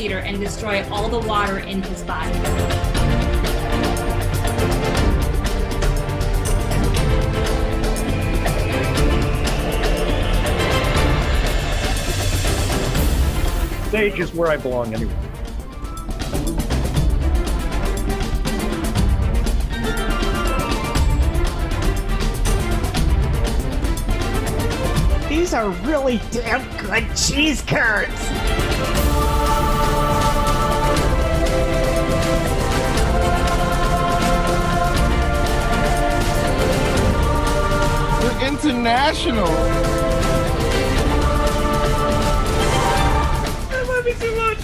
liter 0.00 0.20
and 0.20 0.40
destroy 0.40 0.82
all 0.90 1.10
the 1.10 1.18
water 1.28 1.58
in 1.58 1.82
his 1.82 2.02
body. 2.04 2.32
Stage 13.88 14.20
is 14.20 14.32
where 14.32 14.50
I 14.50 14.56
belong 14.56 14.94
anyway. 14.94 15.14
These 25.28 25.52
are 25.52 25.68
really 25.84 26.22
damn 26.30 26.64
good 26.86 27.04
cheese 27.14 27.60
curds. 27.60 28.49
International. 38.50 39.46
I 43.70 43.84
love 43.86 44.04
you 44.04 44.14
so 44.14 44.34
much. 44.34 44.58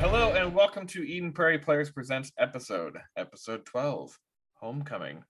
Hello 0.00 0.32
and 0.32 0.54
welcome 0.54 0.86
to 0.86 1.02
Eden 1.06 1.32
Prairie 1.32 1.58
Players 1.58 1.90
Presents 1.90 2.32
episode, 2.38 2.96
episode 3.18 3.66
12, 3.66 4.18
Homecoming. 4.54 5.22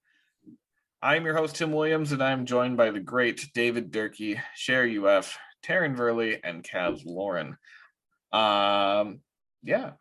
I'm 1.02 1.24
your 1.24 1.34
host, 1.34 1.56
Tim 1.56 1.72
Williams, 1.72 2.12
and 2.12 2.22
I'm 2.22 2.46
joined 2.46 2.76
by 2.76 2.92
the 2.92 3.00
great 3.00 3.50
David 3.54 3.90
Durkee, 3.90 4.40
Cher 4.54 4.84
UF, 4.84 5.36
Taryn 5.64 5.96
Verley, 5.96 6.38
and 6.44 6.62
Kaz 6.62 7.02
Lauren. 7.04 7.56
Um, 8.34 9.20
yeah. 9.62 9.92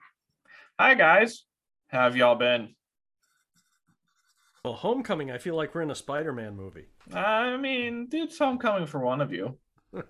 Hi 0.79 0.95
guys. 0.95 1.43
How 1.89 1.99
have 1.99 2.17
y'all 2.17 2.33
been? 2.33 2.73
Well, 4.65 4.73
Homecoming, 4.73 5.29
I 5.29 5.37
feel 5.37 5.55
like 5.55 5.75
we're 5.75 5.83
in 5.83 5.91
a 5.91 5.95
Spider-Man 5.95 6.55
movie. 6.55 6.87
I 7.13 7.57
mean, 7.57 8.07
it's 8.11 8.39
homecoming 8.39 8.87
for 8.87 9.01
one 9.01 9.21
of 9.21 9.31
you. 9.31 9.59
it's 9.93 10.07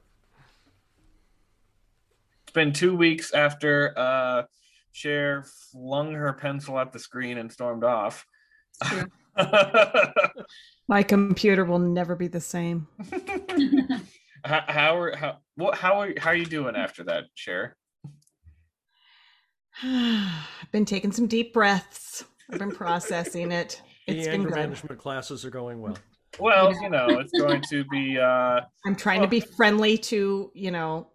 been 2.54 2.72
two 2.72 2.96
weeks 2.96 3.34
after 3.34 3.94
uh 3.98 4.44
Cher 4.94 5.44
flung 5.72 6.14
her 6.14 6.32
pencil 6.32 6.80
at 6.80 6.94
the 6.94 7.00
screen 7.00 7.38
and 7.40 7.52
stormed 7.52 7.84
off. 7.84 8.26
True. 8.86 9.06
My 10.88 11.04
computer 11.04 11.66
will 11.66 11.80
never 11.80 12.16
be 12.16 12.30
the 12.30 12.40
same. 12.40 12.88
how, 14.46 14.64
how 14.68 14.98
are 14.98 15.14
how 15.14 15.40
what 15.56 15.78
how 15.78 16.00
are 16.00 16.14
how 16.18 16.30
are 16.30 16.36
you 16.36 16.46
doing 16.46 16.78
after 16.78 17.04
that, 17.06 17.26
Cher? 17.36 17.76
I've 19.82 20.72
been 20.72 20.86
taking 20.86 21.12
some 21.12 21.28
deep 21.28 21.54
breaths. 21.54 22.26
I've 22.52 22.60
been 22.60 22.72
processing 22.72 23.52
it. 23.52 23.82
It's 24.08 24.26
the 24.26 24.32
been 24.32 24.42
anger 24.42 24.50
good. 24.50 24.58
management 24.58 25.00
classes 25.00 25.46
are 25.46 25.50
going 25.50 25.82
well. 25.82 25.98
Well, 26.40 26.74
you 26.82 26.90
know, 26.90 27.08
it's 27.10 27.32
going 27.32 27.62
to 27.70 27.84
be 27.86 28.18
uh 28.20 28.62
I'm 28.86 28.96
trying 28.96 29.22
to 29.22 29.28
be 29.28 29.40
friendly 29.40 29.98
to, 30.00 30.52
you 30.54 30.72
know, 30.72 31.08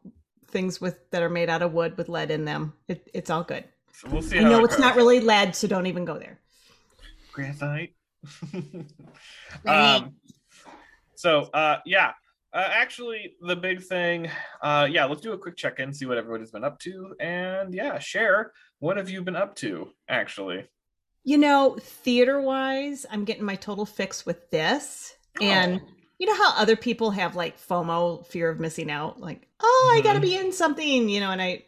things 0.49 0.81
with 0.81 0.99
that 1.11 1.23
are 1.23 1.29
made 1.29 1.51
out 1.51 1.63
of 1.63 1.73
wood 1.73 1.97
with 1.99 2.09
lead 2.09 2.31
in 2.31 2.45
them. 2.45 2.73
It, 2.89 3.09
it's 3.13 3.29
all 3.31 3.43
good. 3.45 3.65
so 3.93 4.09
we'll 4.11 4.23
see 4.23 4.39
I 4.39 4.43
how 4.43 4.49
know 4.51 4.61
it 4.61 4.65
it's 4.65 4.79
not 4.79 4.97
really 4.97 5.21
lead, 5.21 5.55
so 5.55 5.69
don't 5.69 5.87
even 5.87 6.05
go 6.05 6.19
there. 6.19 6.39
graphite. 7.33 7.95
um, 9.67 10.15
so 11.15 11.43
uh, 11.53 11.79
yeah, 11.85 12.13
uh, 12.53 12.69
actually, 12.73 13.35
the 13.41 13.57
big 13.57 13.83
thing, 13.83 14.31
uh, 14.63 14.87
yeah, 14.91 15.05
let's 15.05 15.21
do 15.21 15.33
a 15.33 15.39
quick 15.39 15.57
check 15.57 15.81
in, 15.81 15.93
see 15.93 16.07
what 16.07 16.19
everybody's 16.19 16.51
been 16.51 16.65
up 16.65 16.79
to, 16.81 17.15
and 17.21 17.75
yeah, 17.75 17.99
share 17.99 18.53
what 18.79 18.97
have 18.97 19.11
you 19.11 19.23
been 19.23 19.37
up 19.37 19.55
to 19.57 19.89
actually. 20.09 20.67
You 21.25 21.39
know, 21.39 21.77
theater 21.81 22.41
wise, 22.41 23.05
I'm 23.11 23.25
getting 23.25 23.45
my 23.45 23.57
total 23.57 23.85
fix 23.85 24.25
with 24.25 24.51
this. 24.51 25.15
And 25.41 25.81
Oh. 25.81 25.89
you 26.19 26.27
know 26.27 26.35
how 26.37 26.55
other 26.57 26.77
people 26.77 27.11
have 27.11 27.37
like 27.37 27.59
FOMO, 27.61 28.27
fear 28.27 28.49
of 28.49 28.61
missing 28.61 28.91
out? 28.91 29.21
Like, 29.21 29.47
oh, 29.61 29.95
I 29.97 30.01
got 30.01 30.15
to 30.15 30.21
be 30.21 30.37
in 30.37 30.53
something, 30.53 31.09
you 31.09 31.21
know, 31.21 31.31
and 31.31 31.43
I, 31.43 31.65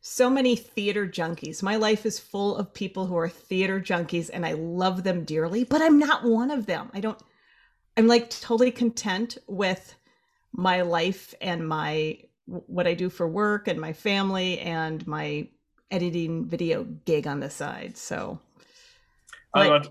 so 0.00 0.28
many 0.30 0.56
theater 0.56 1.06
junkies. 1.06 1.62
My 1.62 1.76
life 1.76 2.06
is 2.06 2.18
full 2.18 2.56
of 2.56 2.72
people 2.72 3.06
who 3.06 3.16
are 3.16 3.28
theater 3.28 3.80
junkies 3.80 4.30
and 4.32 4.44
I 4.46 4.52
love 4.52 5.02
them 5.02 5.24
dearly, 5.24 5.64
but 5.64 5.82
I'm 5.82 5.98
not 5.98 6.24
one 6.24 6.50
of 6.50 6.66
them. 6.66 6.90
I 6.94 7.00
don't, 7.00 7.20
I'm 7.96 8.06
like 8.06 8.30
totally 8.30 8.70
content 8.70 9.38
with 9.48 9.95
my 10.56 10.80
life 10.82 11.34
and 11.40 11.68
my, 11.68 12.18
what 12.46 12.86
I 12.86 12.94
do 12.94 13.10
for 13.10 13.28
work 13.28 13.68
and 13.68 13.80
my 13.80 13.92
family 13.92 14.58
and 14.58 15.06
my 15.06 15.48
editing 15.90 16.46
video 16.46 16.84
gig 17.04 17.26
on 17.26 17.40
the 17.40 17.50
side. 17.50 17.96
So, 17.96 18.40
But- 19.52 19.66
about, 19.66 19.88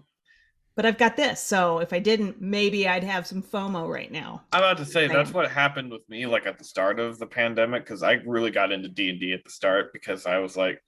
but 0.75 0.85
I've 0.85 0.97
got 0.97 1.15
this. 1.15 1.39
So 1.39 1.79
if 1.79 1.93
I 1.93 1.99
didn't, 1.99 2.41
maybe 2.41 2.85
I'd 2.85 3.05
have 3.05 3.25
some 3.25 3.41
FOMO 3.41 3.87
right 3.87 4.11
now. 4.11 4.43
I'm 4.51 4.61
about 4.61 4.77
to 4.79 4.85
say 4.85 5.07
that's 5.07 5.31
what 5.31 5.49
happened 5.49 5.89
with 5.89 6.01
me, 6.09 6.25
like 6.25 6.45
at 6.45 6.57
the 6.57 6.65
start 6.65 6.99
of 6.99 7.17
the 7.17 7.25
pandemic, 7.25 7.85
because 7.85 8.03
I 8.03 8.13
really 8.25 8.51
got 8.51 8.73
into 8.73 8.89
D 8.89 9.09
and 9.09 9.17
D 9.17 9.31
at 9.31 9.45
the 9.45 9.49
start 9.49 9.93
because 9.93 10.25
I 10.25 10.39
was 10.39 10.57
like, 10.57 10.81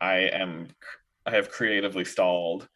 I 0.00 0.20
am, 0.20 0.68
I 1.26 1.32
have 1.32 1.50
creatively 1.50 2.06
stalled. 2.06 2.66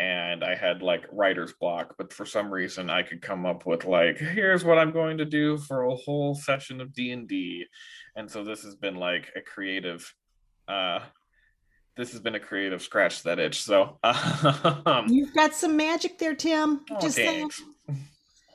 And 0.00 0.42
I 0.42 0.54
had 0.54 0.80
like 0.80 1.04
writer's 1.12 1.52
block, 1.52 1.94
but 1.98 2.10
for 2.10 2.24
some 2.24 2.50
reason 2.50 2.88
I 2.88 3.02
could 3.02 3.20
come 3.20 3.44
up 3.44 3.66
with 3.66 3.84
like, 3.84 4.16
here's 4.16 4.64
what 4.64 4.78
I'm 4.78 4.92
going 4.92 5.18
to 5.18 5.26
do 5.26 5.58
for 5.58 5.82
a 5.82 5.94
whole 5.94 6.34
session 6.34 6.80
of 6.80 6.94
D 6.94 7.12
and 7.12 7.28
D, 7.28 7.66
and 8.16 8.30
so 8.30 8.42
this 8.42 8.62
has 8.62 8.74
been 8.74 8.94
like 8.96 9.30
a 9.36 9.42
creative, 9.42 10.10
uh, 10.68 11.00
this 11.98 12.12
has 12.12 12.20
been 12.20 12.34
a 12.34 12.40
creative 12.40 12.80
scratch 12.80 13.24
that 13.24 13.38
itch. 13.38 13.62
So, 13.62 13.98
um, 14.02 15.04
You've 15.08 15.34
got 15.34 15.54
some 15.54 15.76
magic 15.76 16.18
there, 16.18 16.34
Tim. 16.34 16.80
Oh, 16.90 16.98
Just 16.98 17.16
saying. 17.16 17.50
thanks. 17.50 17.62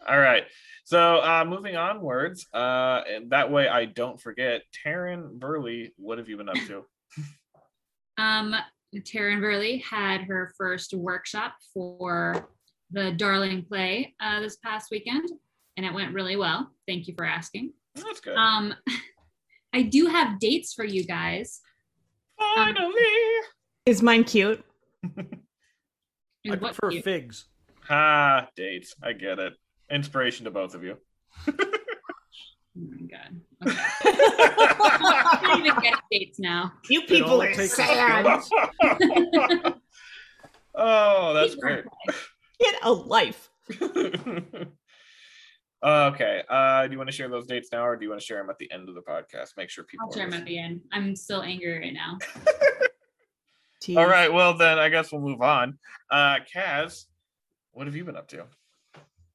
All 0.09 0.19
right. 0.19 0.45
So 0.83 1.17
uh 1.17 1.45
moving 1.47 1.75
onwards, 1.75 2.47
uh 2.53 3.01
and 3.07 3.29
that 3.29 3.51
way 3.51 3.67
I 3.67 3.85
don't 3.85 4.19
forget, 4.19 4.63
Taryn 4.83 5.33
Burley, 5.33 5.93
what 5.97 6.17
have 6.17 6.27
you 6.27 6.37
been 6.37 6.49
up 6.49 6.55
to? 6.67 6.85
Um, 8.17 8.55
Taryn 9.01 9.41
Burley 9.41 9.77
had 9.79 10.21
her 10.21 10.53
first 10.57 10.93
workshop 10.93 11.55
for 11.73 12.49
the 12.91 13.11
Darling 13.11 13.63
play 13.63 14.13
uh, 14.19 14.39
this 14.41 14.57
past 14.57 14.89
weekend, 14.91 15.29
and 15.77 15.85
it 15.85 15.93
went 15.93 16.13
really 16.13 16.35
well. 16.35 16.71
Thank 16.87 17.07
you 17.07 17.13
for 17.15 17.25
asking. 17.25 17.73
That's 17.95 18.19
good. 18.19 18.35
Um, 18.35 18.73
I 19.73 19.81
do 19.81 20.05
have 20.07 20.39
dates 20.39 20.73
for 20.73 20.85
you 20.85 21.03
guys. 21.03 21.59
Finally. 22.55 22.93
Is 23.85 24.01
mine 24.01 24.23
cute? 24.23 24.63
I 25.03 25.09
What 26.45 26.59
prefer 26.75 26.91
you- 26.91 27.01
figs. 27.01 27.45
Ah, 27.89 28.47
dates. 28.55 28.95
I 29.03 29.13
get 29.13 29.39
it. 29.39 29.53
Inspiration 29.91 30.45
to 30.45 30.51
both 30.51 30.73
of 30.75 30.83
you. 30.83 30.97
Oh 32.77 32.81
my 32.91 32.97
god. 33.07 33.39
Okay. 33.65 33.77
I 34.05 35.39
don't 35.43 35.65
even 35.65 35.81
get 35.81 35.93
dates 36.11 36.39
now. 36.39 36.73
You 36.89 37.01
people 37.07 37.41
are 37.41 37.53
takes 37.53 37.75
sad. 37.75 38.25
oh, 40.75 41.33
that's 41.33 41.55
Please 41.55 41.61
great. 41.61 41.85
don't 41.85 42.17
Get 42.59 42.75
a 42.83 42.91
life. 42.91 43.49
okay. 45.83 46.43
Uh 46.49 46.85
do 46.87 46.91
you 46.91 46.97
want 46.97 47.09
to 47.09 47.15
share 47.15 47.29
those 47.29 47.47
dates 47.47 47.69
now 47.71 47.85
or 47.85 47.95
do 47.95 48.03
you 48.03 48.09
want 48.09 48.19
to 48.19 48.25
share 48.25 48.37
them 48.37 48.49
at 48.49 48.57
the 48.57 48.69
end 48.71 48.89
of 48.89 48.95
the 48.95 49.01
podcast? 49.01 49.55
Make 49.57 49.69
sure 49.69 49.85
people 49.85 50.07
I'll 50.07 50.13
share 50.13 50.29
them 50.29 50.39
at 50.39 50.45
the 50.45 50.57
end. 50.59 50.81
I'm 50.91 51.15
still 51.15 51.41
angry 51.43 51.79
right 51.79 51.93
now. 51.93 52.17
All 53.97 54.07
right, 54.07 54.33
well 54.33 54.57
then 54.57 54.79
I 54.79 54.89
guess 54.89 55.11
we'll 55.11 55.21
move 55.21 55.41
on. 55.41 55.77
Uh 56.11 56.37
Kaz, 56.53 57.05
what 57.71 57.87
have 57.87 57.95
you 57.95 58.03
been 58.03 58.17
up 58.17 58.27
to? 58.29 58.45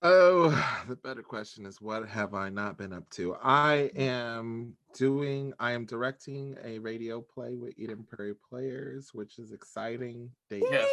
Oh, 0.02 0.50
the 0.88 0.96
better 0.96 1.22
question 1.22 1.66
is 1.66 1.80
what 1.80 2.08
have 2.08 2.34
I 2.34 2.48
not 2.48 2.78
been 2.78 2.92
up 2.92 3.08
to? 3.10 3.36
I 3.42 3.90
am 3.96 4.74
doing, 4.94 5.52
I 5.58 5.72
am 5.72 5.84
directing 5.84 6.56
a 6.64 6.78
radio 6.78 7.20
play 7.20 7.56
with 7.56 7.74
Eden 7.78 8.06
Prairie 8.08 8.34
Players, 8.48 9.10
which 9.12 9.38
is 9.38 9.52
exciting. 9.52 10.30
They- 10.48 10.62
Yes. 10.70 10.88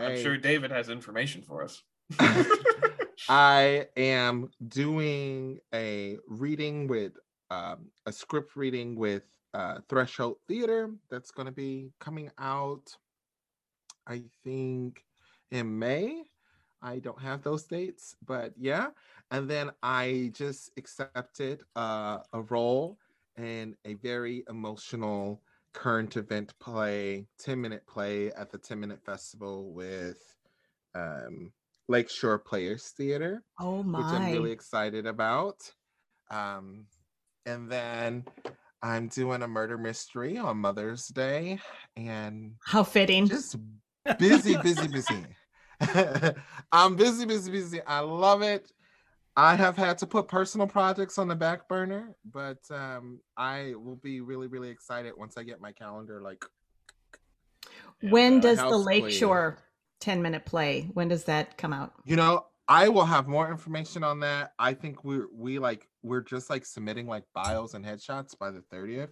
I'm 0.00 0.22
sure 0.22 0.36
David 0.36 0.70
has 0.70 0.88
information 0.88 1.42
for 1.42 1.62
us. 1.64 1.82
I 3.28 3.86
am 3.96 4.50
doing 4.68 5.60
a 5.74 6.16
reading 6.26 6.86
with 6.86 7.12
um, 7.50 7.86
a 8.06 8.12
script 8.12 8.56
reading 8.56 8.96
with 8.96 9.24
uh, 9.54 9.78
Threshold 9.88 10.36
Theater 10.48 10.90
that's 11.10 11.30
going 11.32 11.46
to 11.46 11.52
be 11.52 11.90
coming 11.98 12.30
out, 12.38 12.96
I 14.06 14.22
think, 14.44 15.04
in 15.50 15.78
May. 15.78 16.22
I 16.82 16.98
don't 16.98 17.20
have 17.20 17.42
those 17.42 17.64
dates, 17.64 18.16
but 18.26 18.52
yeah. 18.58 18.88
And 19.30 19.48
then 19.48 19.70
I 19.82 20.32
just 20.34 20.70
accepted 20.76 21.62
uh, 21.76 22.18
a 22.32 22.42
role 22.42 22.98
in 23.36 23.76
a 23.84 23.94
very 23.94 24.44
emotional 24.48 25.42
current 25.72 26.16
event 26.16 26.52
play, 26.60 27.26
10 27.38 27.60
minute 27.60 27.86
play 27.86 28.32
at 28.32 28.50
the 28.50 28.58
10 28.58 28.80
minute 28.80 29.04
festival 29.04 29.72
with 29.72 30.18
um, 30.94 31.52
Lakeshore 31.88 32.38
Players 32.38 32.92
Theater, 32.96 33.42
Oh 33.58 33.82
which 33.82 34.06
I'm 34.06 34.32
really 34.32 34.52
excited 34.52 35.06
about. 35.06 35.56
Um, 36.30 36.86
and 37.46 37.70
then 37.70 38.24
I'm 38.82 39.08
doing 39.08 39.42
a 39.42 39.48
murder 39.48 39.76
mystery 39.76 40.38
on 40.38 40.58
Mother's 40.58 41.06
Day, 41.08 41.58
and 41.96 42.52
How 42.64 42.82
fitting. 42.82 43.28
just 43.28 43.56
busy, 44.18 44.56
busy, 44.56 44.88
busy. 44.88 45.26
I'm 46.72 46.96
busy, 46.96 47.24
busy, 47.24 47.50
busy. 47.50 47.82
I 47.82 48.00
love 48.00 48.42
it. 48.42 48.70
I 49.36 49.54
have 49.54 49.76
had 49.76 49.98
to 49.98 50.06
put 50.06 50.28
personal 50.28 50.66
projects 50.66 51.16
on 51.16 51.28
the 51.28 51.36
back 51.36 51.68
burner, 51.68 52.14
but 52.30 52.58
um, 52.70 53.20
I 53.36 53.74
will 53.76 53.96
be 53.96 54.20
really, 54.20 54.48
really 54.48 54.68
excited 54.68 55.14
once 55.16 55.36
I 55.36 55.44
get 55.44 55.60
my 55.60 55.72
calendar 55.72 56.20
like. 56.20 56.44
when 58.02 58.38
uh, 58.38 58.40
does 58.40 58.58
the. 58.58 58.76
Lakeshore 58.76 59.58
10 60.00 60.20
minute 60.22 60.44
play? 60.44 60.90
When 60.94 61.08
does 61.08 61.24
that 61.24 61.56
come 61.56 61.72
out? 61.72 61.92
You 62.04 62.16
know, 62.16 62.46
I 62.68 62.88
will 62.88 63.04
have 63.04 63.28
more 63.28 63.50
information 63.50 64.02
on 64.02 64.20
that. 64.20 64.52
I 64.58 64.74
think 64.74 65.04
we're 65.04 65.26
we 65.32 65.58
like 65.58 65.88
we're 66.02 66.22
just 66.22 66.50
like 66.50 66.64
submitting 66.64 67.06
like 67.06 67.24
bios 67.34 67.74
and 67.74 67.84
headshots 67.84 68.36
by 68.38 68.50
the 68.50 68.62
30th. 68.72 69.10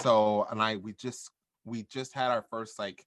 So 0.00 0.46
and 0.50 0.62
I 0.62 0.76
we 0.76 0.92
just 0.92 1.30
we 1.64 1.82
just 1.84 2.14
had 2.14 2.30
our 2.30 2.42
first 2.50 2.78
like 2.78 3.04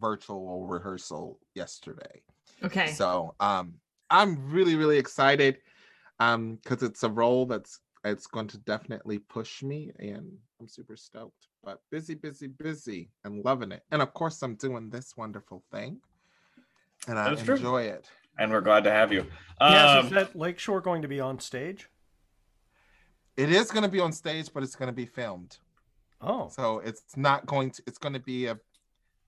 virtual 0.00 0.66
rehearsal 0.66 1.38
yesterday. 1.54 2.22
Okay. 2.62 2.92
So 2.92 3.34
um 3.40 3.74
I'm 4.10 4.50
really, 4.50 4.76
really 4.76 4.98
excited. 4.98 5.58
Um, 6.20 6.58
because 6.62 6.82
it's 6.84 7.02
a 7.02 7.08
role 7.08 7.44
that's 7.46 7.80
it's 8.04 8.26
going 8.26 8.46
to 8.48 8.58
definitely 8.58 9.18
push 9.18 9.62
me 9.62 9.90
and 9.98 10.30
I'm 10.60 10.68
super 10.68 10.94
stoked. 10.96 11.48
But 11.64 11.80
busy, 11.90 12.14
busy, 12.14 12.46
busy 12.48 13.08
and 13.24 13.44
loving 13.44 13.72
it. 13.72 13.82
And 13.90 14.00
of 14.02 14.12
course 14.14 14.42
I'm 14.42 14.54
doing 14.56 14.90
this 14.90 15.16
wonderful 15.16 15.64
thing. 15.72 16.00
And 17.08 17.18
I 17.18 17.30
That's 17.30 17.42
true. 17.42 17.56
enjoy 17.56 17.82
it. 17.84 18.08
and 18.38 18.50
we're 18.52 18.60
glad 18.60 18.84
to 18.84 18.90
have 18.90 19.12
you. 19.12 19.26
yes, 19.60 19.90
Um, 19.98 20.04
is 20.06 20.10
that 20.12 20.36
Lakeshore 20.36 20.80
going 20.80 21.02
to 21.02 21.08
be 21.08 21.18
on 21.20 21.40
stage? 21.40 21.88
It 23.36 23.50
is 23.50 23.70
going 23.70 23.82
to 23.82 23.88
be 23.88 24.00
on 24.00 24.12
stage, 24.12 24.50
but 24.52 24.62
it's 24.62 24.76
going 24.76 24.88
to 24.88 24.92
be 24.94 25.06
filmed. 25.06 25.58
Oh, 26.20 26.48
So 26.48 26.78
it's 26.78 27.16
not 27.16 27.46
going 27.46 27.70
to. 27.72 27.82
It's 27.86 27.98
going 27.98 28.12
to 28.14 28.20
be 28.20 28.46
a. 28.46 28.58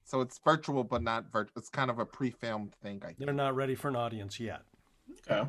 So 0.06 0.20
it's 0.20 0.38
virtual, 0.44 0.84
but 0.84 1.02
not 1.02 1.30
virtual. 1.32 1.52
It's 1.56 1.68
kind 1.68 1.90
of 1.90 1.98
a 1.98 2.06
pre-filmed 2.06 2.72
thing. 2.82 3.00
I 3.02 3.06
think. 3.08 3.18
they're 3.18 3.34
not 3.34 3.56
ready 3.56 3.74
for 3.74 3.88
an 3.88 3.96
audience 3.96 4.38
yet. 4.38 4.62
okay. 5.30 5.48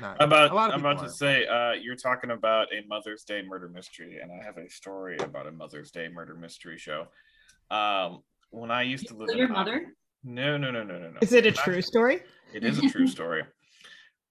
Not, 0.00 0.16
I'm 0.22 0.28
about, 0.28 0.52
a 0.52 0.54
lot 0.54 0.68
of 0.70 0.74
I'm 0.74 0.80
about 0.80 0.96
people 0.98 1.08
to 1.08 1.10
are. 1.10 1.16
say, 1.16 1.46
uh, 1.48 1.72
you're 1.72 1.96
talking 1.96 2.30
about 2.30 2.68
a 2.72 2.86
Mother's 2.86 3.24
Day 3.24 3.42
murder 3.42 3.68
mystery, 3.68 4.20
and 4.22 4.30
I 4.30 4.42
have 4.44 4.56
a 4.56 4.70
story 4.70 5.18
about 5.18 5.48
a 5.48 5.50
Mother's 5.50 5.90
Day 5.90 6.08
murder 6.08 6.36
mystery 6.36 6.78
show. 6.78 7.08
Um, 7.72 8.22
when 8.50 8.70
I 8.70 8.82
used 8.82 9.08
to 9.08 9.14
live 9.14 9.26
Kill 9.26 9.32
in 9.34 9.38
your 9.38 9.48
mother? 9.48 9.86
No, 10.22 10.56
no, 10.56 10.70
no, 10.70 10.84
no, 10.84 10.96
no, 10.98 11.10
no. 11.10 11.18
Is 11.20 11.32
it 11.32 11.44
a 11.44 11.48
When 11.50 11.58
I- 11.58 11.62
true 11.64 11.82
story? 11.82 12.22
It 12.54 12.64
is 12.64 12.78
a 12.78 12.88
true 12.88 13.06
story. 13.06 13.42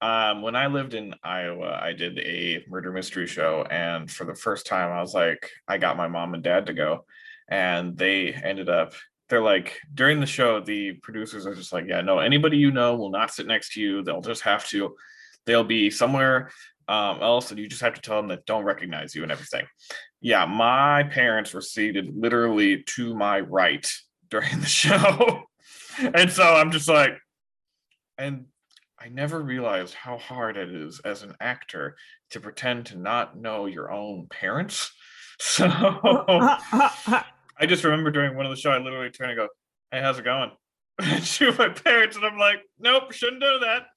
Um, 0.01 0.41
when 0.43 0.55
I 0.55 0.67
lived 0.67 0.93
in 0.93 1.13
Iowa, 1.25 1.77
I 1.83 1.91
did 1.91 2.17
a 2.19 2.63
murder 2.69 2.89
mystery 2.93 3.27
show, 3.27 3.65
and 3.69 4.09
for 4.09 4.23
the 4.23 4.33
first 4.33 4.65
time, 4.65 4.93
I 4.93 5.01
was 5.01 5.13
like, 5.13 5.51
I 5.67 5.77
got 5.77 5.97
my 5.97 6.07
mom 6.07 6.33
and 6.35 6.41
dad 6.41 6.67
to 6.67 6.73
go, 6.73 7.03
and 7.49 7.97
they 7.97 8.31
ended 8.31 8.69
up. 8.69 8.93
They're 9.29 9.41
like 9.41 9.79
during 9.93 10.19
the 10.19 10.25
show, 10.25 10.59
the 10.59 10.93
producers 10.93 11.45
are 11.45 11.55
just 11.55 11.71
like, 11.71 11.85
yeah, 11.87 12.01
no, 12.01 12.19
anybody 12.19 12.57
you 12.57 12.71
know 12.71 12.95
will 12.95 13.11
not 13.11 13.31
sit 13.31 13.47
next 13.47 13.73
to 13.73 13.81
you. 13.81 14.03
They'll 14.03 14.21
just 14.21 14.41
have 14.41 14.67
to. 14.69 14.95
They'll 15.45 15.63
be 15.63 15.89
somewhere 15.89 16.51
um, 16.87 17.21
else, 17.21 17.51
and 17.51 17.59
you 17.59 17.67
just 17.67 17.81
have 17.81 17.93
to 17.93 18.01
tell 18.01 18.17
them 18.17 18.29
that 18.29 18.45
don't 18.45 18.63
recognize 18.63 19.15
you 19.15 19.23
and 19.23 19.31
everything. 19.31 19.65
Yeah, 20.21 20.45
my 20.45 21.03
parents 21.03 21.53
were 21.53 21.61
seated 21.61 22.11
literally 22.15 22.83
to 22.95 23.15
my 23.15 23.39
right 23.41 23.89
during 24.29 24.59
the 24.59 24.65
show, 24.65 25.43
and 25.99 26.31
so 26.31 26.43
I'm 26.43 26.71
just 26.71 26.89
like, 26.89 27.13
and 28.17 28.45
I 28.99 29.09
never 29.09 29.39
realized 29.39 29.93
how 29.93 30.17
hard 30.17 30.57
it 30.57 30.73
is 30.73 30.99
as 31.05 31.23
an 31.23 31.35
actor 31.39 31.95
to 32.31 32.39
pretend 32.39 32.87
to 32.87 32.97
not 32.97 33.37
know 33.37 33.65
your 33.65 33.91
own 33.91 34.27
parents. 34.29 34.91
So 35.41 35.65
Ah, 35.69 36.59
ah, 36.73 37.03
ah. 37.07 37.27
I 37.59 37.65
just 37.65 37.83
remember 37.83 38.09
during 38.09 38.35
one 38.35 38.45
of 38.45 38.51
the 38.51 38.55
show, 38.55 38.71
I 38.71 38.77
literally 38.77 39.09
turn 39.09 39.29
and 39.29 39.37
go, 39.37 39.49
"Hey, 39.91 40.01
how's 40.01 40.17
it 40.17 40.25
going?" 40.25 40.51
Shoot 41.21 41.57
my 41.57 41.69
parents, 41.69 42.15
and 42.15 42.25
I'm 42.25 42.37
like, 42.37 42.61
"Nope, 42.79 43.11
shouldn't 43.11 43.41
do 43.41 43.59
that." 43.59 43.87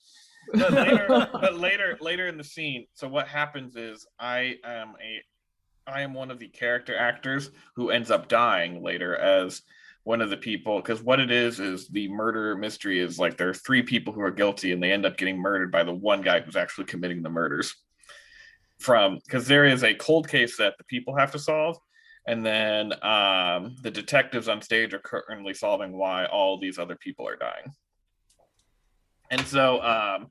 But 0.53 0.73
later, 0.73 1.29
but 1.33 1.55
later, 1.59 1.99
later 2.01 2.27
in 2.27 2.37
the 2.37 2.45
scene, 2.45 2.87
so 2.95 3.09
what 3.09 3.29
happens 3.29 3.77
is 3.77 4.07
I 4.19 4.57
am 4.65 4.95
a, 5.01 5.23
I 5.87 6.03
am 6.03 6.15
one 6.15 6.31
of 6.31 6.41
the 6.41 6.49
character 6.49 6.97
actors 6.97 7.51
who 7.77 7.91
ends 7.91 8.11
up 8.11 8.29
dying 8.29 8.83
later 8.83 9.17
as 9.17 9.63
one 10.05 10.21
of 10.21 10.31
the 10.31 10.37
people 10.37 10.79
because 10.79 11.01
what 11.01 11.21
it 11.21 11.31
is 11.31 11.61
is 11.61 11.87
the 11.89 12.09
murder 12.09 12.57
mystery 12.57 12.99
is 12.99 13.19
like 13.19 13.37
there 13.37 13.51
are 13.51 13.55
three 13.55 13.83
people 13.83 14.13
who 14.13 14.21
are 14.21 14.33
guilty 14.33 14.73
and 14.73 14.83
they 14.83 14.91
end 14.91 15.07
up 15.07 15.17
getting 15.17 15.39
murdered 15.39 15.71
by 15.71 15.85
the 15.85 15.95
one 15.95 16.23
guy 16.23 16.41
who's 16.41 16.57
actually 16.57 16.85
committing 16.85 17.23
the 17.23 17.31
murders 17.31 17.77
from 18.81 19.21
because 19.25 19.47
there 19.47 19.65
is 19.65 19.85
a 19.85 19.95
cold 19.95 20.29
case 20.29 20.57
that 20.57 20.75
the 20.77 20.85
people 20.85 21.17
have 21.17 21.31
to 21.31 21.39
solve 21.39 21.79
and 22.27 22.45
then 22.47 22.93
um, 23.03 23.75
the 23.83 23.91
detectives 23.91 24.49
on 24.49 24.63
stage 24.63 24.95
are 24.95 24.99
currently 25.01 25.55
solving 25.55 25.97
why 25.97 26.27
all 26.27 26.59
these 26.59 26.79
other 26.79 26.97
people 26.97 27.27
are 27.27 27.37
dying 27.37 27.73
and 29.31 29.41
so 29.47 29.83
um, 29.83 30.29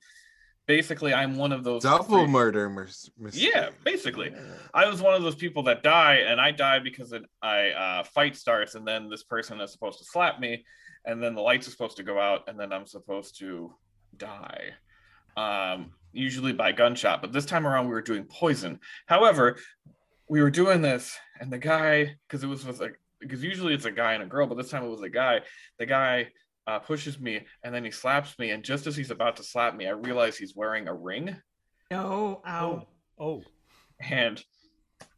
basically 0.68 1.14
i'm 1.14 1.36
one 1.38 1.52
of 1.52 1.64
those 1.64 1.84
double 1.84 2.06
three- 2.24 2.28
murder. 2.28 2.70
Mis- 2.70 3.10
yeah 3.34 3.70
basically 3.84 4.34
I 4.74 4.88
was 4.88 5.02
one 5.02 5.14
of 5.14 5.22
those 5.22 5.36
people 5.36 5.64
that 5.64 5.84
die, 5.84 6.16
and 6.26 6.40
I 6.40 6.52
die 6.52 6.80
because 6.80 7.12
it, 7.12 7.24
I 7.42 7.70
uh, 7.72 8.04
fight 8.04 8.38
starts, 8.38 8.76
and 8.76 8.88
then 8.88 9.10
this 9.10 9.24
person 9.24 9.60
is 9.60 9.72
supposed 9.74 10.00
to 10.00 10.06
slap 10.06 10.40
me, 10.40 10.64
and 11.06 11.22
then 11.22 11.36
the 11.36 11.42
lights 11.42 11.68
are 11.68 11.72
supposed 11.72 11.98
to 11.98 12.04
go 12.04 12.18
out, 12.20 12.48
and 12.48 12.58
then 12.58 12.72
I'm 12.72 12.86
supposed 12.86 13.38
to 13.40 13.74
die, 14.16 14.70
um, 15.36 15.92
usually 16.14 16.54
by 16.54 16.72
gunshot. 16.72 17.22
But 17.22 17.34
this 17.34 17.46
time 17.46 17.68
around, 17.68 17.88
we 17.88 17.92
were 17.92 18.02
doing 18.02 18.24
poison. 18.24 18.80
However, 19.08 19.58
we 20.32 20.42
were 20.42 20.50
doing 20.50 20.82
this, 20.82 21.18
and 21.42 21.52
the 21.52 21.58
guy, 21.58 22.16
because 22.26 22.42
it 22.42 22.48
was 22.48 22.66
with 22.66 22.80
like, 22.80 22.98
because 23.20 23.44
usually 23.44 23.74
it's 23.74 23.84
a 23.84 23.92
guy 23.92 24.14
and 24.14 24.24
a 24.24 24.26
girl, 24.26 24.48
but 24.48 24.56
this 24.56 24.70
time 24.70 24.82
it 24.82 24.90
was 24.90 25.02
a 25.02 25.10
guy. 25.10 25.42
The 25.78 25.86
guy 25.86 26.30
uh, 26.66 26.80
pushes 26.80 27.20
me, 27.20 27.42
and 27.66 27.76
then 27.76 27.84
he 27.84 27.92
slaps 27.92 28.40
me, 28.40 28.52
and 28.52 28.64
just 28.64 28.88
as 28.88 28.96
he's 28.96 29.12
about 29.12 29.36
to 29.36 29.44
slap 29.44 29.76
me, 29.76 29.88
I 29.88 29.92
realize 29.92 30.38
he's 30.38 30.56
wearing 30.56 30.88
a 30.88 30.94
ring. 30.94 31.36
No, 31.92 32.42
ow. 32.48 32.88
Oh, 33.20 33.26
oh, 33.26 33.44
And 34.00 34.42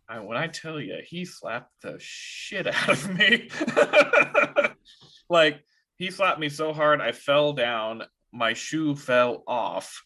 I, 0.10 0.20
when 0.20 0.36
I 0.36 0.48
tell 0.48 0.82
you, 0.82 0.98
he 1.06 1.26
slapped 1.26 1.70
the 1.84 1.98
shit 2.00 2.66
out 2.66 2.90
of 2.90 3.16
me. 3.16 3.52
like, 5.30 5.60
he 5.96 6.10
slapped 6.10 6.40
me 6.40 6.50
so 6.50 6.74
hard, 6.74 7.02
I 7.02 7.12
fell 7.12 7.54
down. 7.54 8.02
My 8.32 8.54
shoe 8.54 8.96
fell 8.96 9.44
off. 9.46 10.04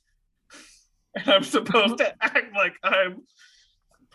And 1.15 1.29
I'm 1.29 1.43
supposed 1.43 1.97
to 1.97 2.13
act 2.21 2.53
like 2.53 2.73
I'm 2.83 3.23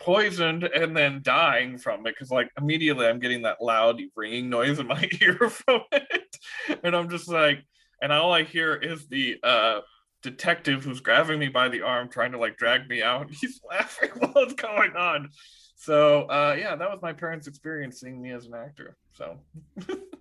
poisoned 0.03 0.63
and 0.63 0.95
then 0.95 1.21
dying 1.23 1.77
from 1.77 2.01
it 2.05 2.15
because, 2.15 2.31
like, 2.31 2.49
immediately 2.57 3.07
I'm 3.07 3.19
getting 3.19 3.43
that 3.43 3.61
loud 3.61 4.01
ringing 4.15 4.49
noise 4.49 4.79
in 4.79 4.87
my 4.87 5.07
ear 5.21 5.49
from 5.49 5.81
it. 5.91 6.37
And 6.83 6.95
I'm 6.95 7.09
just 7.09 7.27
like, 7.27 7.63
and 8.01 8.11
all 8.11 8.33
I 8.33 8.43
hear 8.43 8.75
is 8.75 9.07
the, 9.07 9.37
uh, 9.43 9.81
detective 10.23 10.83
who's 10.83 11.01
grabbing 11.01 11.37
me 11.37 11.49
by 11.49 11.67
the 11.67 11.81
arm 11.81 12.09
trying 12.09 12.31
to 12.31 12.37
like 12.39 12.57
drag 12.57 12.87
me 12.89 13.03
out. 13.03 13.29
He's 13.41 13.59
laughing 13.69 14.09
while 14.17 14.43
it's 14.45 14.53
going 14.53 14.95
on. 14.95 15.29
So 15.75 16.21
uh 16.23 16.55
yeah 16.57 16.77
that 16.77 16.89
was 16.89 17.01
my 17.01 17.11
parents 17.11 17.47
experience 17.47 17.99
seeing 17.99 18.21
me 18.21 18.31
as 18.31 18.45
an 18.45 18.53
actor 18.53 18.95
so 19.11 19.37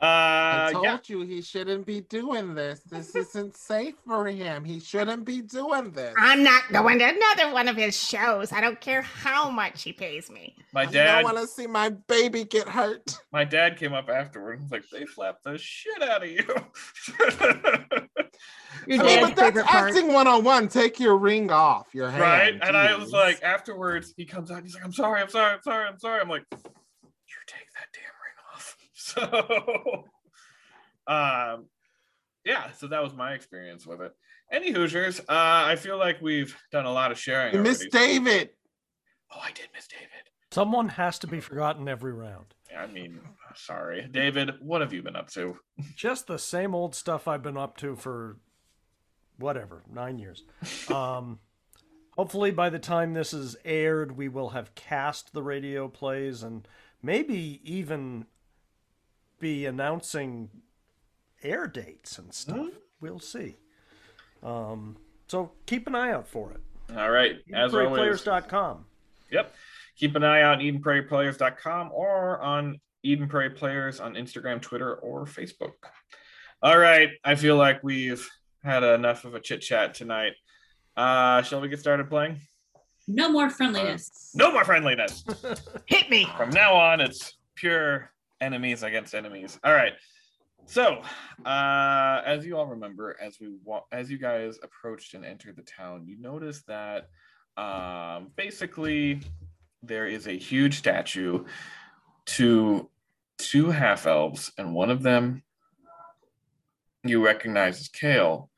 I 0.00 0.68
uh 0.68 0.70
told 0.72 0.84
yeah 0.84 0.98
you 1.06 1.22
he 1.22 1.42
shouldn't 1.42 1.86
be 1.86 2.00
doing 2.02 2.54
this. 2.54 2.80
This 2.80 3.14
isn't 3.16 3.56
safe 3.56 3.94
for 4.06 4.26
him. 4.26 4.64
He 4.64 4.78
shouldn't 4.80 5.24
be 5.24 5.40
doing 5.42 5.90
this. 5.92 6.14
I'm 6.18 6.42
not 6.44 6.62
going 6.72 6.98
to 7.00 7.04
another 7.06 7.52
one 7.52 7.68
of 7.68 7.76
his 7.76 7.96
shows. 7.96 8.52
I 8.52 8.60
don't 8.60 8.80
care 8.80 9.02
how 9.02 9.50
much 9.50 9.82
he 9.82 9.92
pays 9.92 10.30
me. 10.30 10.54
my 10.72 10.84
dad. 10.86 11.08
I 11.08 11.22
don't 11.22 11.24
dad 11.30 11.34
want 11.34 11.38
to 11.38 11.52
see 11.52 11.66
my 11.66 11.88
baby 11.90 12.44
get 12.44 12.68
hurt. 12.68 13.16
my 13.32 13.44
dad 13.44 13.76
came 13.76 13.92
up 13.92 14.08
afterward 14.08 14.60
and 14.60 14.62
was 14.62 14.70
like 14.72 14.84
they 14.92 15.04
slapped 15.06 15.44
the 15.44 15.58
shit 15.58 16.02
out 16.02 16.22
of 16.22 16.30
you 16.30 16.44
Your 18.86 19.00
I 19.02 19.04
mean, 19.04 19.20
dad's 19.20 19.20
but 19.30 19.36
that's 19.36 19.40
favorite 19.40 19.66
part. 19.66 19.90
acting 19.90 20.12
one 20.12 20.26
on 20.28 20.44
one. 20.44 20.68
Take 20.68 21.00
your 21.00 21.16
ring 21.18 21.50
off 21.50 21.88
your 21.94 22.08
hand. 22.10 22.22
right 22.22 22.58
and 22.62 22.76
i 22.76 22.94
was 22.96 23.10
like 23.12 23.42
afterwards 23.42 24.14
he 24.16 24.24
comes 24.24 24.50
out 24.50 24.62
he's 24.62 24.74
like 24.74 24.84
i'm 24.84 24.92
sorry 24.92 25.20
i'm 25.20 25.28
sorry 25.28 25.54
i'm 25.54 25.62
sorry 25.62 25.88
i'm 25.88 25.98
sorry 25.98 26.20
i'm 26.20 26.28
like 26.28 26.44
you 26.52 26.58
take 27.46 27.66
that 27.74 27.88
damn 27.92 28.02
ring 28.04 28.54
off 28.54 28.76
so 29.14 30.04
um 31.06 31.66
yeah 32.44 32.70
so 32.72 32.86
that 32.88 33.02
was 33.02 33.14
my 33.14 33.32
experience 33.32 33.86
with 33.86 34.00
it 34.00 34.12
any 34.52 34.70
hoosiers 34.72 35.20
uh 35.20 35.24
i 35.28 35.76
feel 35.76 35.96
like 35.98 36.20
we've 36.20 36.56
done 36.72 36.84
a 36.86 36.92
lot 36.92 37.10
of 37.10 37.18
sharing 37.18 37.54
You 37.54 37.60
miss. 37.62 37.86
David. 37.90 38.50
oh 39.34 39.40
i 39.42 39.50
did 39.52 39.68
miss 39.74 39.86
david 39.86 40.08
someone 40.50 40.88
has 40.90 41.18
to 41.20 41.26
be 41.26 41.40
forgotten 41.40 41.88
every 41.88 42.12
round. 42.12 42.46
i 42.76 42.86
mean 42.86 43.20
sorry 43.54 44.06
david 44.10 44.50
what 44.60 44.80
have 44.80 44.92
you 44.92 45.02
been 45.02 45.16
up 45.16 45.28
to 45.30 45.56
Just 45.96 46.26
the 46.26 46.38
same 46.38 46.74
old 46.74 46.94
stuff 46.94 47.26
I've 47.26 47.42
been 47.42 47.56
up 47.56 47.76
to 47.78 47.96
for 47.96 48.36
whatever 49.38 49.82
nine 49.92 50.18
years. 50.18 50.44
Um, 50.90 51.38
hopefully, 52.16 52.50
by 52.50 52.68
the 52.70 52.78
time 52.78 53.12
this 53.14 53.32
is 53.32 53.56
aired, 53.64 54.16
we 54.16 54.28
will 54.28 54.48
have 54.50 54.74
cast 54.74 55.32
the 55.32 55.42
radio 55.42 55.86
plays 55.88 56.42
and 56.42 56.66
maybe 57.02 57.60
even 57.64 58.26
be 59.38 59.66
announcing 59.66 60.50
air 61.42 61.66
dates 61.66 62.18
and 62.18 62.32
stuff. 62.32 62.68
we'll 63.00 63.20
see. 63.20 63.56
Um, 64.42 64.96
so 65.26 65.52
keep 65.66 65.86
an 65.86 65.94
eye 65.94 66.12
out 66.12 66.26
for 66.26 66.52
it. 66.52 66.60
All 66.96 67.10
right. 67.10 67.36
As 67.52 67.74
always, 67.74 68.22
EdenPrairiePlayers.com. 68.22 68.84
Yep. 69.30 69.54
Keep 69.96 70.16
an 70.16 70.24
eye 70.24 70.42
out 70.42 70.58
on 70.58 70.60
EdenPrairiePlayers.com 70.60 71.90
or 71.92 72.40
on 72.40 72.80
Eden 73.02 73.28
Prairie 73.28 73.50
Players 73.50 74.00
on 74.00 74.14
Instagram, 74.14 74.60
Twitter, 74.60 74.94
or 74.96 75.24
Facebook. 75.26 75.72
All 76.62 76.78
right. 76.78 77.10
I 77.24 77.34
feel 77.34 77.56
like 77.56 77.82
we've 77.82 78.28
had 78.64 78.82
enough 78.82 79.24
of 79.24 79.34
a 79.34 79.40
chit 79.40 79.60
chat 79.60 79.94
tonight. 79.94 80.32
Uh, 80.96 81.42
shall 81.42 81.60
we 81.60 81.68
get 81.68 81.78
started 81.78 82.08
playing? 82.08 82.40
No 83.06 83.30
more 83.30 83.48
friendliness. 83.48 84.32
No 84.34 84.52
more 84.52 84.64
friendliness. 84.64 85.24
Hit 85.86 86.10
me. 86.10 86.26
From 86.36 86.50
now 86.50 86.74
on, 86.74 87.00
it's 87.00 87.38
pure 87.54 88.10
enemies 88.40 88.82
against 88.82 89.14
enemies. 89.14 89.58
All 89.64 89.72
right. 89.72 89.92
So, 90.66 91.00
uh, 91.46 92.22
as 92.26 92.44
you 92.44 92.56
all 92.58 92.66
remember, 92.66 93.16
as 93.20 93.38
we 93.40 93.48
wa- 93.64 93.84
as 93.90 94.10
you 94.10 94.18
guys 94.18 94.58
approached 94.62 95.14
and 95.14 95.24
entered 95.24 95.56
the 95.56 95.62
town, 95.62 96.04
you 96.06 96.20
noticed 96.20 96.66
that 96.66 97.08
um, 97.56 98.30
basically 98.36 99.20
there 99.82 100.06
is 100.06 100.26
a 100.26 100.32
huge 100.36 100.78
statue 100.78 101.44
to 102.26 102.90
two 103.38 103.70
half 103.70 104.06
elves, 104.06 104.52
and 104.58 104.74
one 104.74 104.90
of 104.90 105.02
them 105.02 105.42
you 107.04 107.24
recognize 107.24 107.80
as 107.80 107.88
Kale, 107.88 108.50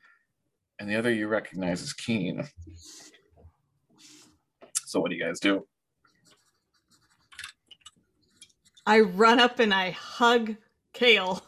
and 0.79 0.89
the 0.89 0.95
other 0.95 1.11
you 1.13 1.27
recognize 1.27 1.81
as 1.81 1.93
Keen. 1.93 2.45
So, 4.85 4.99
what 4.99 5.11
do 5.11 5.15
you 5.15 5.23
guys 5.23 5.39
do? 5.39 5.65
I 8.85 9.01
run 9.01 9.39
up 9.39 9.59
and 9.59 9.73
I 9.73 9.91
hug 9.91 10.55
Kale. 10.93 11.41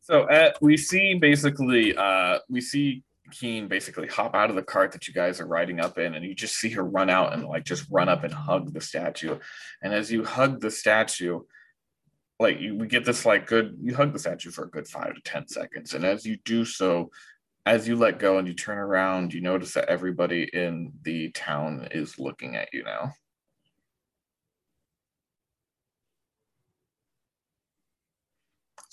So 0.00 0.22
uh, 0.22 0.52
we 0.60 0.76
see 0.76 1.14
basically, 1.14 1.96
uh, 1.96 2.38
we 2.48 2.60
see 2.60 3.02
Keen 3.30 3.68
basically 3.68 4.08
hop 4.08 4.34
out 4.34 4.50
of 4.50 4.56
the 4.56 4.62
cart 4.62 4.92
that 4.92 5.06
you 5.06 5.14
guys 5.14 5.40
are 5.40 5.46
riding 5.46 5.80
up 5.80 5.98
in, 5.98 6.14
and 6.14 6.24
you 6.24 6.34
just 6.34 6.54
see 6.56 6.70
her 6.70 6.84
run 6.84 7.10
out 7.10 7.34
and 7.34 7.44
like 7.44 7.64
just 7.64 7.86
run 7.90 8.08
up 8.08 8.24
and 8.24 8.32
hug 8.32 8.72
the 8.72 8.80
statue. 8.80 9.38
And 9.82 9.92
as 9.92 10.10
you 10.10 10.24
hug 10.24 10.60
the 10.60 10.70
statue, 10.70 11.40
like 12.40 12.58
you, 12.58 12.74
we 12.76 12.86
get 12.86 13.04
this 13.04 13.26
like 13.26 13.46
good, 13.46 13.76
you 13.82 13.94
hug 13.94 14.12
the 14.12 14.18
statue 14.18 14.50
for 14.50 14.64
a 14.64 14.70
good 14.70 14.88
five 14.88 15.14
to 15.14 15.20
ten 15.20 15.46
seconds, 15.46 15.94
and 15.94 16.04
as 16.04 16.24
you 16.24 16.38
do 16.44 16.64
so, 16.64 17.10
as 17.66 17.86
you 17.86 17.96
let 17.96 18.18
go 18.18 18.38
and 18.38 18.48
you 18.48 18.54
turn 18.54 18.78
around, 18.78 19.34
you 19.34 19.42
notice 19.42 19.74
that 19.74 19.90
everybody 19.90 20.48
in 20.52 20.92
the 21.02 21.30
town 21.32 21.86
is 21.90 22.18
looking 22.18 22.56
at 22.56 22.72
you 22.72 22.82
now. 22.82 23.12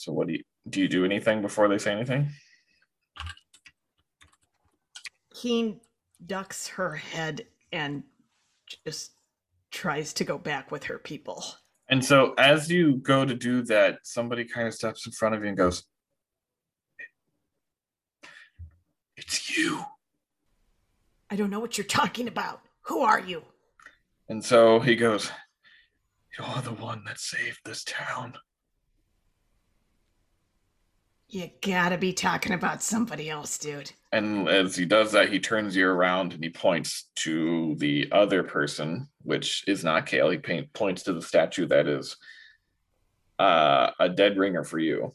So 0.05 0.11
what 0.11 0.27
do 0.27 0.33
you 0.33 0.43
do? 0.69 0.81
You 0.81 0.87
do 0.87 1.03
anything 1.03 1.41
before 1.41 1.67
they 1.67 1.79
say 1.79 1.91
anything? 1.91 2.29
Keen 5.33 5.79
ducks 6.23 6.67
her 6.67 6.95
head 6.95 7.47
and 7.71 8.03
just 8.85 9.13
tries 9.71 10.13
to 10.13 10.23
go 10.23 10.37
back 10.37 10.69
with 10.69 10.83
her 10.83 10.99
people. 10.99 11.43
And 11.89 12.05
so 12.05 12.35
as 12.37 12.69
you 12.69 12.97
go 12.97 13.25
to 13.25 13.33
do 13.33 13.63
that, 13.63 13.97
somebody 14.03 14.45
kind 14.45 14.67
of 14.67 14.75
steps 14.75 15.07
in 15.07 15.11
front 15.11 15.33
of 15.33 15.41
you 15.41 15.47
and 15.47 15.57
goes, 15.57 15.83
It's 19.17 19.57
you. 19.57 19.83
I 21.31 21.35
don't 21.35 21.49
know 21.49 21.59
what 21.59 21.79
you're 21.79 21.85
talking 21.85 22.27
about. 22.27 22.61
Who 22.81 22.99
are 22.99 23.19
you? 23.19 23.41
And 24.29 24.45
so 24.45 24.79
he 24.79 24.95
goes, 24.95 25.31
You're 26.37 26.61
the 26.61 26.73
one 26.73 27.03
that 27.07 27.19
saved 27.19 27.61
this 27.65 27.83
town. 27.83 28.35
You 31.35 31.49
gotta 31.59 31.97
be 31.97 32.13
talking 32.13 32.53
about 32.53 32.81
somebody 32.81 33.29
else, 33.29 33.57
dude. 33.57 33.91
And 34.13 34.47
as 34.47 34.73
he 34.77 34.85
does 34.85 35.11
that, 35.11 35.27
he 35.27 35.37
turns 35.37 35.75
you 35.75 35.85
around 35.85 36.31
and 36.31 36.41
he 36.41 36.49
points 36.49 37.09
to 37.15 37.75
the 37.75 38.07
other 38.13 38.41
person, 38.41 39.09
which 39.21 39.65
is 39.67 39.83
not 39.83 40.05
Kale. 40.05 40.29
He 40.29 40.37
paint, 40.37 40.71
points 40.71 41.03
to 41.03 41.11
the 41.11 41.21
statue 41.21 41.65
that 41.65 41.87
is 41.87 42.15
uh, 43.37 43.91
a 43.99 44.07
dead 44.07 44.37
ringer 44.37 44.63
for 44.63 44.79
you. 44.79 45.13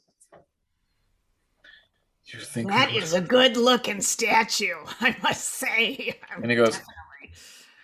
You 2.27 2.41
think 2.41 2.69
That 2.69 2.93
is 2.93 3.15
a 3.15 3.23
good 3.23 3.57
looking 3.57 4.03
statue, 4.03 4.77
I 5.01 5.17
must 5.23 5.49
say. 5.49 6.21
And 6.37 6.51
he 6.51 6.55
goes, 6.55 6.77
Definitely. 6.77 7.39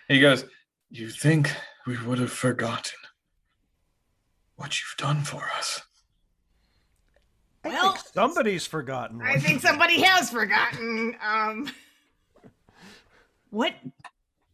He 0.09 0.19
goes, 0.19 0.45
You 0.91 1.09
think 1.09 1.51
we 1.87 1.97
would 2.03 2.19
have 2.19 2.31
forgotten 2.31 2.99
what 4.57 4.79
you've 4.79 4.97
done 4.97 5.23
for 5.23 5.49
us? 5.57 5.81
I 7.67 7.73
Well, 7.73 7.93
think 7.93 8.05
somebody's 8.13 8.65
forgotten. 8.65 9.21
I 9.21 9.37
think 9.39 9.61
somebody 9.61 10.01
has 10.01 10.29
forgotten. 10.29 11.15
Um, 11.25 11.69
what? 13.49 13.73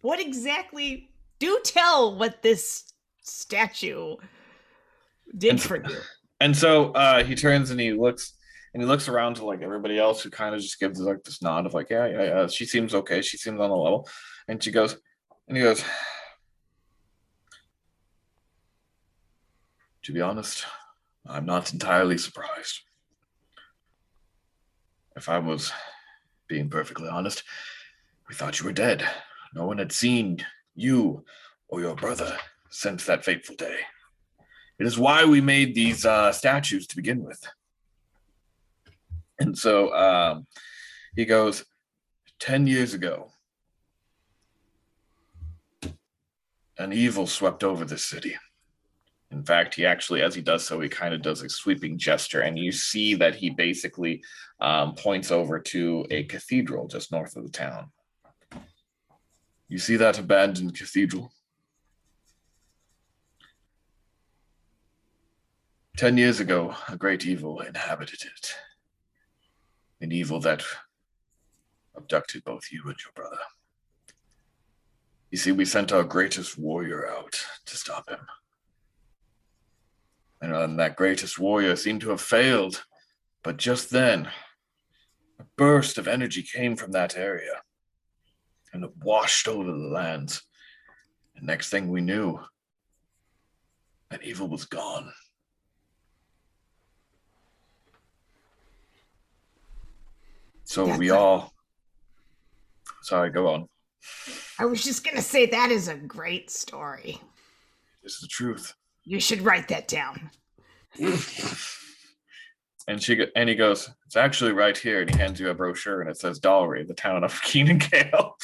What 0.01 0.20
exactly? 0.20 1.10
Do 1.39 1.60
tell 1.63 2.17
what 2.17 2.41
this 2.41 2.91
statue 3.22 4.15
did 5.38 5.51
And- 5.51 5.62
for 5.62 5.77
you. 5.77 5.98
And 6.39 6.55
so 6.58 6.91
uh, 6.91 7.24
he 7.24 7.36
turns 7.36 7.72
and 7.72 7.79
he 7.79 7.93
looks 7.93 8.34
and 8.74 8.82
he 8.84 8.88
looks 8.88 9.08
around 9.08 9.36
to 9.36 9.46
like 9.46 9.62
everybody 9.62 9.98
else 9.98 10.22
who 10.22 10.29
kind 10.29 10.53
of 10.53 10.60
just 10.62 10.79
gives 10.79 11.00
like 11.00 11.24
this 11.24 11.41
nod 11.41 11.65
of 11.65 11.74
like, 11.74 11.89
yeah, 11.89 12.05
yeah, 12.08 12.24
yeah. 12.24 12.48
She 12.48 12.65
seems 12.65 12.93
okay. 12.93 13.22
She 13.22 13.38
seems 13.38 13.60
on 13.62 13.70
the 13.70 13.75
level. 13.75 14.10
And 14.48 14.62
she 14.62 14.72
goes, 14.72 14.98
and 15.48 15.55
he 15.55 15.63
goes, 15.63 15.84
to 20.03 20.12
be 20.12 20.20
honest, 20.22 20.65
I'm 21.25 21.46
not 21.46 21.72
entirely 21.72 22.17
surprised. 22.17 22.82
If 25.15 25.29
I 25.29 25.39
was 25.39 25.72
being 26.48 26.70
perfectly 26.70 27.08
honest, 27.08 27.43
we 28.27 28.36
thought 28.36 28.60
you 28.60 28.65
were 28.65 28.74
dead. 28.74 29.08
No 29.53 29.65
one 29.65 29.77
had 29.77 29.91
seen 29.91 30.46
you 30.75 31.24
or 31.67 31.82
your 31.82 31.96
brother 31.96 32.38
since 32.70 33.05
that 33.05 33.24
fateful 33.24 33.55
day. 33.55 33.77
It 34.79 34.88
is 34.88 34.98
why 34.98 35.25
we 35.25 35.41
made 35.41 35.75
these 35.75 36.05
uh, 36.05 36.32
statues 36.32 36.88
to 36.88 36.96
begin 36.96 37.24
with. 37.24 37.48
And 39.39 39.58
so 39.58 39.93
um, 39.93 40.48
he 41.15 41.25
goes, 41.25 41.65
10 42.39 42.67
years 42.67 42.93
ago, 42.93 43.32
an 46.77 46.91
evil 46.91 47.27
swept 47.27 47.63
over 47.63 47.86
this 47.86 48.03
city. 48.03 48.36
In 49.34 49.44
fact, 49.44 49.74
he 49.74 49.86
actually, 49.86 50.22
as 50.22 50.36
he 50.36 50.42
does 50.42 50.63
so, 50.63 50.80
he 50.80 50.88
kind 50.88 51.12
of 51.12 51.24
does 51.24 51.42
a 51.42 51.50
sweeping 51.50 51.98
gesture, 51.98 52.42
and 52.42 52.58
you 52.58 52.72
see 52.72 53.16
that 53.16 53.34
he 53.34 53.50
basically 53.50 54.24
um, 54.60 54.94
points 54.94 55.32
over 55.32 55.60
to 55.60 56.06
a 56.12 56.24
cathedral 56.25 56.88
just 56.88 57.12
north 57.12 57.36
of 57.36 57.44
the 57.44 57.50
town. 57.50 57.92
You 59.68 59.80
see 59.80 59.96
that 59.98 60.20
abandoned 60.20 60.78
cathedral? 60.78 61.34
Ten 65.98 66.16
years 66.16 66.40
ago, 66.40 66.75
a 66.88 66.96
great 66.96 67.25
evil 67.25 67.60
inhabited 67.62 68.22
it. 68.22 68.54
An 70.00 70.12
evil 70.12 70.40
that 70.42 70.63
abducted 71.96 72.44
both 72.44 72.72
you 72.72 72.84
and 72.86 72.98
your 73.04 73.13
brother. 73.16 73.42
You 75.32 75.40
see, 75.40 75.52
we 75.52 75.66
sent 75.66 75.92
our 75.92 76.04
greatest 76.04 76.56
warrior 76.56 77.08
out 77.08 77.44
to 77.66 77.78
stop 77.78 78.08
him. 78.08 78.20
And 80.43 80.53
uh, 80.53 80.67
that 80.75 80.97
greatest 80.97 81.39
warrior 81.39 81.77
seemed 81.77 82.01
to 82.01 82.09
have 82.09 82.19
failed. 82.19 82.83
But 83.43 83.55
just 83.55 83.89
then, 83.91 84.27
a 85.39 85.45
burst 85.55 85.97
of 85.97 86.05
energy 86.05 86.43
came 86.43 86.75
from 86.75 86.91
that 86.91 87.17
area 87.17 87.62
and 88.73 88.83
it 88.83 88.91
washed 89.01 89.47
over 89.47 89.63
the 89.63 89.77
lands. 89.77 90.43
And 91.38 91.47
next 91.47 91.69
thing 91.69 91.88
we 91.88 92.01
knew, 92.01 92.41
that 94.12 94.21
evil 94.23 94.50
was 94.50 94.65
gone. 94.65 95.13
So 100.65 100.88
That's 100.88 101.00
we 101.00 101.09
a- 101.09 101.15
all. 101.15 101.53
Sorry, 103.01 103.29
go 103.29 103.47
on. 103.47 103.69
I 104.59 104.65
was 104.65 104.83
just 104.83 105.05
gonna 105.05 105.21
say 105.21 105.45
that 105.45 105.71
is 105.71 105.88
a 105.88 105.95
great 105.95 106.50
story. 106.51 107.21
This 108.03 108.15
is 108.15 108.19
the 108.19 108.27
truth. 108.27 108.73
You 109.05 109.19
should 109.19 109.41
write 109.41 109.67
that 109.69 109.88
down. 109.88 110.31
And 112.86 113.01
she 113.01 113.25
and 113.38 113.48
he 113.48 113.55
goes, 113.55 113.89
it's 114.05 114.17
actually 114.17 114.51
right 114.51 114.77
here, 114.77 115.00
and 115.00 115.10
he 115.10 115.17
hands 115.17 115.39
you 115.39 115.50
a 115.50 115.53
brochure, 115.53 116.01
and 116.01 116.10
it 116.10 116.17
says 116.17 116.38
Dalry, 116.38 116.86
the 116.86 116.93
town 116.93 117.24
of 117.24 117.41
Keen 117.41 117.69
and 117.69 117.79
Kale. 117.79 118.36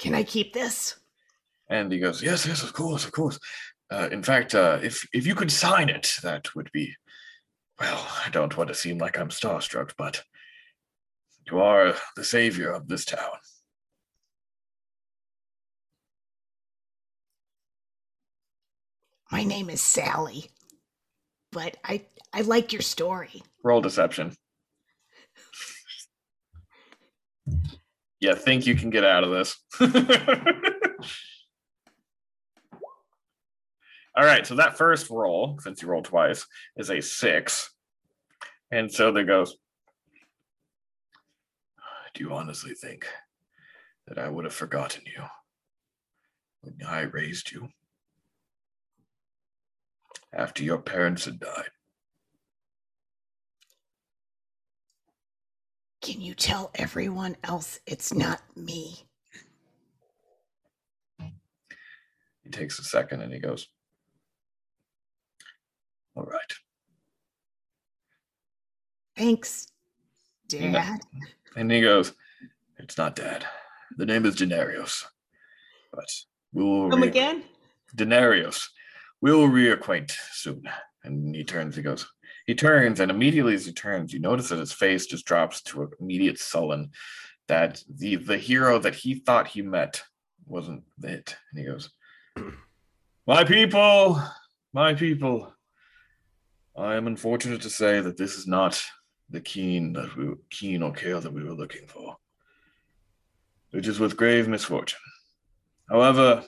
Can 0.00 0.16
I 0.16 0.24
keep 0.24 0.52
this? 0.52 0.96
and 1.72 1.90
he 1.90 1.98
goes, 1.98 2.22
yes, 2.22 2.46
yes, 2.46 2.62
of 2.62 2.72
course, 2.74 3.04
of 3.04 3.12
course. 3.12 3.38
Uh, 3.90 4.08
in 4.12 4.22
fact, 4.22 4.54
uh, 4.54 4.78
if 4.82 5.06
if 5.12 5.26
you 5.26 5.34
could 5.34 5.50
sign 5.50 5.88
it, 5.88 6.16
that 6.22 6.54
would 6.54 6.70
be. 6.72 6.94
Well, 7.80 8.06
I 8.24 8.28
don't 8.30 8.56
want 8.56 8.68
to 8.68 8.74
seem 8.74 8.98
like 8.98 9.18
I'm 9.18 9.30
starstruck, 9.30 9.92
but 9.96 10.22
you 11.50 11.60
are 11.60 11.94
the 12.16 12.24
savior 12.24 12.70
of 12.70 12.88
this 12.88 13.04
town. 13.04 13.38
My 19.32 19.44
name 19.44 19.70
is 19.70 19.80
Sally. 19.80 20.50
but 21.50 21.78
I 21.84 22.04
I 22.34 22.42
like 22.42 22.72
your 22.72 22.82
story. 22.82 23.42
Roll 23.64 23.80
deception. 23.80 24.36
yeah, 28.20 28.34
think 28.34 28.66
you 28.66 28.74
can 28.74 28.90
get 28.90 29.04
out 29.04 29.24
of 29.24 29.30
this? 29.30 29.56
All 34.14 34.24
right, 34.26 34.46
so 34.46 34.54
that 34.56 34.76
first 34.76 35.08
roll, 35.08 35.58
since 35.60 35.80
you 35.80 35.88
rolled 35.88 36.04
twice, 36.04 36.46
is 36.76 36.90
a 36.90 37.00
six. 37.00 37.70
And 38.70 38.92
so 38.92 39.10
there 39.12 39.24
goes. 39.24 39.56
Do 42.14 42.24
you 42.24 42.34
honestly 42.34 42.74
think 42.74 43.06
that 44.06 44.18
I 44.18 44.28
would 44.28 44.44
have 44.44 44.52
forgotten 44.52 45.02
you 45.06 45.22
when 46.60 46.76
I 46.86 47.00
raised 47.02 47.50
you 47.50 47.70
after 50.34 50.62
your 50.64 50.78
parents 50.78 51.24
had 51.24 51.40
died? 51.40 51.70
Can 56.00 56.20
you 56.20 56.34
tell 56.34 56.70
everyone 56.74 57.36
else 57.44 57.80
it's 57.86 58.12
not 58.12 58.40
me? 58.56 59.06
He 62.42 62.50
takes 62.50 62.78
a 62.80 62.82
second 62.82 63.20
and 63.20 63.32
he 63.32 63.38
goes, 63.38 63.68
All 66.16 66.24
right. 66.24 66.40
Thanks, 69.16 69.68
Dad. 70.48 71.00
And 71.54 71.70
he 71.70 71.80
goes, 71.80 72.12
It's 72.78 72.98
not 72.98 73.14
dad. 73.14 73.44
The 73.96 74.06
name 74.06 74.26
is 74.26 74.36
Denarios. 74.36 75.04
But 75.92 76.08
we 76.52 76.64
will 76.64 76.90
Come 76.90 77.02
re- 77.02 77.08
again? 77.08 77.44
Denarios. 77.94 78.68
We 79.22 79.32
will 79.32 79.48
reacquaint 79.48 80.12
soon. 80.32 80.68
And 81.04 81.34
he 81.34 81.44
turns, 81.44 81.76
he 81.76 81.82
goes, 81.82 82.06
he 82.46 82.54
turns, 82.54 82.98
and 83.00 83.10
immediately 83.10 83.54
as 83.54 83.64
he 83.64 83.72
turns, 83.72 84.12
you 84.12 84.18
notice 84.18 84.48
that 84.48 84.58
his 84.58 84.72
face 84.72 85.06
just 85.06 85.24
drops 85.24 85.62
to 85.62 85.82
an 85.82 85.90
immediate 86.00 86.38
sullen. 86.38 86.90
That 87.48 87.82
the 87.88 88.16
the 88.16 88.36
hero 88.36 88.78
that 88.80 88.94
he 88.94 89.14
thought 89.14 89.48
he 89.48 89.62
met 89.62 90.02
wasn't 90.46 90.84
it. 91.02 91.36
And 91.50 91.60
he 91.60 91.66
goes, 91.66 91.90
My 93.26 93.44
people, 93.44 94.20
my 94.72 94.94
people. 94.94 95.54
I 96.76 96.94
am 96.94 97.06
unfortunate 97.06 97.60
to 97.62 97.70
say 97.70 98.00
that 98.00 98.16
this 98.16 98.36
is 98.36 98.46
not 98.46 98.82
the 99.30 99.40
keen 99.40 99.92
that 99.92 100.16
we 100.16 100.34
keen 100.50 100.82
or 100.82 100.92
care 100.92 101.20
that 101.20 101.32
we 101.32 101.44
were 101.44 101.54
looking 101.54 101.86
for. 101.86 102.16
Which 103.70 103.86
is 103.86 104.00
with 104.00 104.16
grave 104.16 104.48
misfortune. 104.48 104.98
However, 105.88 106.44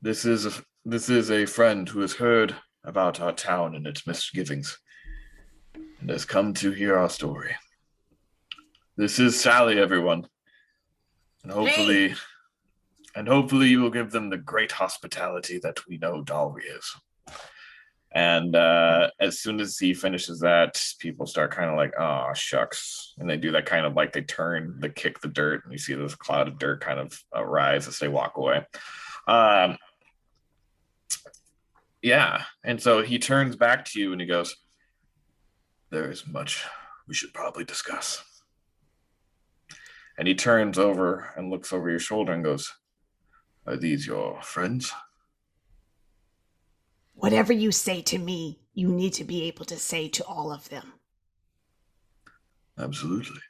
this 0.00 0.24
is 0.24 0.46
a, 0.46 0.52
this 0.84 1.08
is 1.08 1.30
a 1.30 1.46
friend 1.46 1.88
who 1.88 2.00
has 2.00 2.14
heard 2.14 2.54
about 2.84 3.20
our 3.20 3.32
town 3.32 3.74
and 3.74 3.86
its 3.86 4.06
misgivings, 4.06 4.78
and 6.00 6.10
has 6.10 6.24
come 6.24 6.52
to 6.54 6.70
hear 6.70 6.98
our 6.98 7.08
story. 7.08 7.54
This 8.96 9.18
is 9.18 9.40
Sally, 9.40 9.80
everyone, 9.80 10.26
and 11.42 11.50
hopefully, 11.50 12.14
and 13.16 13.26
hopefully, 13.26 13.68
you 13.68 13.80
will 13.80 13.90
give 13.90 14.10
them 14.10 14.28
the 14.28 14.36
great 14.36 14.72
hospitality 14.72 15.58
that 15.62 15.80
we 15.88 15.98
know 15.98 16.22
Dalry 16.22 16.64
is. 16.76 16.94
And 18.14 18.54
uh, 18.54 19.10
as 19.18 19.40
soon 19.40 19.60
as 19.60 19.76
he 19.76 19.92
finishes 19.92 20.38
that, 20.40 20.80
people 21.00 21.26
start 21.26 21.50
kind 21.50 21.68
of 21.68 21.76
like, 21.76 21.92
oh, 21.98 22.32
shucks. 22.34 23.14
And 23.18 23.28
they 23.28 23.36
do 23.36 23.50
that 23.52 23.66
kind 23.66 23.84
of 23.84 23.94
like 23.94 24.12
they 24.12 24.22
turn, 24.22 24.76
they 24.78 24.90
kick 24.90 25.20
the 25.20 25.28
dirt, 25.28 25.64
and 25.64 25.72
you 25.72 25.78
see 25.78 25.94
this 25.94 26.14
cloud 26.14 26.46
of 26.46 26.58
dirt 26.58 26.80
kind 26.80 27.00
of 27.00 27.18
uh, 27.34 27.44
rise 27.44 27.88
as 27.88 27.98
they 27.98 28.06
walk 28.06 28.36
away. 28.36 28.64
Um, 29.26 29.78
yeah. 32.04 32.42
And 32.62 32.80
so 32.80 33.02
he 33.02 33.18
turns 33.18 33.56
back 33.56 33.86
to 33.86 34.00
you 34.00 34.12
and 34.12 34.20
he 34.20 34.26
goes, 34.26 34.54
There 35.90 36.10
is 36.10 36.26
much 36.26 36.62
we 37.08 37.14
should 37.14 37.32
probably 37.32 37.64
discuss. 37.64 38.22
And 40.18 40.28
he 40.28 40.34
turns 40.34 40.78
over 40.78 41.32
and 41.34 41.50
looks 41.50 41.72
over 41.72 41.88
your 41.88 41.98
shoulder 41.98 42.32
and 42.32 42.44
goes, 42.44 42.70
Are 43.66 43.76
these 43.76 44.06
your 44.06 44.40
friends? 44.42 44.92
Whatever 47.14 47.54
you 47.54 47.72
say 47.72 48.02
to 48.02 48.18
me, 48.18 48.60
you 48.74 48.88
need 48.88 49.14
to 49.14 49.24
be 49.24 49.44
able 49.44 49.64
to 49.64 49.76
say 49.76 50.08
to 50.08 50.24
all 50.24 50.52
of 50.52 50.68
them. 50.68 50.92
Absolutely. 52.78 53.40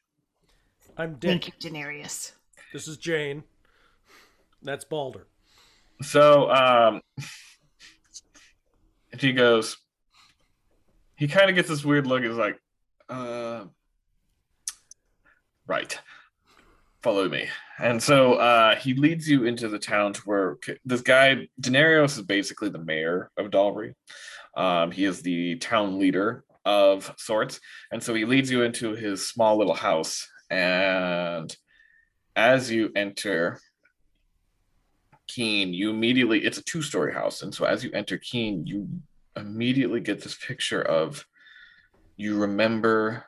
I'm 0.96 1.16
Thank 1.16 1.48
you, 1.48 1.54
Denarius. 1.58 2.32
This 2.72 2.86
is 2.86 2.98
Jane. 2.98 3.42
That's 4.62 4.84
Balder. 4.84 5.26
So 6.02 6.50
um 6.50 7.00
and 9.14 9.22
he 9.22 9.32
goes 9.32 9.76
he 11.14 11.28
kind 11.28 11.48
of 11.48 11.54
gets 11.54 11.68
this 11.68 11.84
weird 11.84 12.04
look 12.04 12.24
he's 12.24 12.34
like 12.34 12.58
uh 13.08 13.64
right 15.68 16.00
follow 17.00 17.28
me 17.28 17.46
and 17.78 18.02
so 18.02 18.34
uh 18.34 18.74
he 18.74 18.92
leads 18.94 19.30
you 19.30 19.44
into 19.44 19.68
the 19.68 19.78
town 19.78 20.12
to 20.12 20.20
where 20.22 20.56
this 20.84 21.00
guy 21.00 21.46
denarios 21.60 22.18
is 22.18 22.22
basically 22.22 22.68
the 22.70 22.82
mayor 22.82 23.30
of 23.36 23.52
Dalry. 23.52 23.94
um 24.56 24.90
he 24.90 25.04
is 25.04 25.22
the 25.22 25.58
town 25.58 26.00
leader 26.00 26.42
of 26.64 27.14
sorts 27.16 27.60
and 27.92 28.02
so 28.02 28.14
he 28.14 28.24
leads 28.24 28.50
you 28.50 28.62
into 28.62 28.96
his 28.96 29.28
small 29.28 29.56
little 29.56 29.74
house 29.74 30.26
and 30.50 31.56
as 32.34 32.68
you 32.68 32.90
enter 32.96 33.60
Keen, 35.34 35.74
you 35.74 35.90
immediately 35.90 36.44
it's 36.44 36.58
a 36.58 36.64
two-story 36.64 37.12
house, 37.12 37.42
and 37.42 37.54
so 37.54 37.64
as 37.64 37.82
you 37.82 37.90
enter 37.92 38.18
Keen, 38.18 38.66
you 38.66 38.88
immediately 39.36 40.00
get 40.00 40.22
this 40.22 40.36
picture 40.36 40.82
of 40.82 41.26
you 42.16 42.36
remember 42.38 43.24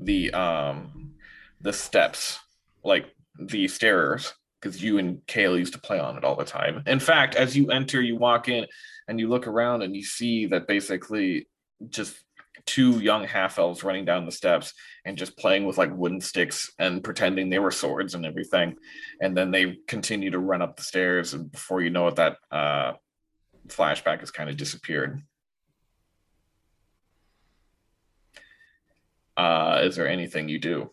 the 0.00 0.32
um 0.32 1.14
the 1.60 1.72
steps, 1.72 2.40
like 2.82 3.06
the 3.38 3.68
stairs, 3.68 4.34
because 4.60 4.82
you 4.82 4.98
and 4.98 5.24
Kale 5.26 5.58
used 5.58 5.74
to 5.74 5.78
play 5.80 5.98
on 5.98 6.16
it 6.16 6.24
all 6.24 6.36
the 6.36 6.44
time. 6.44 6.82
In 6.86 6.98
fact, 6.98 7.36
as 7.36 7.56
you 7.56 7.70
enter, 7.70 8.02
you 8.02 8.16
walk 8.16 8.48
in 8.48 8.66
and 9.06 9.20
you 9.20 9.28
look 9.28 9.46
around 9.46 9.82
and 9.82 9.94
you 9.94 10.02
see 10.02 10.46
that 10.46 10.66
basically 10.66 11.46
just 11.88 12.23
two 12.66 13.00
young 13.00 13.24
half 13.24 13.58
elves 13.58 13.84
running 13.84 14.04
down 14.04 14.26
the 14.26 14.32
steps 14.32 14.72
and 15.04 15.18
just 15.18 15.36
playing 15.36 15.66
with 15.66 15.78
like 15.78 15.94
wooden 15.94 16.20
sticks 16.20 16.72
and 16.78 17.04
pretending 17.04 17.50
they 17.50 17.58
were 17.58 17.70
swords 17.70 18.14
and 18.14 18.24
everything. 18.24 18.76
And 19.20 19.36
then 19.36 19.50
they 19.50 19.78
continue 19.86 20.30
to 20.30 20.38
run 20.38 20.62
up 20.62 20.76
the 20.76 20.82
stairs 20.82 21.34
and 21.34 21.50
before 21.50 21.82
you 21.82 21.90
know 21.90 22.08
it 22.08 22.16
that 22.16 22.36
uh 22.50 22.94
flashback 23.68 24.20
has 24.20 24.30
kind 24.30 24.48
of 24.48 24.56
disappeared. 24.56 25.20
Uh 29.36 29.80
is 29.82 29.96
there 29.96 30.08
anything 30.08 30.48
you 30.48 30.58
do? 30.58 30.90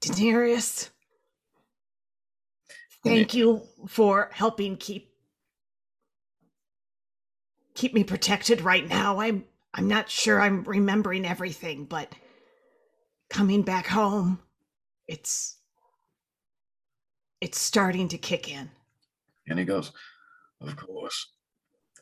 Daenerys, 0.00 0.90
thank 3.04 3.32
you 3.32 3.62
for 3.88 4.28
helping 4.34 4.76
keep 4.76 5.13
keep 7.74 7.94
me 7.94 8.04
protected 8.04 8.60
right 8.60 8.86
now. 8.88 9.18
I'm 9.20 9.44
I'm 9.74 9.88
not 9.88 10.08
sure 10.10 10.40
I'm 10.40 10.62
remembering 10.64 11.26
everything, 11.26 11.84
but 11.84 12.14
coming 13.30 13.62
back 13.62 13.86
home, 13.88 14.38
it's 15.08 15.58
it's 17.40 17.60
starting 17.60 18.08
to 18.08 18.18
kick 18.18 18.48
in. 18.48 18.70
and 19.48 19.58
he 19.58 19.64
goes 19.64 19.92
of 20.62 20.74
course 20.76 21.32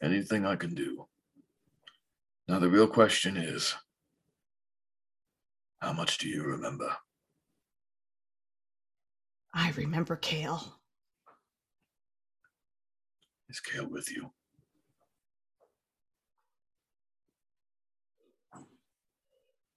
anything 0.03 0.47
i 0.47 0.55
can 0.55 0.73
do 0.75 1.05
now 2.47 2.59
the 2.61 2.69
real 2.69 2.87
question 2.87 3.37
is 3.37 3.75
how 5.81 5.93
much 5.93 6.19
do 6.19 6.29
you 6.29 6.43
remember 6.45 6.95
I 9.55 9.71
remember 9.73 10.17
Kale. 10.17 10.79
is 13.49 13.61
kale 13.61 13.89
with 13.91 14.09
you 14.15 14.31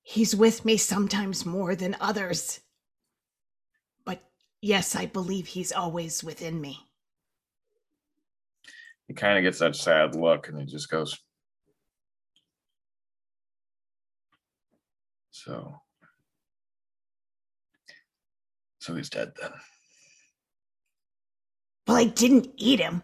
He's 0.07 0.35
with 0.35 0.63
me 0.65 0.77
sometimes 0.77 1.47
more 1.47 1.75
than 1.75 1.97
others. 1.99 2.59
But 4.05 4.23
yes, 4.61 4.95
I 4.95 5.07
believe 5.07 5.47
he's 5.47 5.71
always 5.71 6.23
within 6.23 6.61
me. 6.61 6.77
he 9.07 9.13
kind 9.15 9.37
of 9.37 9.43
gets 9.43 9.59
that 9.59 9.75
sad 9.75 10.15
look 10.15 10.47
and 10.47 10.59
he 10.59 10.65
just 10.65 10.89
goes 10.89 11.19
so 15.31 15.75
so 18.79 18.95
he's 18.95 19.09
dead 19.09 19.31
then 19.39 19.51
Well, 21.87 21.97
I 21.97 22.05
didn't 22.05 22.47
eat 22.57 22.79
him. 22.79 23.03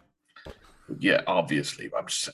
yeah 0.99 1.21
obviously 1.27 1.91
i'm 1.97 2.07
just 2.07 2.29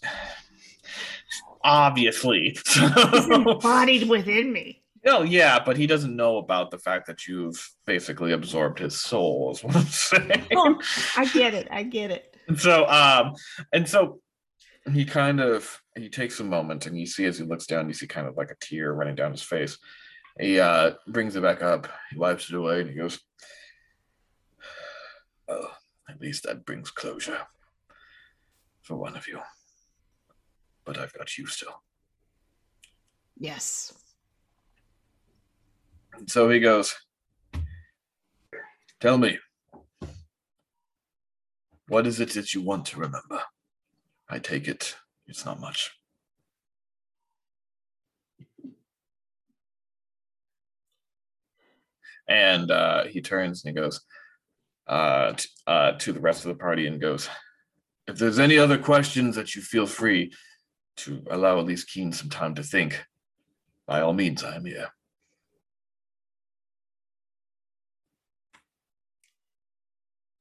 obviously 1.68 2.58
He's 2.68 3.30
embodied 3.30 4.08
within 4.10 4.52
me. 4.54 4.82
oh 5.06 5.24
yeah 5.24 5.60
but 5.64 5.76
he 5.78 5.86
doesn't 5.86 6.16
know 6.16 6.38
about 6.38 6.72
the 6.72 6.80
fact 6.80 7.08
that 7.08 7.28
you've 7.28 7.60
basically 7.86 8.32
absorbed 8.32 8.80
his 8.80 9.00
soul 9.00 9.52
is 9.52 9.64
what 9.64 9.76
i'm 9.76 9.84
saying 9.86 10.46
Oh, 10.56 10.80
I 11.18 11.26
get 11.26 11.54
it. 11.54 11.68
I 11.70 11.84
get 11.84 12.10
it. 12.12 12.34
And 12.50 12.58
so 12.60 12.88
um 12.88 13.34
and 13.74 13.88
so 13.90 14.22
he 14.94 15.04
kind 15.04 15.42
of 15.42 15.82
he 15.98 16.08
takes 16.08 16.40
a 16.40 16.46
moment 16.46 16.86
and 16.86 16.98
you 16.98 17.06
see 17.06 17.26
as 17.26 17.38
he 17.38 17.44
looks 17.44 17.66
down 17.68 17.90
you 17.90 17.94
see 17.94 18.08
kind 18.08 18.26
of 18.26 18.38
like 18.38 18.52
a 18.52 18.56
tear 18.62 18.94
running 18.94 19.16
down 19.16 19.32
his 19.32 19.42
face 19.44 19.78
he 20.40 20.58
uh 20.60 20.92
brings 21.08 21.36
it 21.36 21.42
back 21.44 21.62
up 21.62 21.90
he 22.10 22.18
wipes 22.18 22.50
it 22.50 22.56
away 22.56 22.80
and 22.82 22.90
he 22.90 22.96
goes 22.96 23.20
well 25.48 25.72
at 26.10 26.22
least 26.22 26.44
that 26.44 26.66
brings 26.66 26.90
closure 26.90 27.42
for 28.82 28.96
one 28.96 29.18
of 29.18 29.28
you 29.28 29.40
but 30.88 30.98
i've 30.98 31.14
got 31.14 31.38
you 31.38 31.46
still. 31.46 31.84
Yes. 33.38 33.94
and 36.14 36.28
so 36.32 36.50
he 36.50 36.60
goes 36.60 36.96
tell 39.00 39.20
me 39.20 39.38
what 41.88 42.08
is 42.08 42.20
it 42.20 42.32
that 42.32 42.54
you 42.54 42.62
want 42.62 42.86
to 42.88 43.00
remember? 43.00 43.42
I 44.30 44.40
take 44.40 44.68
it 44.68 44.96
it's 45.28 45.46
not 45.46 45.60
much. 45.60 45.92
And 52.30 52.72
uh, 52.72 53.06
he 53.06 53.22
turns 53.22 53.64
and 53.64 53.76
he 53.76 53.82
goes 53.82 54.02
uh, 54.88 55.34
t- 55.34 55.50
uh, 55.66 55.92
to 55.94 56.12
the 56.12 56.20
rest 56.20 56.46
of 56.46 56.50
the 56.50 56.62
party 56.62 56.88
and 56.88 57.00
goes, 57.00 57.30
"If 58.06 58.18
there's 58.18 58.40
any 58.40 58.58
other 58.58 58.78
questions 58.78 59.36
that 59.36 59.56
you 59.56 59.62
feel 59.62 59.86
free 59.86 60.34
to 60.98 61.24
allow 61.30 61.60
at 61.60 61.66
least 61.66 61.90
Keen 61.90 62.12
some 62.12 62.30
time 62.30 62.56
to 62.56 62.64
think, 62.64 63.06
by 63.86 64.02
all 64.02 64.14
means, 64.14 64.44
I 64.44 64.56
am 64.56 64.66
here." 64.66 64.90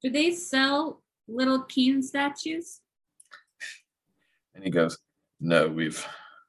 Do 0.02 0.10
they 0.10 0.30
sell 0.32 1.02
little 1.26 1.62
Keen 1.62 2.02
statues? 2.02 2.80
And 4.54 4.62
he 4.64 4.70
goes, 4.70 4.98
"No, 5.40 5.68
we've, 5.68 6.06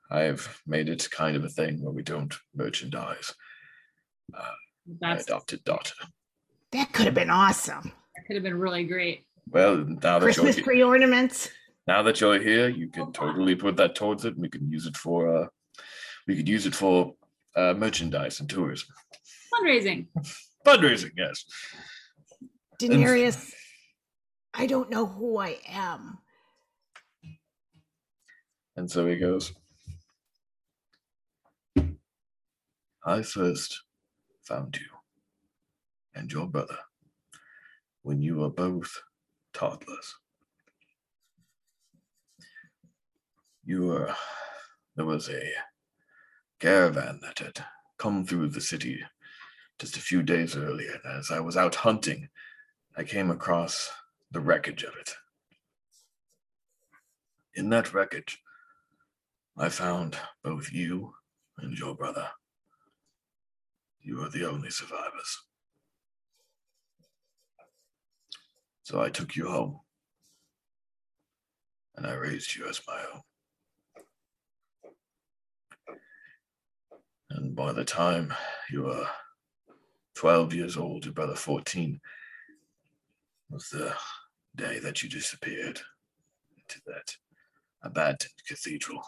I've 0.10 0.62
made 0.68 0.90
it 0.90 1.10
kind 1.12 1.36
of 1.36 1.44
a 1.44 1.50
thing 1.50 1.82
where 1.82 1.94
we 1.94 2.04
don't 2.04 2.34
merchandise 2.56 3.34
uh, 4.34 4.52
my 4.86 5.16
that 5.16 5.24
adopted 5.24 5.64
daughter." 5.64 5.96
That 6.72 6.94
could 6.94 7.06
have 7.06 7.16
been 7.16 7.30
awesome. 7.30 7.92
That 8.16 8.26
could 8.28 8.36
have 8.36 8.44
been 8.44 8.60
really 8.60 8.84
great. 8.84 9.26
Well, 9.50 9.78
now 9.78 10.20
that 10.20 10.22
Christmas 10.22 10.58
you're 10.58 10.66
tree 10.66 10.84
ornaments. 10.84 11.50
Now 11.88 12.04
that 12.04 12.20
you're 12.20 12.40
here, 12.40 12.68
you 12.70 12.90
can 12.90 13.12
totally 13.14 13.56
put 13.56 13.78
that 13.78 13.96
towards 13.96 14.26
it. 14.26 14.38
We 14.38 14.50
can 14.50 14.70
use 14.70 14.86
it 14.86 14.98
for 14.98 15.36
uh 15.36 15.48
we 16.28 16.36
could 16.36 16.48
use 16.48 16.66
it 16.66 16.76
for 16.76 17.16
uh 17.56 17.74
merchandise 17.74 18.40
and 18.40 18.50
tourism. 18.50 18.90
Fundraising. 19.54 20.08
Fundraising, 20.66 21.12
yes. 21.18 21.46
Daenerys, 22.80 23.54
I 24.54 24.68
don't 24.68 24.90
know 24.90 25.06
who 25.06 25.38
I 25.38 25.58
am. 25.68 26.20
And 28.76 28.92
so 28.92 29.08
he 29.08 29.16
goes, 29.16 29.54
I 33.04 33.22
first 33.24 33.82
found 34.44 34.78
you 34.78 34.86
and 36.14 36.32
your 36.32 36.48
brother 36.48 36.78
when 38.04 38.22
you 38.22 38.36
were 38.36 38.50
both 38.50 39.02
toddlers. 39.54 40.16
You 43.68 43.88
were, 43.88 44.16
there 44.96 45.04
was 45.04 45.28
a 45.28 45.52
caravan 46.58 47.20
that 47.22 47.40
had 47.40 47.66
come 47.98 48.24
through 48.24 48.48
the 48.48 48.62
city 48.62 49.04
just 49.78 49.98
a 49.98 50.02
few 50.02 50.24
days 50.24 50.56
earlier. 50.56 50.98
And 51.04 51.20
as 51.20 51.32
I 51.32 51.42
was 51.42 51.58
out 51.58 51.76
hunting, 51.76 52.30
I 52.96 53.04
came 53.04 53.30
across 53.30 53.92
the 54.32 54.40
wreckage 54.40 54.84
of 54.84 54.94
it. 54.98 55.14
In 57.56 57.68
that 57.72 57.94
wreckage, 57.94 58.42
I 59.58 59.68
found 59.68 60.18
both 60.46 60.72
you 60.72 61.14
and 61.58 61.78
your 61.78 61.94
brother. 61.94 62.30
You 64.00 64.24
are 64.24 64.30
the 64.30 64.50
only 64.50 64.70
survivors. 64.70 65.42
So 68.84 69.02
I 69.02 69.10
took 69.10 69.36
you 69.36 69.50
home 69.50 69.82
and 71.98 72.08
I 72.08 72.14
raised 72.14 72.56
you 72.56 72.66
as 72.70 72.80
my 72.88 73.04
own. 73.14 73.24
And 77.30 77.56
by 77.56 77.74
the 77.74 77.86
time 77.86 78.34
you 78.72 78.84
were 78.84 79.08
12 80.16 80.54
years 80.54 80.78
old, 80.78 81.06
your 81.06 81.14
brother 81.14 81.36
14, 81.36 82.00
was 83.50 83.70
the 83.70 83.94
day 84.56 84.80
that 84.80 85.04
you 85.04 85.10
disappeared 85.10 85.80
into 86.58 86.82
that 86.86 87.16
abandoned 87.84 88.32
cathedral. 88.48 89.04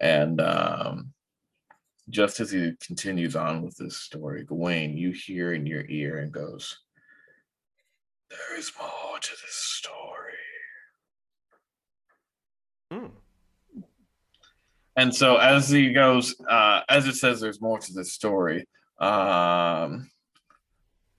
And 0.00 0.40
um, 0.40 1.12
just 2.10 2.40
as 2.40 2.50
he 2.50 2.72
continues 2.80 3.36
on 3.36 3.62
with 3.62 3.76
this 3.76 3.96
story, 3.96 4.44
Gawain, 4.44 4.96
you 4.96 5.12
hear 5.12 5.54
in 5.54 5.66
your 5.66 5.84
ear 5.88 6.18
and 6.18 6.32
goes, 6.32 6.78
There 8.30 8.58
is 8.58 8.72
more 8.78 9.18
to 9.18 9.30
this 9.30 9.54
story. 9.54 10.32
Hmm. 12.90 13.06
And 14.96 15.14
so 15.14 15.36
as 15.36 15.68
he 15.68 15.92
goes, 15.92 16.34
uh, 16.48 16.82
as 16.88 17.06
it 17.06 17.14
says, 17.14 17.40
there's 17.40 17.60
more 17.60 17.78
to 17.78 17.92
this 17.92 18.12
story. 18.12 18.66
Um, 18.98 20.10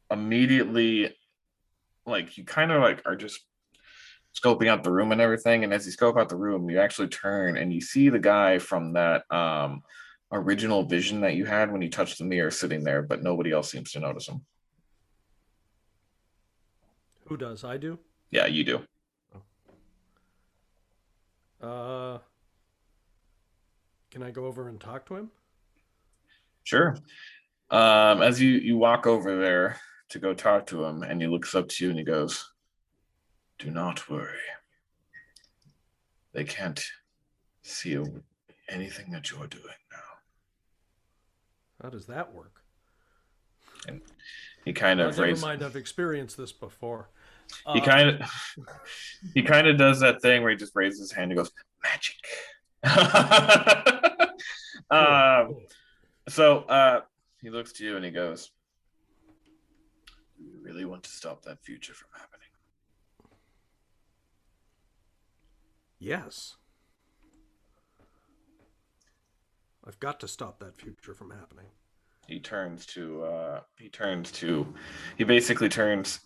immediately, 0.09 1.13
like 2.05 2.37
you 2.37 2.45
kind 2.45 2.71
of 2.71 2.81
like 2.81 3.01
are 3.05 3.15
just 3.15 3.41
scoping 4.35 4.67
out 4.67 4.83
the 4.83 4.91
room 4.91 5.11
and 5.11 5.21
everything. 5.21 5.63
And 5.63 5.73
as 5.73 5.85
you 5.85 5.91
scope 5.91 6.17
out 6.17 6.29
the 6.29 6.35
room, 6.35 6.69
you 6.69 6.79
actually 6.79 7.07
turn 7.07 7.57
and 7.57 7.73
you 7.73 7.81
see 7.81 8.09
the 8.09 8.19
guy 8.19 8.59
from 8.59 8.93
that 8.93 9.23
um, 9.31 9.81
original 10.31 10.83
vision 10.83 11.21
that 11.21 11.35
you 11.35 11.45
had 11.45 11.71
when 11.71 11.81
you 11.81 11.89
touched 11.89 12.17
the 12.17 12.25
mirror 12.25 12.51
sitting 12.51 12.83
there, 12.83 13.01
but 13.01 13.23
nobody 13.23 13.51
else 13.51 13.71
seems 13.71 13.91
to 13.91 13.99
notice 13.99 14.27
him. 14.27 14.45
Who 17.27 17.37
does? 17.37 17.63
I 17.63 17.77
do. 17.77 17.97
Yeah, 18.31 18.45
you 18.45 18.63
do. 18.63 18.81
Uh, 21.61 22.19
can 24.15 24.23
I 24.23 24.31
go 24.31 24.45
over 24.45 24.69
and 24.69 24.79
talk 24.79 25.05
to 25.07 25.15
him? 25.17 25.29
Sure. 26.63 26.95
Um, 27.69 28.21
as 28.21 28.39
you 28.39 28.51
you 28.51 28.77
walk 28.77 29.05
over 29.05 29.37
there 29.37 29.77
to 30.07 30.19
go 30.19 30.33
talk 30.33 30.67
to 30.67 30.85
him, 30.85 31.03
and 31.03 31.21
he 31.21 31.27
looks 31.27 31.53
up 31.53 31.67
to 31.67 31.83
you 31.83 31.89
and 31.89 31.99
he 31.99 32.05
goes, 32.05 32.49
"Do 33.59 33.69
not 33.71 34.09
worry. 34.09 34.39
They 36.31 36.45
can't 36.45 36.81
see 37.61 38.01
anything 38.69 39.11
that 39.11 39.29
you're 39.29 39.47
doing 39.47 39.81
now." 39.91 41.83
How 41.83 41.89
does 41.89 42.05
that 42.05 42.33
work? 42.33 42.61
He 44.63 44.71
kind 44.71 45.01
of 45.01 45.17
never 45.17 45.35
mind. 45.41 45.61
I've 45.61 45.75
experienced 45.75 46.37
this 46.37 46.53
before. 46.53 47.09
He 47.73 47.81
Uh, 47.81 47.85
kind 47.85 48.09
of 48.11 48.31
he 49.33 49.43
kind 49.43 49.67
of 49.67 49.77
does 49.77 49.99
that 49.99 50.21
thing 50.21 50.41
where 50.41 50.51
he 50.51 50.57
just 50.57 50.73
raises 50.73 51.01
his 51.01 51.11
hand 51.11 51.31
and 51.31 51.37
goes 51.37 51.51
magic. 51.83 52.15
um, 54.91 55.55
so 56.29 56.59
uh, 56.69 57.01
he 57.41 57.49
looks 57.49 57.71
to 57.73 57.83
you 57.83 57.95
and 57.95 58.05
he 58.05 58.11
goes, 58.11 58.51
"Do 60.37 60.43
you 60.43 60.59
really 60.61 60.85
want 60.85 61.03
to 61.03 61.09
stop 61.09 61.43
that 61.43 61.63
future 61.63 61.93
from 61.93 62.09
happening?" 62.13 62.47
Yes. 65.99 66.55
I've 69.87 69.99
got 69.99 70.19
to 70.21 70.27
stop 70.27 70.59
that 70.59 70.79
future 70.79 71.13
from 71.13 71.31
happening. 71.31 71.67
He 72.27 72.39
turns 72.39 72.85
to 72.87 73.23
uh, 73.23 73.59
he 73.77 73.89
turns 73.89 74.31
to 74.33 74.73
he 75.17 75.23
basically 75.23 75.69
turns 75.69 76.19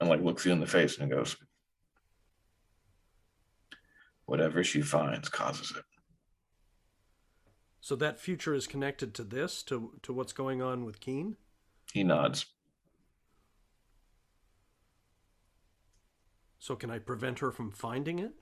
and 0.00 0.10
like 0.10 0.20
looks 0.20 0.44
you 0.44 0.52
in 0.52 0.60
the 0.60 0.66
face 0.66 0.98
and 0.98 1.10
goes, 1.10 1.36
"Whatever 4.32 4.64
she 4.64 4.80
finds 4.80 5.28
causes 5.28 5.72
it." 5.76 5.84
So 7.82 7.94
that 7.96 8.18
future 8.18 8.54
is 8.54 8.66
connected 8.66 9.12
to 9.16 9.24
this, 9.24 9.62
to 9.64 9.98
to 10.02 10.12
what's 10.14 10.32
going 10.32 10.62
on 10.62 10.86
with 10.86 11.00
Keen. 11.00 11.36
He 11.92 12.02
nods. 12.02 12.46
So 16.58 16.76
can 16.76 16.90
I 16.90 16.98
prevent 16.98 17.40
her 17.40 17.50
from 17.52 17.72
finding 17.72 18.18
it, 18.20 18.32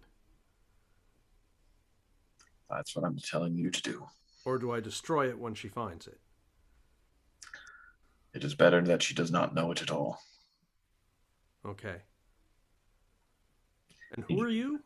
That's 2.68 2.94
what 2.94 3.04
I'm 3.04 3.18
telling 3.18 3.56
you 3.56 3.70
to 3.72 3.82
do. 3.82 4.06
or 4.44 4.58
do 4.58 4.70
I 4.70 4.78
destroy 4.78 5.28
it 5.28 5.38
when 5.40 5.54
she 5.54 5.66
finds 5.66 6.06
it? 6.06 6.20
It 8.32 8.44
is 8.44 8.54
better 8.54 8.80
that 8.82 9.02
she 9.02 9.12
does 9.14 9.32
not 9.32 9.54
know 9.54 9.72
it 9.72 9.82
at 9.82 9.90
all. 9.90 10.22
Okay. 11.64 12.02
And 14.12 14.24
who 14.28 14.40
are 14.40 14.48
you? 14.48 14.84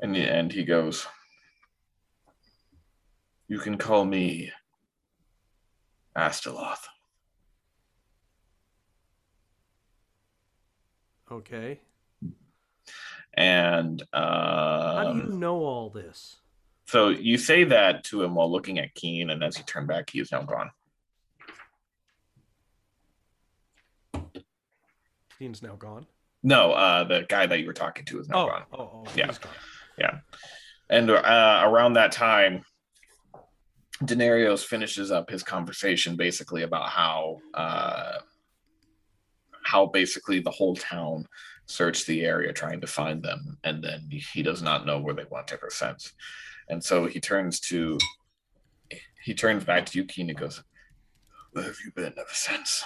And 0.00 0.14
the 0.14 0.20
end, 0.20 0.52
he 0.52 0.64
goes, 0.64 1.06
You 3.48 3.58
can 3.58 3.78
call 3.78 4.04
me 4.04 4.52
Asteloth. 6.14 6.86
Okay. 11.30 11.80
And 13.34 14.02
How 14.12 15.12
do 15.12 15.18
you 15.18 15.24
um, 15.24 15.40
know 15.40 15.56
all 15.58 15.90
this? 15.90 16.36
so 16.88 17.08
you 17.08 17.36
say 17.36 17.64
that 17.64 18.04
to 18.04 18.22
him 18.22 18.34
while 18.36 18.50
looking 18.50 18.78
at 18.78 18.94
Keen, 18.94 19.30
and 19.30 19.42
as 19.42 19.58
you 19.58 19.64
turn 19.64 19.86
back, 19.86 20.08
he 20.10 20.20
is 20.20 20.30
now 20.30 20.42
gone. 20.42 20.70
Dean's 25.38 25.62
now 25.62 25.74
gone. 25.76 26.06
No, 26.42 26.72
uh, 26.72 27.04
the 27.04 27.26
guy 27.28 27.46
that 27.46 27.60
you 27.60 27.66
were 27.66 27.72
talking 27.72 28.04
to 28.06 28.20
is 28.20 28.28
now 28.28 28.44
Oh, 28.44 28.46
gone. 28.46 28.62
oh, 28.72 28.78
oh, 28.78 29.04
Yeah. 29.16 29.26
gone. 29.26 29.52
Yeah. 29.98 30.18
And 30.88 31.10
uh, 31.10 31.62
around 31.64 31.94
that 31.94 32.12
time, 32.12 32.62
Denarios 34.02 34.64
finishes 34.64 35.10
up 35.10 35.30
his 35.30 35.42
conversation 35.42 36.16
basically 36.16 36.62
about 36.62 36.90
how 36.90 37.38
uh, 37.54 38.18
how 39.64 39.86
basically 39.86 40.40
the 40.40 40.50
whole 40.50 40.76
town 40.76 41.26
searched 41.64 42.06
the 42.06 42.24
area 42.24 42.52
trying 42.52 42.80
to 42.80 42.86
find 42.86 43.22
them, 43.22 43.58
and 43.64 43.82
then 43.82 44.08
he 44.10 44.42
does 44.42 44.62
not 44.62 44.86
know 44.86 45.00
where 45.00 45.14
they 45.14 45.24
went 45.30 45.52
ever 45.52 45.68
since. 45.70 46.12
And 46.68 46.82
so 46.82 47.06
he 47.06 47.20
turns 47.20 47.58
to 47.60 47.98
he 49.24 49.34
turns 49.34 49.64
back 49.64 49.86
to 49.86 49.98
Yuki 49.98 50.22
and 50.22 50.36
goes, 50.36 50.62
"Where 51.52 51.64
have 51.64 51.76
you 51.84 51.90
been 51.92 52.12
ever 52.18 52.28
since?" 52.32 52.84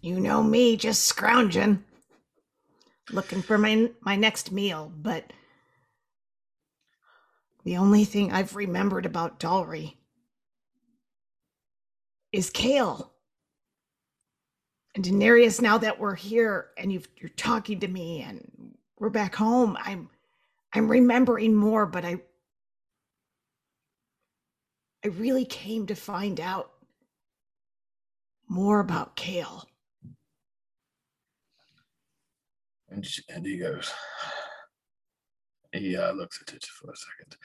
You 0.00 0.18
know 0.18 0.42
me, 0.42 0.76
just 0.76 1.04
scrounging. 1.04 1.84
Looking 3.10 3.42
for 3.42 3.58
my 3.58 3.90
my 4.00 4.16
next 4.16 4.52
meal, 4.52 4.92
but 4.94 5.32
the 7.64 7.76
only 7.76 8.04
thing 8.04 8.32
I've 8.32 8.56
remembered 8.56 9.06
about 9.06 9.40
Dalry 9.40 9.96
is 12.32 12.50
Kale. 12.50 13.12
And 14.94 15.04
Daenerys, 15.04 15.60
now 15.60 15.78
that 15.78 15.98
we're 15.98 16.14
here 16.14 16.68
and 16.76 16.92
you've, 16.92 17.08
you're 17.16 17.30
talking 17.30 17.80
to 17.80 17.88
me 17.88 18.20
and 18.22 18.76
we're 18.98 19.10
back 19.10 19.34
home, 19.34 19.76
I'm 19.80 20.10
I'm 20.72 20.88
remembering 20.88 21.54
more, 21.54 21.86
but 21.86 22.04
I 22.04 22.20
I 25.04 25.08
really 25.08 25.44
came 25.44 25.86
to 25.86 25.94
find 25.94 26.40
out 26.40 26.72
more 28.48 28.80
about 28.80 29.16
Kale. 29.16 29.66
And, 32.92 33.08
and 33.28 33.46
he 33.46 33.56
goes, 33.56 33.90
he 35.72 35.96
uh, 35.96 36.12
looks 36.12 36.42
at 36.46 36.52
it 36.54 36.64
for 36.64 36.90
a 36.90 36.96
second, 36.96 37.36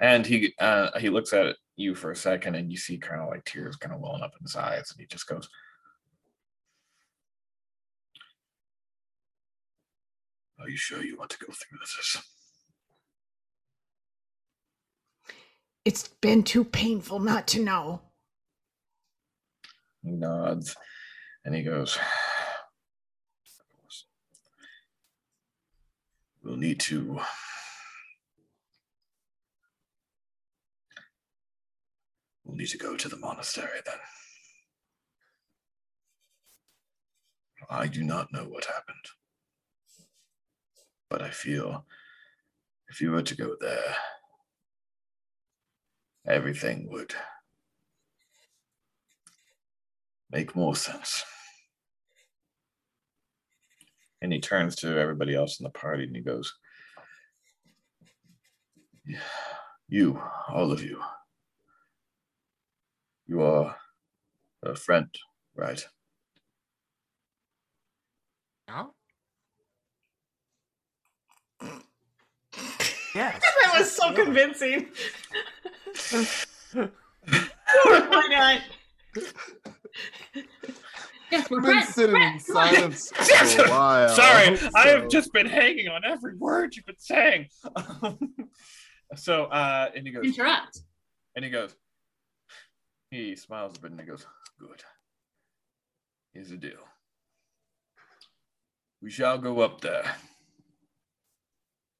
and 0.00 0.26
he 0.26 0.54
uh, 0.58 0.98
he 0.98 1.10
looks 1.10 1.32
at 1.34 1.56
you 1.76 1.94
for 1.94 2.10
a 2.10 2.16
second, 2.16 2.54
and 2.54 2.70
you 2.70 2.78
see 2.78 2.96
kind 2.96 3.20
of 3.20 3.28
like 3.28 3.44
tears 3.44 3.76
kind 3.76 3.94
of 3.94 4.00
welling 4.00 4.22
up 4.22 4.32
in 4.38 4.42
his 4.42 4.56
eyes, 4.56 4.90
and 4.90 5.00
he 5.00 5.06
just 5.06 5.28
goes, 5.28 5.48
"Are 10.58 10.70
you 10.70 10.76
sure 10.76 11.04
you 11.04 11.18
want 11.18 11.30
to 11.30 11.38
go 11.38 11.52
through 11.52 11.78
this?" 11.80 12.22
It's 15.84 16.08
been 16.08 16.42
too 16.42 16.64
painful 16.64 17.20
not 17.20 17.46
to 17.48 17.62
know. 17.62 18.00
He 20.02 20.10
nods, 20.12 20.74
and 21.44 21.54
he 21.54 21.62
goes, 21.62 21.96
"Of 21.96 23.66
course, 23.80 24.06
we'll 26.46 26.56
need 26.56 26.80
to." 26.80 27.20
We'll 32.44 32.56
need 32.56 32.68
to 32.68 32.78
go 32.78 32.96
to 32.96 33.08
the 33.08 33.16
monastery 33.16 33.80
then. 33.84 33.98
I 37.68 37.88
do 37.88 38.04
not 38.04 38.32
know 38.32 38.44
what 38.44 38.66
happened. 38.66 39.06
But 41.10 41.22
I 41.22 41.30
feel 41.30 41.84
if 42.88 43.00
you 43.00 43.10
were 43.10 43.22
to 43.22 43.34
go 43.34 43.56
there, 43.60 43.96
everything 46.24 46.88
would 46.90 47.14
make 50.30 50.54
more 50.54 50.76
sense. 50.76 51.24
And 54.26 54.32
he 54.32 54.40
turns 54.40 54.74
to 54.78 54.98
everybody 54.98 55.36
else 55.36 55.60
in 55.60 55.64
the 55.64 55.70
party 55.70 56.02
and 56.02 56.16
he 56.16 56.20
goes, 56.20 56.52
You, 59.88 60.20
all 60.48 60.72
of 60.72 60.82
you, 60.82 61.00
you 63.28 63.40
are 63.40 63.76
a 64.64 64.74
friend, 64.74 65.06
right? 65.54 65.86
Yeah. 68.66 68.86
Yes. 73.14 73.42
that 73.62 73.78
was 73.78 73.92
so 73.92 74.12
convincing. 74.12 74.88
Why 76.72 78.26
not? 78.28 78.60
Yes, 81.30 81.50
we're 81.50 81.58
I've 81.58 81.64
been 81.64 81.72
friends. 81.72 81.94
sitting 81.94 82.16
in 82.16 82.38
friends, 82.38 83.10
come 83.12 83.26
silence 83.26 83.52
for 83.54 83.64
a 83.64 83.70
while. 83.70 84.08
Sorry, 84.08 84.58
I 84.74 84.88
have 84.88 85.08
just 85.08 85.32
been 85.32 85.46
hanging 85.46 85.88
on 85.88 86.04
every 86.04 86.36
word 86.36 86.76
you've 86.76 86.86
been 86.86 86.94
saying. 86.98 87.46
so, 89.16 89.44
uh, 89.44 89.90
and 89.94 90.06
he 90.06 90.12
goes, 90.12 90.24
Interrupt. 90.24 90.80
and 91.34 91.44
he 91.44 91.50
goes, 91.50 91.74
he 93.10 93.34
smiles 93.36 93.76
a 93.76 93.80
bit 93.80 93.90
and 93.92 94.00
he 94.00 94.06
goes, 94.06 94.26
Good. 94.58 94.82
Here's 96.32 96.50
the 96.50 96.56
deal. 96.56 96.78
We 99.02 99.10
shall 99.10 99.38
go 99.38 99.60
up 99.60 99.80
there. 99.80 100.16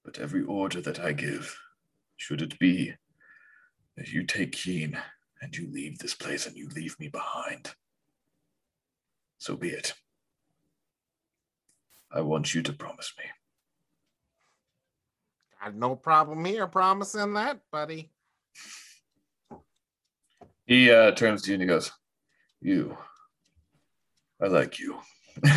But 0.05 0.19
every 0.19 0.43
order 0.45 0.81
that 0.83 1.01
I 1.01 1.13
give, 1.13 1.59
should 2.17 2.43
it 2.43 2.59
be 2.59 2.93
that 3.97 4.13
you 4.13 4.25
take 4.25 4.53
Keen 4.53 4.97
and 5.43 5.57
you 5.57 5.69
leave 5.73 5.99
this 5.99 6.15
place 6.15 6.47
and 6.47 6.57
you 6.57 6.69
leave 6.75 6.99
me 7.01 7.09
behind, 7.09 7.75
so 9.39 9.57
be 9.57 9.69
it. 9.71 9.95
I 12.13 12.21
want 12.21 12.55
you 12.55 12.63
to 12.63 12.73
promise 12.73 13.13
me. 13.19 13.25
Got 15.63 15.75
no 15.75 15.97
problem 15.97 16.45
here 16.45 16.67
promising 16.67 17.35
that, 17.35 17.61
buddy. 17.73 18.11
He 20.67 20.91
uh, 20.91 21.13
turns 21.13 21.43
to 21.43 21.49
you 21.51 21.55
and 21.55 21.63
he 21.63 21.69
goes, 21.69 21.93
You, 22.61 22.97
I 24.43 24.47
like 24.47 24.79
you. 24.79 24.99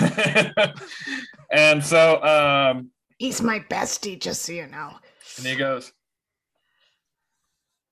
and 1.52 1.84
so, 1.84 2.22
um, 2.24 2.92
He's 3.18 3.42
my 3.42 3.60
bestie, 3.60 4.20
just 4.20 4.44
so 4.44 4.54
you 4.54 4.68
know. 4.68 4.94
and 5.38 5.46
he 5.46 5.56
goes, 5.56 5.92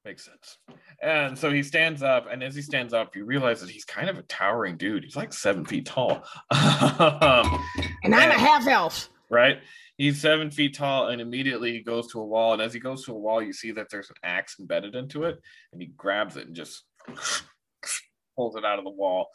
Makes 0.07 0.23
sense. 0.23 0.57
And 1.01 1.37
so 1.37 1.51
he 1.51 1.61
stands 1.61 2.01
up, 2.01 2.27
and 2.31 2.41
as 2.41 2.55
he 2.55 2.61
stands 2.61 2.93
up, 2.93 3.13
you 3.13 3.25
realize 3.25 3.59
that 3.59 3.69
he's 3.69 3.83
kind 3.83 4.09
of 4.09 4.17
a 4.17 4.21
towering 4.23 4.77
dude. 4.77 5.03
He's 5.03 5.17
like 5.17 5.33
seven 5.33 5.65
feet 5.65 5.85
tall. 5.85 6.23
Um, 6.53 7.61
And 8.05 8.15
I'm 8.15 8.31
a 8.31 8.39
half 8.39 8.65
elf. 8.67 9.09
right? 9.29 9.59
He's 9.97 10.21
seven 10.21 10.49
feet 10.49 10.75
tall, 10.75 11.09
and 11.09 11.19
immediately 11.19 11.73
he 11.73 11.81
goes 11.83 12.07
to 12.13 12.21
a 12.21 12.25
wall. 12.25 12.53
And 12.53 12.61
as 12.61 12.73
he 12.73 12.79
goes 12.79 13.03
to 13.03 13.11
a 13.11 13.19
wall, 13.19 13.41
you 13.41 13.51
see 13.51 13.71
that 13.73 13.87
there's 13.91 14.09
an 14.09 14.15
axe 14.23 14.55
embedded 14.61 14.95
into 14.95 15.23
it, 15.25 15.41
and 15.73 15.81
he 15.81 15.87
grabs 15.97 16.37
it 16.37 16.47
and 16.47 16.55
just 16.55 16.85
pulls 18.37 18.55
it 18.55 18.63
out 18.63 18.79
of 18.79 18.85
the 18.85 18.91
wall. 18.91 19.27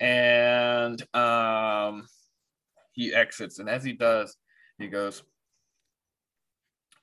And 0.00 1.02
um, 1.12 2.06
he 2.92 3.12
exits, 3.12 3.58
and 3.58 3.68
as 3.68 3.82
he 3.82 3.94
does, 3.94 4.36
he 4.78 4.86
goes, 4.86 5.24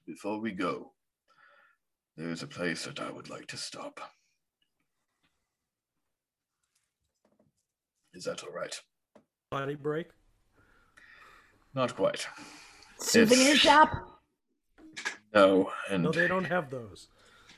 "Before 0.07 0.39
we 0.39 0.53
go, 0.53 0.93
there 2.21 2.29
is 2.29 2.43
a 2.43 2.47
place 2.47 2.85
that 2.85 2.99
I 2.99 3.09
would 3.09 3.31
like 3.31 3.47
to 3.47 3.57
stop. 3.57 3.99
Is 8.13 8.25
that 8.25 8.43
all 8.43 8.51
right? 8.53 8.79
Body 9.49 9.73
break. 9.73 10.05
Not 11.73 11.95
quite. 11.95 12.27
Souvenir 12.99 13.41
It's- 13.55 13.57
shop. 13.57 13.89
No, 15.33 15.71
and 15.89 16.03
No, 16.03 16.11
they 16.11 16.27
don't 16.27 16.43
have 16.45 16.69
those. 16.69 17.07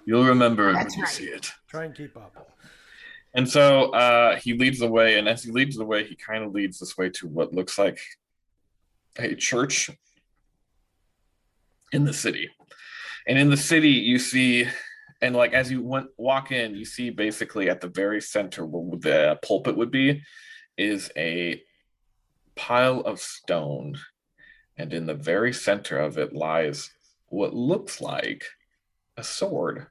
you'll 0.06 0.24
remember 0.26 0.70
it 0.70 0.74
That's 0.74 0.96
when 0.96 1.00
you 1.02 1.08
see 1.08 1.26
it. 1.26 1.52
Try 1.68 1.84
and 1.86 1.94
keep 1.96 2.16
up. 2.16 2.58
And 3.34 3.50
so 3.50 3.92
uh, 3.92 4.38
he 4.38 4.54
leads 4.54 4.80
the 4.80 4.88
way, 4.88 5.18
and 5.20 5.28
as 5.28 5.44
he 5.44 5.52
leads 5.52 5.76
the 5.76 5.84
way, 5.84 6.06
he 6.08 6.16
kind 6.16 6.44
of 6.44 6.54
leads 6.54 6.80
this 6.80 6.98
way 6.98 7.10
to 7.10 7.28
what 7.28 7.52
looks 7.52 7.78
like 7.78 8.00
a 9.18 9.36
church 9.36 9.90
in 11.92 12.06
the 12.06 12.14
city. 12.14 12.50
And 13.28 13.38
in 13.38 13.50
the 13.50 13.58
city, 13.58 13.92
you 13.92 14.20
see, 14.20 14.68
and 15.22 15.36
like 15.36 15.54
as 15.54 15.72
you 15.72 15.82
went, 15.82 16.08
walk 16.18 16.52
in, 16.52 16.76
you 16.76 16.86
see 16.86 17.10
basically 17.10 17.70
at 17.70 17.82
the 17.82 17.88
very 17.88 18.22
center 18.22 18.66
where 18.66 19.00
the 19.00 19.40
pulpit 19.42 19.78
would 19.78 19.92
be 19.92 20.22
is 20.78 21.12
a 21.16 21.62
pile 22.56 23.00
of 23.02 23.20
stone. 23.20 23.98
And 24.78 24.94
in 24.94 25.06
the 25.06 25.14
very 25.14 25.54
center 25.54 26.00
of 26.00 26.18
it 26.18 26.34
lies 26.34 26.92
what 27.28 27.54
looks 27.54 28.02
like 28.02 28.44
a 29.18 29.24
sword. 29.24 29.88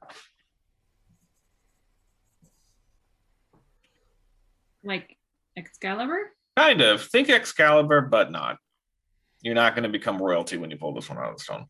Like 4.83 5.17
Excalibur? 5.55 6.31
Kind 6.57 6.81
of. 6.81 7.01
Think 7.01 7.29
Excalibur, 7.29 8.01
but 8.01 8.31
not. 8.31 8.57
You're 9.41 9.55
not 9.55 9.75
going 9.75 9.83
to 9.83 9.89
become 9.89 10.21
royalty 10.21 10.57
when 10.57 10.69
you 10.71 10.77
pull 10.77 10.93
this 10.93 11.09
one 11.09 11.17
out 11.17 11.31
of 11.31 11.37
the 11.37 11.43
stone. 11.43 11.65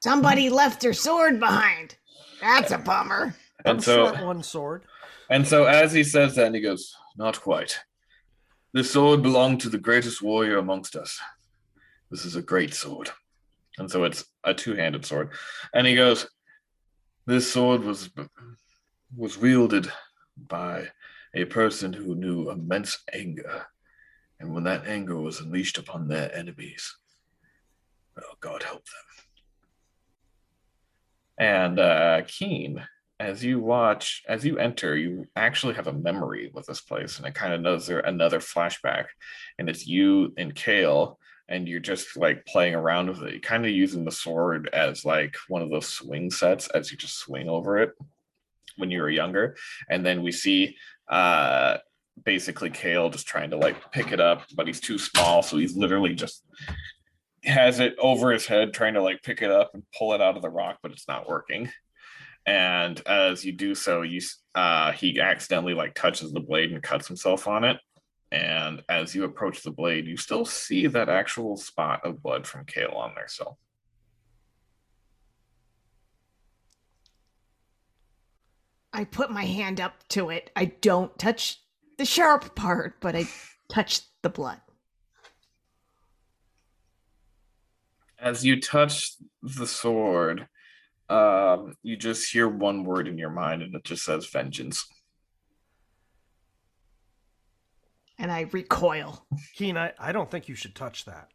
Somebody 0.00 0.50
left 0.50 0.80
their 0.80 0.92
sword 0.92 1.38
behind. 1.38 1.96
That's 2.40 2.72
a 2.72 2.78
bummer. 2.78 3.34
And 3.64 3.78
I'm 3.78 3.80
so, 3.80 4.06
short 4.06 4.24
one 4.24 4.42
sword. 4.42 4.84
and 5.30 5.46
so, 5.46 5.66
as 5.66 5.92
he 5.92 6.02
says 6.02 6.34
that, 6.34 6.46
and 6.46 6.54
he 6.54 6.60
goes, 6.60 6.96
"Not 7.16 7.40
quite. 7.40 7.78
This 8.72 8.90
sword 8.90 9.22
belonged 9.22 9.60
to 9.60 9.68
the 9.68 9.78
greatest 9.78 10.20
warrior 10.22 10.58
amongst 10.58 10.96
us. 10.96 11.20
This 12.10 12.24
is 12.24 12.34
a 12.34 12.42
great 12.42 12.74
sword." 12.74 13.10
And 13.78 13.90
so, 13.90 14.04
it's 14.04 14.24
a 14.44 14.52
two-handed 14.52 15.06
sword. 15.06 15.30
And 15.72 15.86
he 15.86 15.94
goes, 15.94 16.26
"This 17.26 17.52
sword 17.52 17.84
was 17.84 18.10
was 19.16 19.38
wielded 19.38 19.92
by 20.36 20.90
a 21.34 21.44
person 21.44 21.92
who 21.92 22.14
knew 22.14 22.50
immense 22.50 22.98
anger, 23.12 23.66
and 24.40 24.52
when 24.52 24.64
that 24.64 24.86
anger 24.86 25.16
was 25.16 25.40
unleashed 25.40 25.78
upon 25.78 26.08
their 26.08 26.34
enemies, 26.34 26.96
well, 28.16 28.36
God 28.40 28.64
help 28.64 28.84
them." 28.84 29.26
And 31.42 31.80
uh, 31.80 32.22
Keen, 32.28 32.86
as 33.18 33.44
you 33.44 33.58
watch, 33.58 34.22
as 34.28 34.44
you 34.44 34.58
enter, 34.58 34.96
you 34.96 35.26
actually 35.34 35.74
have 35.74 35.88
a 35.88 35.92
memory 35.92 36.52
with 36.54 36.66
this 36.66 36.80
place, 36.80 37.18
and 37.18 37.26
it 37.26 37.34
kind 37.34 37.52
of 37.52 37.60
knows 37.60 37.84
there 37.84 37.98
another 37.98 38.38
flashback, 38.38 39.06
and 39.58 39.68
it's 39.68 39.84
you 39.84 40.32
and 40.36 40.54
Kale, 40.54 41.18
and 41.48 41.66
you're 41.66 41.80
just 41.80 42.16
like 42.16 42.46
playing 42.46 42.76
around 42.76 43.08
with 43.08 43.22
it, 43.24 43.42
kind 43.42 43.66
of 43.66 43.72
using 43.72 44.04
the 44.04 44.12
sword 44.12 44.70
as 44.72 45.04
like 45.04 45.34
one 45.48 45.62
of 45.62 45.70
those 45.70 45.88
swing 45.88 46.30
sets 46.30 46.68
as 46.68 46.92
you 46.92 46.96
just 46.96 47.18
swing 47.18 47.48
over 47.48 47.76
it 47.78 47.90
when 48.76 48.92
you 48.92 49.00
were 49.00 49.10
younger, 49.10 49.56
and 49.90 50.06
then 50.06 50.22
we 50.22 50.30
see 50.30 50.76
uh 51.08 51.78
basically 52.24 52.70
Kale 52.70 53.10
just 53.10 53.26
trying 53.26 53.50
to 53.50 53.56
like 53.56 53.90
pick 53.90 54.12
it 54.12 54.20
up, 54.20 54.44
but 54.54 54.68
he's 54.68 54.80
too 54.80 54.96
small, 54.96 55.42
so 55.42 55.56
he's 55.56 55.76
literally 55.76 56.14
just 56.14 56.44
has 57.44 57.80
it 57.80 57.96
over 57.98 58.30
his 58.30 58.46
head 58.46 58.72
trying 58.72 58.94
to 58.94 59.02
like 59.02 59.22
pick 59.22 59.42
it 59.42 59.50
up 59.50 59.72
and 59.74 59.82
pull 59.96 60.12
it 60.14 60.20
out 60.20 60.36
of 60.36 60.42
the 60.42 60.50
rock, 60.50 60.78
but 60.82 60.92
it's 60.92 61.08
not 61.08 61.28
working. 61.28 61.70
And 62.46 63.00
as 63.06 63.44
you 63.44 63.52
do 63.52 63.74
so, 63.74 64.02
you 64.02 64.20
uh 64.54 64.92
he 64.92 65.20
accidentally 65.20 65.74
like 65.74 65.94
touches 65.94 66.32
the 66.32 66.40
blade 66.40 66.72
and 66.72 66.82
cuts 66.82 67.06
himself 67.08 67.46
on 67.46 67.64
it. 67.64 67.78
And 68.30 68.82
as 68.88 69.14
you 69.14 69.24
approach 69.24 69.62
the 69.62 69.70
blade, 69.70 70.06
you 70.06 70.16
still 70.16 70.44
see 70.44 70.86
that 70.86 71.08
actual 71.08 71.56
spot 71.56 72.00
of 72.04 72.22
blood 72.22 72.46
from 72.46 72.64
Kale 72.64 72.92
on 72.96 73.12
there. 73.14 73.28
So 73.28 73.58
I 78.92 79.04
put 79.04 79.30
my 79.30 79.44
hand 79.44 79.80
up 79.80 80.06
to 80.10 80.30
it. 80.30 80.50
I 80.54 80.66
don't 80.66 81.16
touch 81.18 81.60
the 81.98 82.04
sharp 82.04 82.54
part, 82.54 83.00
but 83.00 83.14
I 83.16 83.28
touch 83.68 84.02
the 84.22 84.30
blood. 84.30 84.60
As 88.22 88.44
you 88.44 88.60
touch 88.60 89.16
the 89.42 89.66
sword, 89.66 90.46
um, 91.10 91.74
you 91.82 91.96
just 91.96 92.32
hear 92.32 92.48
one 92.48 92.84
word 92.84 93.08
in 93.08 93.18
your 93.18 93.30
mind, 93.30 93.62
and 93.62 93.74
it 93.74 93.84
just 93.84 94.04
says 94.04 94.26
vengeance. 94.26 94.86
And 98.18 98.30
I 98.30 98.42
recoil. 98.52 99.26
Keen, 99.56 99.76
I, 99.76 99.92
I 99.98 100.12
don't 100.12 100.30
think 100.30 100.48
you 100.48 100.54
should 100.54 100.76
touch 100.76 101.04
that. 101.06 101.28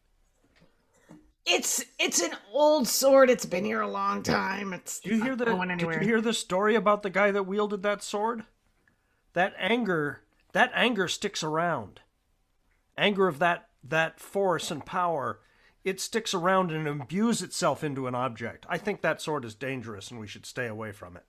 It's 1.45 1.83
it's 1.99 2.21
an 2.21 2.31
old 2.51 2.87
sword. 2.87 3.29
It's 3.29 3.45
been 3.45 3.65
here 3.65 3.81
a 3.81 3.87
long 3.87 4.23
time. 4.23 4.73
It's 4.73 4.99
Do 4.99 5.09
you 5.09 5.21
hear 5.21 5.35
not 5.35 5.39
the 5.39 5.45
going 5.45 5.67
did 5.69 5.73
anywhere. 5.73 6.01
you 6.01 6.07
hear 6.07 6.21
the 6.21 6.33
story 6.33 6.75
about 6.75 7.03
the 7.03 7.09
guy 7.09 7.31
that 7.31 7.43
wielded 7.43 7.83
that 7.83 8.03
sword? 8.03 8.43
That 9.33 9.53
anger 9.57 10.21
that 10.53 10.71
anger 10.73 11.07
sticks 11.07 11.43
around. 11.43 12.01
Anger 12.97 13.27
of 13.27 13.39
that 13.39 13.69
that 13.83 14.19
force 14.19 14.71
and 14.71 14.85
power, 14.85 15.39
it 15.87 16.01
sticks 16.01 16.33
around 16.33 16.69
and 16.69 16.85
imbues 16.85 17.41
itself 17.41 17.81
into 17.81 18.07
an 18.07 18.15
object. 18.15 18.65
I 18.67 18.77
think 18.77 19.01
that 19.01 19.21
sword 19.21 19.45
is 19.45 19.55
dangerous 19.55 20.11
and 20.11 20.19
we 20.19 20.27
should 20.27 20.45
stay 20.45 20.67
away 20.67 20.91
from 20.91 21.15
it. 21.15 21.23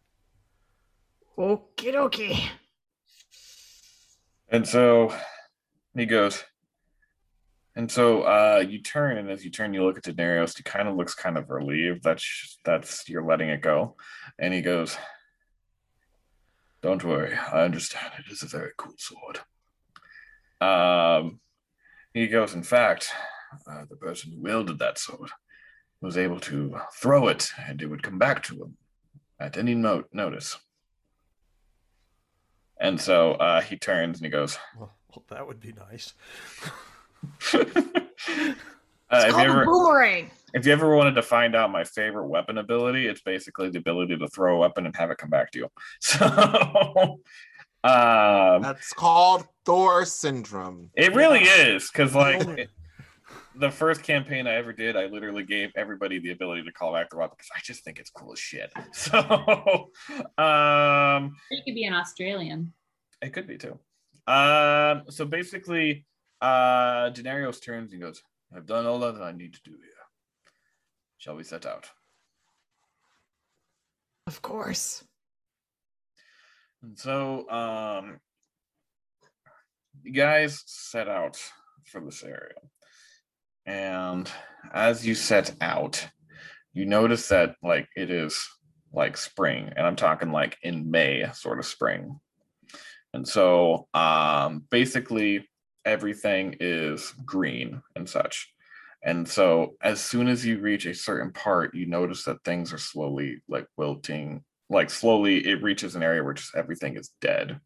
Okie 1.39 1.95
dokie. 1.95 2.49
And 4.49 4.67
so 4.67 5.15
he 5.95 6.07
goes, 6.07 6.43
and 7.77 7.89
so 7.89 8.23
uh, 8.23 8.65
you 8.69 8.83
turn, 8.83 9.19
and 9.19 9.31
as 9.31 9.45
you 9.45 9.51
turn, 9.53 9.73
you 9.73 9.85
look 9.85 9.99
at 9.99 10.03
Daenerys. 10.03 10.57
He 10.57 10.65
kind 10.65 10.89
of 10.89 10.97
looks 10.97 11.15
kind 11.15 11.39
of 11.39 11.49
relieved 11.51 12.03
that 12.03 12.19
sh- 12.19 12.57
that's 12.65 13.09
you're 13.09 13.25
letting 13.25 13.51
it 13.51 13.61
go, 13.61 13.95
and 14.41 14.53
he 14.53 14.63
goes, 14.63 14.97
"Don't 16.83 17.05
worry, 17.05 17.37
I 17.37 17.63
understand. 17.63 18.13
It 18.19 18.33
is 18.33 18.43
a 18.43 18.47
very 18.47 18.73
cool 18.77 18.95
sword." 18.97 19.39
Um, 20.61 21.39
he 22.13 22.27
goes, 22.27 22.55
in 22.55 22.65
fact, 22.65 23.13
uh, 23.71 23.85
the 23.89 23.97
person 23.97 24.33
who 24.33 24.41
wielded 24.41 24.79
that 24.79 24.99
sword 24.99 25.31
was 26.01 26.17
able 26.17 26.41
to 26.41 26.79
throw 27.01 27.29
it, 27.29 27.51
and 27.67 27.83
it 27.83 27.87
would 27.87 28.03
come 28.03 28.19
back 28.19 28.43
to 28.45 28.55
him 28.63 28.77
at 29.41 29.57
any 29.57 29.75
mo- 29.75 30.05
notice. 30.13 30.57
And 32.81 33.01
so 33.01 33.33
uh, 33.33 33.61
he 33.61 33.77
turns 33.77 34.19
and 34.19 34.25
he 34.27 34.31
goes, 34.31 34.57
Well, 34.79 34.93
well 35.11 35.25
that 35.31 35.47
would 35.47 35.59
be 35.61 35.73
nice. 35.73 36.15
uh, 37.55 37.65
It's 39.11 39.25
if, 39.25 39.27
you 39.27 39.33
called 39.33 39.47
a 39.49 39.51
ever, 39.51 39.65
boomerang. 39.65 40.31
if 40.55 40.67
you 40.67 40.73
ever 40.73 40.95
wanted 40.95 41.15
to 41.15 41.23
find 41.23 41.57
out 41.57 41.73
my 41.73 41.83
favorite 41.83 42.27
weapon 42.29 42.59
ability, 42.59 43.07
it's 43.09 43.23
basically 43.23 43.71
the 43.71 43.79
ability 43.79 44.17
to 44.19 44.29
throw 44.29 44.57
a 44.57 44.59
weapon 44.61 44.87
and 44.87 44.95
have 44.97 45.11
it 45.11 45.19
come 45.19 45.31
back 45.31 45.51
to 45.53 45.59
you. 45.59 45.69
So, 46.01 47.21
um, 47.85 48.63
That's 48.63 48.93
called 48.93 49.47
Thor 49.65 50.05
syndrome. 50.05 50.91
it 50.95 51.15
really 51.15 51.41
is 51.45 51.91
because, 51.91 52.15
like, 52.15 52.47
it- 52.47 52.71
the 53.59 53.71
first 53.71 54.03
campaign 54.03 54.47
I 54.47 54.55
ever 54.55 54.73
did, 54.73 54.97
I 54.97 55.07
literally 55.07 55.43
gave 55.43 55.71
everybody 55.75 56.19
the 56.19 56.31
ability 56.31 56.63
to 56.63 56.73
call 56.73 56.93
back 56.93 57.11
the 57.11 57.17
weapon 57.17 57.35
because 57.37 57.51
I 57.55 57.61
just 57.65 57.85
think 57.85 57.99
it's 57.99 58.11
cool 58.11 58.33
as 58.33 58.39
shit. 58.39 58.73
So, 58.93 59.91
um, 60.39 61.37
You 61.51 61.63
could 61.65 61.75
be 61.75 61.85
an 61.85 61.95
Australian. 61.95 62.73
It 63.21 63.33
could 63.33 63.49
be 63.49 63.59
too. 63.59 63.79
Um, 64.27 65.05
so 65.09 65.25
basically, 65.25 66.07
uh 66.41 67.11
Daenerys 67.11 67.61
turns 67.63 67.93
and 67.93 68.01
goes, 68.01 68.23
I've 68.55 68.67
done 68.67 68.87
all 68.87 69.01
that 69.01 69.21
I 69.21 69.33
need 69.33 69.55
to 69.55 69.61
do 69.65 69.73
here. 69.73 69.91
Shall 71.17 71.35
we 71.35 71.43
set 71.43 71.67
out? 71.67 71.91
Of 74.29 74.41
course. 74.41 75.03
And 76.83 76.97
so 76.97 77.49
um 77.51 78.21
you 80.05 80.13
guys 80.13 80.63
set 80.67 81.09
out 81.09 81.43
for 81.87 82.01
this 82.01 82.23
area. 82.23 82.55
And 83.69 84.31
as 84.73 85.07
you 85.07 85.15
set 85.15 85.55
out, 85.61 86.09
you 86.73 86.87
notice 86.87 87.29
that 87.29 87.55
like 87.63 87.87
it 87.95 88.11
is 88.11 88.49
like 88.95 89.19
spring, 89.19 89.71
and 89.77 89.87
I'm 89.87 89.97
talking 89.97 90.33
like 90.33 90.57
in 90.63 90.91
May 90.91 91.31
sort 91.35 91.59
of 91.59 91.67
spring. 91.67 92.19
And 93.13 93.29
so 93.29 93.87
um 93.93 94.65
basically 94.71 95.47
everything 95.85 96.57
is 96.61 97.13
green 97.27 97.83
and 97.95 98.09
such. 98.09 98.51
And 99.05 99.29
so 99.29 99.75
as 99.83 100.01
soon 100.01 100.29
as 100.29 100.47
you 100.47 100.61
reach 100.61 100.87
a 100.87 100.95
certain 100.95 101.31
part, 101.33 101.75
you 101.75 101.85
notice 101.87 102.25
that 102.25 102.43
things 102.45 102.73
are 102.73 102.79
slowly 102.79 103.43
like 103.49 103.67
wilting, 103.77 104.45
like 104.71 104.89
slowly 104.89 105.47
it 105.47 105.63
reaches 105.63 105.95
an 105.95 106.03
area 106.03 106.25
where 106.25 106.35
just 106.35 106.57
everything 106.57 106.97
is 106.97 107.11
dead 107.21 107.61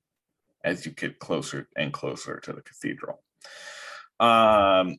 as 0.65 0.85
you 0.85 0.91
get 0.91 1.21
closer 1.21 1.69
and 1.77 1.93
closer 1.93 2.41
to 2.41 2.53
the 2.53 2.63
cathedral. 2.63 3.23
Um 4.19 4.97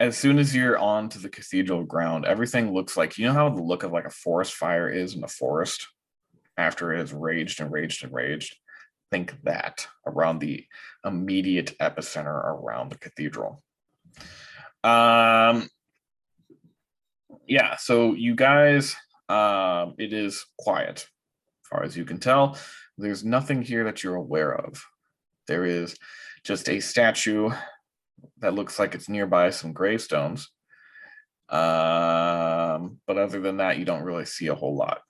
as 0.00 0.16
soon 0.16 0.38
as 0.38 0.54
you're 0.54 0.78
on 0.78 1.08
to 1.10 1.18
the 1.18 1.28
cathedral 1.28 1.84
ground, 1.84 2.24
everything 2.24 2.72
looks 2.72 2.96
like 2.96 3.16
you 3.16 3.26
know 3.26 3.32
how 3.32 3.48
the 3.48 3.62
look 3.62 3.84
of 3.84 3.92
like 3.92 4.06
a 4.06 4.10
forest 4.10 4.54
fire 4.54 4.88
is 4.88 5.14
in 5.14 5.20
the 5.20 5.28
forest 5.28 5.86
after 6.56 6.92
it 6.92 6.98
has 6.98 7.12
raged 7.12 7.60
and 7.60 7.70
raged 7.70 8.04
and 8.04 8.12
raged. 8.12 8.56
Think 9.10 9.36
that 9.44 9.86
around 10.06 10.40
the 10.40 10.66
immediate 11.04 11.76
epicenter 11.80 12.26
around 12.26 12.90
the 12.90 12.98
cathedral. 12.98 13.62
Um, 14.82 15.68
yeah, 17.46 17.76
so 17.76 18.14
you 18.14 18.34
guys, 18.34 18.96
um, 19.28 19.94
it 19.98 20.12
is 20.12 20.44
quiet, 20.58 20.98
as 20.98 21.68
far 21.70 21.84
as 21.84 21.96
you 21.96 22.04
can 22.04 22.18
tell. 22.18 22.58
There's 22.98 23.24
nothing 23.24 23.62
here 23.62 23.84
that 23.84 24.02
you're 24.02 24.16
aware 24.16 24.54
of. 24.54 24.84
There 25.46 25.64
is 25.64 25.96
just 26.42 26.68
a 26.68 26.80
statue 26.80 27.50
that 28.38 28.54
looks 28.54 28.78
like 28.78 28.94
it's 28.94 29.08
nearby 29.08 29.50
some 29.50 29.72
gravestones. 29.72 30.50
Um, 31.48 32.98
but 33.06 33.18
other 33.18 33.40
than 33.40 33.58
that, 33.58 33.78
you 33.78 33.84
don't 33.84 34.02
really 34.02 34.24
see 34.24 34.46
a 34.48 34.54
whole 34.54 34.76
lot. 34.76 35.00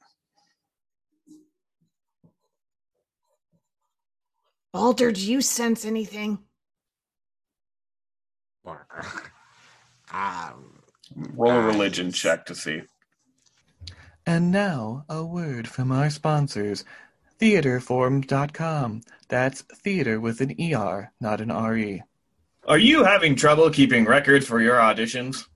Balder, 4.73 5.13
do 5.13 5.21
you 5.21 5.41
sense 5.41 5.85
anything? 5.85 6.39
um, 10.13 10.81
Roll 11.15 11.53
a 11.53 11.61
religion 11.63 12.07
Nice. 12.07 12.17
check 12.17 12.47
to 12.47 12.55
see. 12.55 12.83
And 14.27 14.51
now, 14.51 15.05
a 15.09 15.25
word 15.25 15.69
from 15.69 15.93
our 15.93 16.11
sponsors, 16.11 16.85
theaterform.com. 17.41 19.03
That's 19.29 19.61
theater 19.63 20.19
with 20.19 20.41
an 20.41 20.57
ER, 20.59 21.13
not 21.21 21.41
an 21.41 21.53
RE. 21.53 22.03
Are 22.67 22.79
you 22.79 23.05
having 23.05 23.37
trouble 23.37 23.69
keeping 23.71 24.07
records 24.07 24.47
for 24.47 24.61
your 24.61 24.77
auditions? 24.77 25.47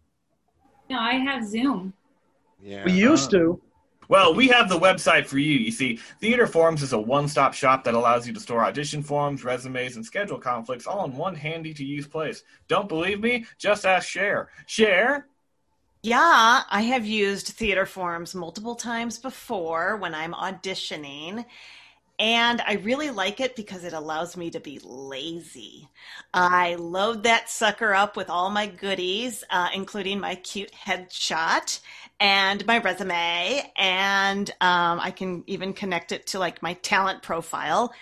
No, 0.91 0.99
I 0.99 1.15
have 1.15 1.47
Zoom. 1.47 1.95
Yeah. 2.63 2.85
We 2.85 2.93
used 2.93 3.35
uh, 3.35 3.39
to. 3.39 3.61
Well, 4.09 4.35
we 4.35 4.49
have 4.49 4.69
the 4.69 4.79
website 4.79 5.27
for 5.27 5.39
you. 5.39 5.59
You 5.59 5.71
see, 5.71 5.97
Theater 6.21 6.47
Forms 6.47 6.83
is 6.83 6.93
a 6.93 6.99
one 6.99 7.29
stop 7.29 7.55
shop 7.55 7.85
that 7.85 7.95
allows 7.95 8.27
you 8.27 8.33
to 8.33 8.41
store 8.41 8.65
audition 8.65 9.03
forms, 9.03 9.45
resumes, 9.45 9.97
and 9.97 10.05
schedule 10.05 10.39
conflicts 10.39 10.87
all 10.87 11.05
in 11.05 11.15
one 11.15 11.35
handy 11.35 11.75
to 11.75 11.85
use 11.85 12.07
place. 12.07 12.43
Don't 12.69 12.89
believe 12.89 13.21
me? 13.21 13.45
Just 13.59 13.85
ask 13.85 14.09
Cher. 14.09 14.51
Cher? 14.67 15.27
Yeah, 16.03 16.63
I 16.71 16.83
have 16.83 17.05
used 17.05 17.49
theater 17.49 17.85
forms 17.85 18.35
multiple 18.35 18.77
times 18.77 19.19
before 19.19 19.97
when 19.97 20.15
I'm 20.15 20.33
auditioning. 20.33 21.45
And 22.19 22.61
I 22.63 22.75
really 22.75 23.11
like 23.11 23.39
it 23.39 23.55
because 23.55 23.85
it 23.85 23.93
allows 23.93 24.37
me 24.37 24.51
to 24.51 24.59
be 24.59 24.81
lazy. 24.83 25.89
I 26.35 26.75
load 26.75 27.23
that 27.23 27.49
sucker 27.49 27.95
up 27.95 28.17
with 28.17 28.29
all 28.29 28.51
my 28.51 28.67
goodies, 28.67 29.45
uh, 29.51 29.69
including 29.73 30.19
my 30.19 30.35
cute 30.35 30.73
headshot 30.73 31.79
and 32.19 32.67
my 32.67 32.79
resume. 32.79 33.73
And 33.77 34.51
um, 34.61 34.99
I 35.01 35.13
can 35.13 35.45
even 35.47 35.73
connect 35.73 36.11
it 36.11 36.27
to 36.29 36.41
like 36.41 36.61
my 36.61 36.75
talent 36.75 37.23
profile. 37.23 37.93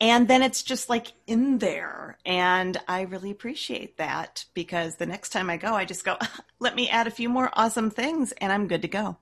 And 0.00 0.26
then 0.26 0.42
it's 0.42 0.62
just 0.62 0.88
like 0.88 1.12
in 1.26 1.58
there. 1.58 2.16
And 2.24 2.78
I 2.88 3.02
really 3.02 3.30
appreciate 3.30 3.98
that 3.98 4.46
because 4.54 4.96
the 4.96 5.06
next 5.06 5.30
time 5.30 5.50
I 5.50 5.58
go, 5.58 5.74
I 5.74 5.84
just 5.84 6.04
go, 6.04 6.16
let 6.58 6.74
me 6.74 6.88
add 6.88 7.06
a 7.06 7.10
few 7.10 7.28
more 7.28 7.50
awesome 7.52 7.90
things 7.90 8.32
and 8.32 8.52
I'm 8.52 8.68
good 8.68 8.82
to 8.82 8.88
go. 8.88 9.18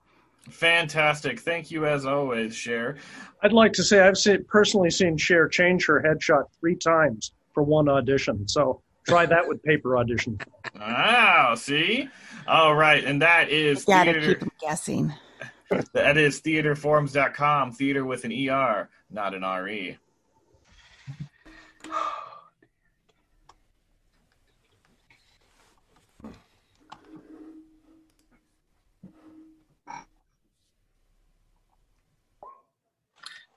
Fantastic. 0.50 1.40
Thank 1.40 1.70
you 1.70 1.86
as 1.86 2.04
always, 2.06 2.54
Cher. 2.54 2.96
I'd 3.42 3.52
like 3.52 3.72
to 3.74 3.82
say 3.82 4.00
I've 4.00 4.18
seen, 4.18 4.44
personally 4.44 4.90
seen 4.90 5.16
Cher 5.16 5.48
change 5.48 5.86
her 5.86 6.02
headshot 6.02 6.44
three 6.60 6.76
times 6.76 7.32
for 7.52 7.62
one 7.62 7.88
audition. 7.88 8.46
So 8.48 8.82
try 9.06 9.26
that 9.26 9.46
with 9.46 9.62
paper 9.62 9.96
audition. 9.96 10.38
Wow, 10.78 11.54
see? 11.56 12.08
All 12.46 12.74
right, 12.74 13.02
and 13.04 13.22
that 13.22 13.50
is 13.50 13.84
Gotta 13.84 14.12
theater, 14.12 14.28
keep 14.28 14.40
them 14.40 14.52
guessing. 14.60 15.14
that 15.92 16.16
is 16.16 16.40
theaterforms.com, 16.40 17.72
theater 17.72 18.04
with 18.04 18.24
an 18.24 18.32
ER, 18.32 18.88
not 19.10 19.34
an 19.34 19.44
E. 19.44 19.58
RE. 19.60 19.98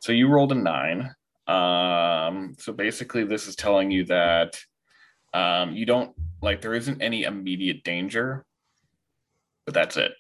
So 0.08 0.14
you 0.14 0.30
rolled 0.30 0.54
a 0.54 0.56
nine. 0.56 1.14
Um, 1.48 2.56
so 2.58 2.72
basically, 2.72 3.26
this 3.26 3.46
is 3.46 3.58
telling 3.58 3.92
you 3.92 4.06
that 4.06 4.58
um, 5.34 5.74
you 5.74 5.86
don't 5.86 6.16
like 6.42 6.62
there 6.62 6.76
isn't 6.76 7.02
any 7.02 7.24
immediate 7.24 7.84
danger, 7.84 8.46
but 9.66 9.74
that's 9.74 9.98
it. 9.98 10.14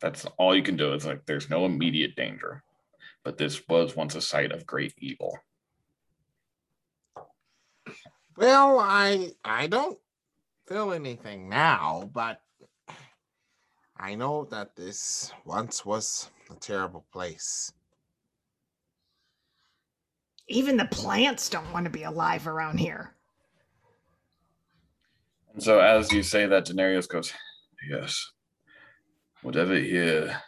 That's 0.00 0.26
all 0.38 0.54
you 0.54 0.62
can 0.62 0.76
do. 0.76 0.92
Is 0.92 1.06
like 1.06 1.26
there's 1.26 1.50
no 1.50 1.66
immediate 1.66 2.14
danger, 2.14 2.62
but 3.24 3.36
this 3.36 3.60
was 3.68 3.96
once 3.96 4.14
a 4.14 4.20
site 4.20 4.52
of 4.52 4.64
great 4.64 4.94
evil. 4.98 5.36
Well, 8.36 8.78
I 8.78 9.32
I 9.44 9.66
don't 9.66 9.98
feel 10.68 10.92
anything 10.92 11.48
now, 11.48 12.08
but 12.14 12.42
I 13.96 14.14
know 14.14 14.44
that 14.52 14.76
this 14.76 15.32
once 15.44 15.84
was 15.84 16.30
a 16.48 16.54
terrible 16.54 17.04
place. 17.12 17.72
Even 20.48 20.76
the 20.76 20.86
plants 20.86 21.48
don't 21.48 21.72
want 21.72 21.84
to 21.84 21.90
be 21.90 22.04
alive 22.04 22.46
around 22.46 22.78
here. 22.78 23.14
And 25.52 25.62
so 25.62 25.80
as 25.80 26.12
you 26.12 26.22
say 26.22 26.46
that, 26.46 26.66
Denarius 26.66 27.08
goes, 27.08 27.32
Yes. 27.88 28.30
Whatever 29.42 29.76
here, 29.76 30.40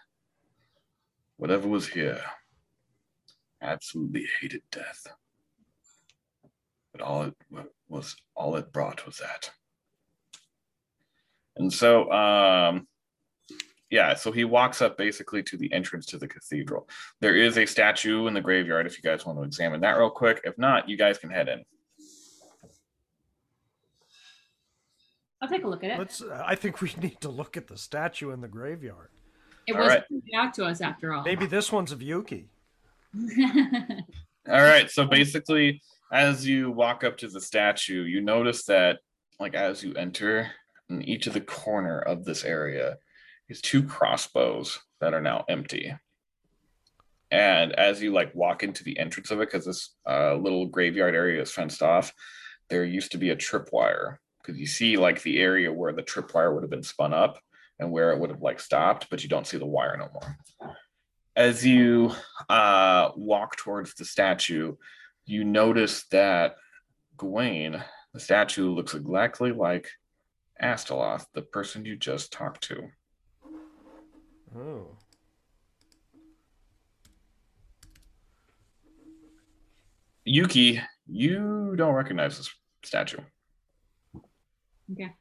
whatever 1.36 1.68
was 1.68 1.88
here, 1.88 2.20
absolutely 3.62 4.26
hated 4.40 4.62
death. 4.70 5.06
But 6.92 7.02
all 7.02 7.22
it 7.22 7.34
was, 7.88 8.16
all 8.34 8.56
it 8.56 8.72
brought 8.72 9.06
was 9.06 9.18
that. 9.18 9.50
And 11.56 11.72
so, 11.72 12.10
um, 12.10 12.86
yeah, 13.90 14.14
so 14.14 14.30
he 14.30 14.44
walks 14.44 14.82
up 14.82 14.98
basically 14.98 15.42
to 15.44 15.56
the 15.56 15.72
entrance 15.72 16.06
to 16.06 16.18
the 16.18 16.28
cathedral. 16.28 16.88
There 17.20 17.34
is 17.34 17.56
a 17.56 17.64
statue 17.64 18.26
in 18.26 18.34
the 18.34 18.40
graveyard 18.40 18.86
if 18.86 18.96
you 18.96 19.02
guys 19.02 19.24
want 19.24 19.38
to 19.38 19.44
examine 19.44 19.80
that 19.80 19.92
real 19.92 20.10
quick. 20.10 20.42
If 20.44 20.58
not, 20.58 20.88
you 20.88 20.96
guys 20.96 21.18
can 21.18 21.30
head 21.30 21.48
in. 21.48 21.64
I'll 25.40 25.48
take 25.48 25.64
a 25.64 25.68
look 25.68 25.84
at 25.84 25.90
it. 25.90 25.98
Let's. 25.98 26.22
I 26.22 26.54
think 26.54 26.80
we 26.80 26.92
need 27.00 27.20
to 27.20 27.28
look 27.28 27.56
at 27.56 27.68
the 27.68 27.78
statue 27.78 28.32
in 28.32 28.40
the 28.40 28.48
graveyard. 28.48 29.10
it 29.66 29.74
all 29.74 29.80
was 29.80 29.88
right. 29.88 30.02
pointed 30.08 30.34
out 30.36 30.52
to 30.54 30.64
us 30.64 30.80
after 30.80 31.14
all. 31.14 31.22
Maybe 31.22 31.46
this 31.46 31.70
one's 31.70 31.92
of 31.92 32.02
Yuki. 32.02 32.48
All 34.48 34.62
right. 34.62 34.90
So 34.90 35.04
basically, 35.04 35.82
as 36.10 36.46
you 36.46 36.70
walk 36.70 37.04
up 37.04 37.18
to 37.18 37.28
the 37.28 37.40
statue, 37.40 38.04
you 38.04 38.20
notice 38.20 38.64
that, 38.64 38.98
like, 39.38 39.54
as 39.54 39.82
you 39.82 39.94
enter, 39.94 40.50
in 40.88 41.02
each 41.02 41.26
of 41.26 41.34
the 41.34 41.40
corner 41.40 42.00
of 42.00 42.24
this 42.24 42.44
area 42.44 42.96
is 43.48 43.60
two 43.60 43.82
crossbows 43.82 44.78
that 45.00 45.14
are 45.14 45.20
now 45.20 45.44
empty. 45.48 45.94
And 47.30 47.72
as 47.72 48.02
you 48.02 48.12
like 48.12 48.34
walk 48.34 48.62
into 48.62 48.84
the 48.84 48.98
entrance 48.98 49.30
of 49.30 49.40
it, 49.40 49.50
because 49.50 49.66
this 49.66 49.94
uh, 50.08 50.34
little 50.34 50.66
graveyard 50.66 51.14
area 51.14 51.42
is 51.42 51.52
fenced 51.52 51.82
off, 51.82 52.12
there 52.70 52.84
used 52.84 53.12
to 53.12 53.18
be 53.18 53.30
a 53.30 53.36
tripwire. 53.36 54.16
Because 54.42 54.58
you 54.58 54.66
see 54.66 54.96
like 54.96 55.22
the 55.22 55.38
area 55.40 55.72
where 55.72 55.92
the 55.92 56.02
tripwire 56.02 56.54
would 56.54 56.62
have 56.62 56.70
been 56.70 56.82
spun 56.82 57.12
up 57.12 57.38
and 57.78 57.90
where 57.90 58.12
it 58.12 58.18
would 58.18 58.30
have 58.30 58.40
like 58.42 58.60
stopped, 58.60 59.08
but 59.10 59.22
you 59.22 59.28
don't 59.28 59.46
see 59.46 59.58
the 59.58 59.66
wire 59.66 59.96
no 59.96 60.08
more 60.12 60.76
as 61.38 61.64
you 61.64 62.10
uh, 62.48 63.10
walk 63.14 63.56
towards 63.56 63.94
the 63.94 64.04
statue, 64.04 64.74
you 65.24 65.44
notice 65.44 66.04
that 66.10 66.56
Gawain, 67.16 67.82
the 68.12 68.18
statue, 68.18 68.74
looks 68.74 68.94
exactly 68.94 69.52
like 69.52 69.88
Asteloth, 70.58 71.26
the 71.34 71.42
person 71.42 71.84
you 71.84 71.94
just 71.94 72.32
talked 72.32 72.64
to. 72.64 72.88
Oh. 74.56 74.96
Yuki, 80.24 80.80
you 81.06 81.74
don't 81.76 81.94
recognize 81.94 82.36
this 82.36 82.50
statue. 82.82 83.18
okay. 84.92 85.12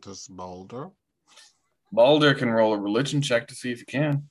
Does 0.00 0.28
Boulder? 0.28 0.90
Balder 1.90 2.34
can 2.34 2.50
roll 2.50 2.74
a 2.74 2.78
religion 2.78 3.20
check 3.20 3.48
to 3.48 3.54
see 3.54 3.72
if 3.72 3.80
he 3.80 3.84
can. 3.84 4.28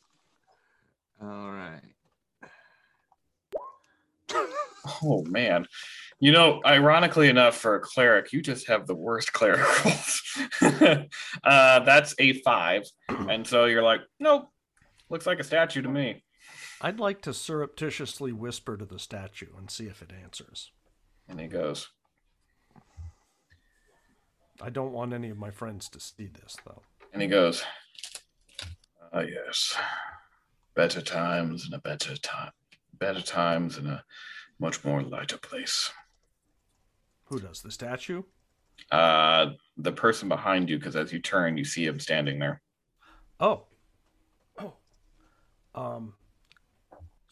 All 1.22 1.52
right. 1.52 1.82
Oh 5.04 5.24
man. 5.26 5.68
You 6.20 6.32
know, 6.32 6.61
ironically 6.65 7.30
enough, 7.30 7.55
for 7.57 7.76
a 7.76 7.80
cleric, 7.80 8.34
you 8.34 8.41
just 8.41 8.68
have 8.68 8.88
the 8.88 8.95
worst 8.95 9.34
cleric 9.38 9.86
rolls. 9.86 10.22
uh, 11.43 11.80
that's 11.82 12.15
a 12.20 12.34
five. 12.41 12.84
And 13.30 13.45
so 13.45 13.65
you're 13.65 13.84
like, 13.84 14.01
nope, 14.20 14.49
looks 15.09 15.26
like 15.28 15.39
a 15.39 15.43
statue 15.43 15.82
to 15.82 15.89
me. 15.89 16.24
I'd 16.82 16.99
like 16.99 17.22
to 17.24 17.34
surreptitiously 17.34 18.32
whisper 18.32 18.78
to 18.78 18.86
the 18.86 18.99
statue 18.99 19.55
and 19.57 19.70
see 19.70 19.86
if 19.86 20.01
it 20.01 20.11
answers. 20.24 20.72
And 21.28 21.39
he 21.39 21.47
goes, 21.47 21.89
I 24.61 24.70
don't 24.70 24.91
want 24.91 25.13
any 25.13 25.30
of 25.30 25.38
my 25.38 25.51
friends 25.51 25.88
to 25.89 25.99
see 25.99 26.28
this, 26.28 26.55
though. 26.65 26.82
and 27.13 27.22
he 27.22 27.28
goes, 27.28 27.63
ah, 29.13 29.20
yes, 29.22 29.76
better 30.76 31.01
times 31.01 31.65
and 31.65 31.74
a 31.74 31.80
better 31.80 32.15
time, 32.18 32.51
better 32.93 33.22
times 33.22 33.78
in 33.78 33.88
a 33.88 34.03
much 34.59 34.84
more 34.84 35.01
lighter 35.01 35.38
place. 35.38 35.91
Who 37.30 37.39
does 37.39 37.61
the 37.61 37.71
statue? 37.71 38.23
Uh, 38.91 39.51
the 39.78 39.91
person 39.91 40.30
behind 40.30 40.69
you, 40.69 40.78
because 40.78 40.95
as 40.95 41.11
you 41.11 41.19
turn, 41.19 41.57
you 41.57 41.65
see 41.65 41.86
him 41.86 41.99
standing 41.99 42.39
there. 42.39 42.61
Oh. 43.39 43.63
Oh. 44.59 44.73
Um. 45.75 46.13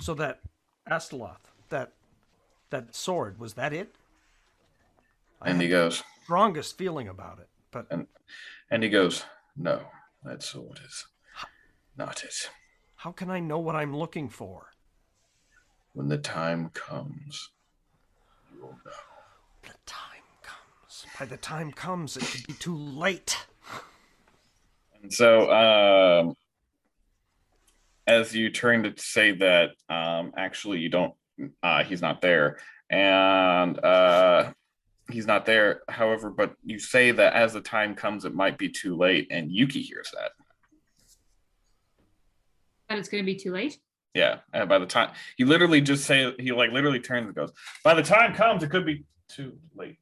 So 0.02 0.14
that 0.16 0.42
Asteloth, 0.88 1.52
that 1.70 1.94
that 2.70 2.94
sword, 2.96 3.40
was 3.40 3.54
that 3.54 3.74
it? 3.74 3.96
I 5.42 5.50
And 5.50 5.62
he 5.62 5.68
goes, 5.70 6.04
strongest 6.24 6.78
feeling 6.78 7.08
about 7.08 7.40
it, 7.40 7.48
but 7.72 7.88
and 7.90 8.08
and 8.70 8.84
he 8.84 8.90
goes, 8.90 9.24
no, 9.56 9.82
that 10.24 10.44
sword 10.44 10.80
is 10.86 11.06
not 11.98 12.24
it. 12.24 12.50
how 12.98 13.12
can 13.12 13.30
I 13.30 13.40
know 13.40 13.60
what 13.60 13.76
I'm 13.76 13.96
looking 13.96 14.28
for? 14.28 14.72
When 15.94 16.10
the 16.10 16.18
time 16.18 16.70
comes, 16.74 17.52
you 18.54 18.62
will 18.62 18.78
know. 18.86 19.15
The 21.18 21.38
time 21.38 21.72
comes. 21.72 22.18
By 22.18 22.18
the 22.18 22.18
time 22.18 22.18
comes, 22.18 22.18
it 22.18 22.24
could 22.24 22.48
be 22.48 22.54
too 22.54 22.76
late. 22.76 23.46
And 25.02 25.14
so, 25.14 25.50
um, 25.52 26.36
as 28.06 28.36
you 28.36 28.50
turn 28.50 28.84
to 28.84 28.94
say 28.98 29.32
that, 29.32 29.72
um, 29.90 30.34
actually, 30.36 30.80
you 30.80 30.90
don't 30.90 31.14
uh, 31.64 31.84
he's 31.84 32.02
not 32.02 32.22
there, 32.22 32.58
and 32.90 33.84
uh, 33.84 34.52
he's 35.10 35.26
not 35.26 35.46
there. 35.46 35.82
However, 35.88 36.30
but 36.30 36.56
you 36.66 36.80
say 36.80 37.12
that 37.12 37.34
as 37.34 37.54
the 37.54 37.62
time 37.62 37.96
comes, 37.96 38.26
it 38.26 38.36
might 38.36 38.58
be 38.58 38.70
too 38.70 38.98
late, 38.98 39.28
and 39.32 39.52
Yuki 39.52 39.82
hears 39.82 40.12
that. 40.14 40.32
That 42.90 43.00
it's 43.00 43.10
going 43.10 43.24
to 43.24 43.26
be 43.26 43.38
too 43.38 43.52
late. 43.52 43.78
Yeah, 44.14 44.40
and 44.54 44.68
by 44.68 44.80
the 44.80 44.86
time 44.86 45.12
he 45.38 45.46
literally 45.46 45.82
just 45.82 46.06
say 46.06 46.34
he 46.40 46.52
like 46.52 46.72
literally 46.72 47.00
turns 47.00 47.28
and 47.28 47.36
goes, 47.36 47.52
"By 47.84 47.94
the 47.94 48.04
time 48.04 48.34
comes, 48.34 48.64
it 48.64 48.70
could 48.70 48.86
be 48.86 49.06
too 49.30 49.58
late." 49.76 49.98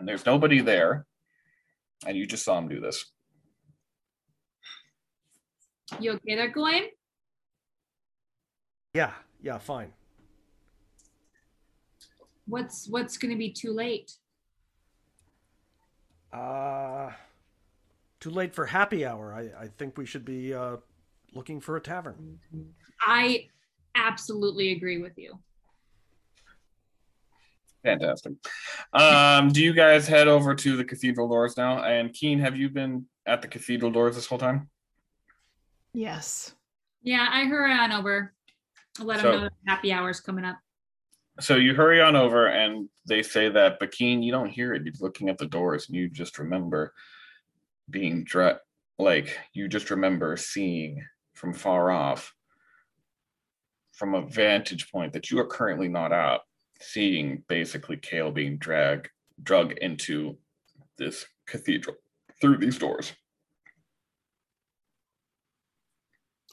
And 0.00 0.08
there's 0.08 0.24
nobody 0.24 0.62
there, 0.62 1.04
and 2.06 2.16
you 2.16 2.26
just 2.26 2.42
saw 2.42 2.56
him 2.56 2.68
do 2.68 2.80
this. 2.80 3.04
You 6.00 6.12
okay 6.12 6.36
there, 6.36 6.48
Gawain? 6.48 6.84
Yeah, 8.94 9.12
yeah, 9.42 9.58
fine. 9.58 9.92
What's 12.46 12.88
what's 12.88 13.18
going 13.18 13.30
to 13.30 13.36
be 13.36 13.52
too 13.52 13.74
late? 13.74 14.12
Uh, 16.32 17.10
too 18.20 18.30
late 18.30 18.54
for 18.54 18.64
happy 18.64 19.04
hour. 19.04 19.34
I, 19.34 19.64
I 19.64 19.68
think 19.68 19.98
we 19.98 20.06
should 20.06 20.24
be 20.24 20.54
uh, 20.54 20.78
looking 21.34 21.60
for 21.60 21.76
a 21.76 21.80
tavern. 21.80 22.38
I 23.06 23.48
absolutely 23.94 24.72
agree 24.72 25.02
with 25.02 25.18
you. 25.18 25.38
Fantastic. 27.82 28.32
Um, 28.92 29.48
do 29.50 29.62
you 29.62 29.72
guys 29.72 30.06
head 30.06 30.28
over 30.28 30.54
to 30.54 30.76
the 30.76 30.84
cathedral 30.84 31.28
doors 31.28 31.56
now? 31.56 31.82
And 31.82 32.12
Keen, 32.12 32.38
have 32.40 32.56
you 32.56 32.68
been 32.68 33.06
at 33.26 33.42
the 33.42 33.48
cathedral 33.48 33.90
doors 33.90 34.16
this 34.16 34.26
whole 34.26 34.38
time? 34.38 34.68
Yes. 35.92 36.54
Yeah, 37.02 37.26
I 37.30 37.44
hurry 37.44 37.72
on 37.72 37.92
over. 37.92 38.34
Let 38.98 39.20
So- 39.20 39.32
them 39.32 39.40
know 39.42 39.48
that 39.48 39.52
happy 39.66 39.92
hour's 39.92 40.20
coming 40.20 40.44
up. 40.44 40.58
So 41.38 41.56
you 41.56 41.74
hurry 41.74 42.02
on 42.02 42.16
over, 42.16 42.48
and 42.48 42.90
they 43.06 43.22
say 43.22 43.48
that, 43.48 43.78
but 43.80 43.92
Keen, 43.92 44.22
you 44.22 44.30
don't 44.30 44.50
hear 44.50 44.74
it. 44.74 44.82
You're 44.84 44.92
looking 45.00 45.30
at 45.30 45.38
the 45.38 45.46
doors, 45.46 45.88
and 45.88 45.96
you 45.96 46.10
just 46.10 46.38
remember 46.38 46.92
being 47.88 48.24
dre- 48.24 48.58
like 48.98 49.38
you 49.54 49.66
just 49.66 49.90
remember 49.90 50.36
seeing 50.36 51.02
from 51.32 51.54
far 51.54 51.90
off, 51.90 52.34
from 53.94 54.14
a 54.14 54.20
vantage 54.26 54.90
point 54.92 55.14
that 55.14 55.30
you 55.30 55.38
are 55.38 55.46
currently 55.46 55.88
not 55.88 56.12
at, 56.12 56.40
seeing 56.80 57.42
basically 57.48 57.96
Kale 57.96 58.30
being 58.30 58.56
dragged, 58.58 59.08
drug 59.42 59.72
into 59.78 60.36
this 60.98 61.26
cathedral 61.46 61.96
through 62.40 62.58
these 62.58 62.78
doors. 62.78 63.12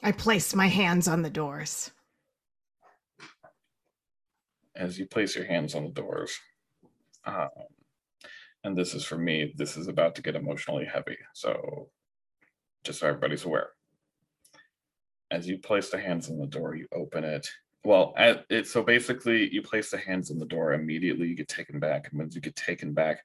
I 0.02 0.12
place 0.12 0.54
my 0.54 0.68
hands 0.68 1.08
on 1.08 1.22
the 1.22 1.30
doors. 1.30 1.90
as 4.78 4.98
you 4.98 5.06
place 5.06 5.34
your 5.34 5.44
hands 5.44 5.74
on 5.74 5.82
the 5.84 5.90
doors. 5.90 6.38
Um, 7.26 7.48
and 8.64 8.76
this 8.76 8.94
is 8.94 9.04
for 9.04 9.18
me, 9.18 9.52
this 9.56 9.76
is 9.76 9.88
about 9.88 10.14
to 10.14 10.22
get 10.22 10.36
emotionally 10.36 10.84
heavy. 10.84 11.18
So, 11.34 11.90
just 12.84 13.00
so 13.00 13.08
everybody's 13.08 13.44
aware. 13.44 13.70
As 15.30 15.46
you 15.46 15.58
place 15.58 15.90
the 15.90 15.98
hands 15.98 16.30
on 16.30 16.38
the 16.38 16.46
door, 16.46 16.74
you 16.74 16.86
open 16.94 17.24
it. 17.24 17.46
Well, 17.84 18.14
it 18.16 18.66
so 18.66 18.82
basically, 18.82 19.52
you 19.52 19.62
place 19.62 19.90
the 19.90 19.98
hands 19.98 20.30
on 20.30 20.38
the 20.38 20.46
door. 20.46 20.72
Immediately, 20.72 21.28
you 21.28 21.36
get 21.36 21.48
taken 21.48 21.78
back, 21.78 22.08
and 22.10 22.18
once 22.18 22.34
you 22.34 22.40
get 22.40 22.56
taken 22.56 22.92
back, 22.92 23.24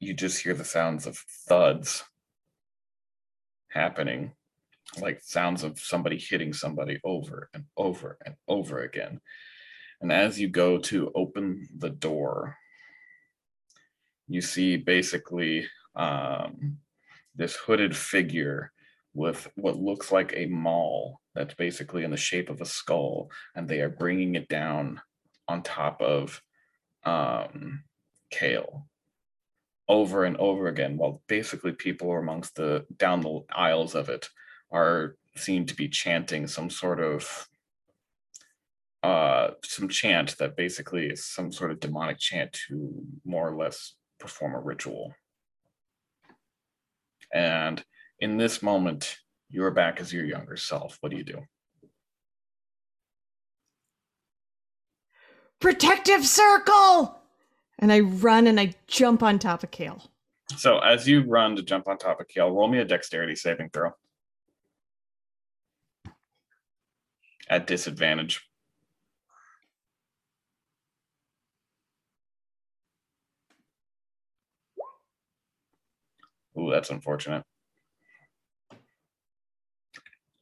you 0.00 0.14
just 0.14 0.42
hear 0.42 0.54
the 0.54 0.64
sounds 0.64 1.06
of 1.06 1.22
thuds 1.48 2.04
happening, 3.70 4.32
like 5.00 5.20
sounds 5.22 5.64
of 5.64 5.78
somebody 5.78 6.18
hitting 6.18 6.52
somebody 6.52 7.00
over 7.04 7.50
and 7.52 7.64
over 7.76 8.16
and 8.24 8.36
over 8.46 8.82
again. 8.82 9.20
And 10.00 10.12
as 10.12 10.40
you 10.40 10.48
go 10.48 10.78
to 10.78 11.10
open 11.14 11.68
the 11.76 11.90
door, 11.90 12.56
you 14.28 14.40
see 14.40 14.76
basically 14.76 15.66
um, 15.96 16.78
this 17.34 17.56
hooded 17.56 17.96
figure 17.96 18.72
with 19.18 19.50
what 19.56 19.76
looks 19.76 20.12
like 20.12 20.32
a 20.34 20.46
maul 20.46 21.20
that's 21.34 21.54
basically 21.54 22.04
in 22.04 22.10
the 22.10 22.16
shape 22.16 22.48
of 22.48 22.60
a 22.60 22.64
skull, 22.64 23.30
and 23.54 23.68
they 23.68 23.80
are 23.80 23.88
bringing 23.90 24.36
it 24.36 24.48
down 24.48 25.00
on 25.48 25.62
top 25.62 26.00
of 26.00 26.40
um, 27.04 27.82
Kale 28.30 28.86
over 29.88 30.24
and 30.24 30.36
over 30.36 30.68
again, 30.68 30.96
while 30.96 31.22
basically 31.28 31.72
people 31.72 32.10
are 32.12 32.20
amongst 32.20 32.54
the 32.54 32.86
down 32.96 33.20
the 33.20 33.40
aisles 33.54 33.94
of 33.94 34.08
it 34.08 34.28
are 34.70 35.16
seem 35.36 35.64
to 35.66 35.74
be 35.74 35.88
chanting 35.88 36.46
some 36.46 36.68
sort 36.68 37.00
of 37.00 37.48
uh 39.02 39.50
some 39.64 39.88
chant 39.88 40.36
that 40.38 40.56
basically 40.56 41.06
is 41.06 41.24
some 41.24 41.50
sort 41.52 41.70
of 41.70 41.80
demonic 41.80 42.18
chant 42.18 42.52
to 42.52 42.92
more 43.24 43.48
or 43.48 43.56
less 43.56 43.94
perform 44.18 44.54
a 44.54 44.60
ritual. 44.60 45.14
And 47.32 47.82
in 48.20 48.36
this 48.36 48.62
moment 48.62 49.18
you're 49.50 49.70
back 49.70 50.00
as 50.00 50.12
your 50.12 50.24
younger 50.24 50.56
self 50.56 50.98
what 51.00 51.10
do 51.10 51.16
you 51.16 51.24
do 51.24 51.40
Protective 55.60 56.24
circle! 56.24 57.20
And 57.80 57.92
I 57.92 58.00
run 58.00 58.46
and 58.46 58.60
I 58.60 58.74
jump 58.86 59.24
on 59.24 59.40
top 59.40 59.64
of 59.64 59.72
Kale. 59.72 60.02
so 60.56 60.78
as 60.78 61.08
you 61.08 61.22
run 61.24 61.56
to 61.56 61.62
jump 61.62 61.88
on 61.88 61.98
top 61.98 62.20
of 62.20 62.28
kale 62.28 62.50
roll 62.50 62.68
me 62.68 62.78
a 62.78 62.84
dexterity 62.84 63.34
saving 63.34 63.70
throw 63.70 63.90
at 67.48 67.66
disadvantage 67.66 68.48
Ooh, 76.58 76.70
that's 76.72 76.90
unfortunate. 76.90 77.44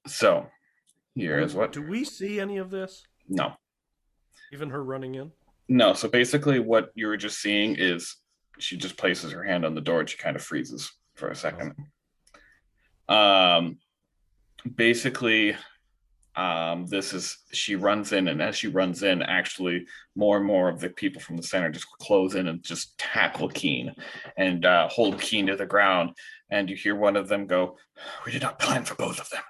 So, 0.06 0.46
here 1.14 1.38
is 1.38 1.54
what. 1.54 1.72
Do 1.72 1.82
we 1.82 2.04
see 2.04 2.40
any 2.40 2.58
of 2.58 2.70
this? 2.70 3.02
No, 3.28 3.54
Even 4.52 4.70
her 4.70 4.82
running 4.84 5.14
in? 5.16 5.32
no. 5.68 5.92
So 5.94 6.08
basically, 6.08 6.60
what 6.60 6.90
you 6.94 7.06
were 7.08 7.16
just 7.16 7.40
seeing 7.40 7.74
is 7.76 8.16
she 8.58 8.76
just 8.76 8.96
places 8.96 9.32
her 9.32 9.42
hand 9.42 9.64
on 9.64 9.74
the 9.74 9.80
door 9.80 10.00
and 10.00 10.08
she 10.08 10.16
kind 10.16 10.36
of 10.36 10.42
freezes 10.42 10.92
for 11.14 11.28
a 11.28 11.34
second. 11.34 11.74
Um, 13.08 13.78
basically, 14.76 15.56
um, 16.36 16.86
this 16.86 17.12
is 17.14 17.38
she 17.52 17.76
runs 17.76 18.12
in, 18.12 18.28
and 18.28 18.42
as 18.42 18.56
she 18.56 18.68
runs 18.68 19.02
in, 19.02 19.22
actually, 19.22 19.86
more 20.14 20.36
and 20.36 20.46
more 20.46 20.68
of 20.68 20.80
the 20.80 20.90
people 20.90 21.20
from 21.20 21.36
the 21.36 21.42
center 21.42 21.70
just 21.70 21.86
close 21.98 22.34
in 22.34 22.46
and 22.48 22.62
just 22.62 22.96
tackle 22.98 23.48
Keen 23.48 23.94
and 24.36 24.64
uh, 24.66 24.86
hold 24.88 25.18
Keen 25.20 25.46
to 25.46 25.56
the 25.56 25.66
ground. 25.66 26.10
And 26.50 26.68
you 26.70 26.76
hear 26.76 26.94
one 26.94 27.16
of 27.16 27.28
them 27.28 27.46
go, 27.46 27.76
"We 28.24 28.32
did 28.32 28.42
not 28.42 28.58
plan 28.58 28.84
for 28.84 28.94
both 28.94 29.18
of 29.18 29.30
them." 29.30 29.42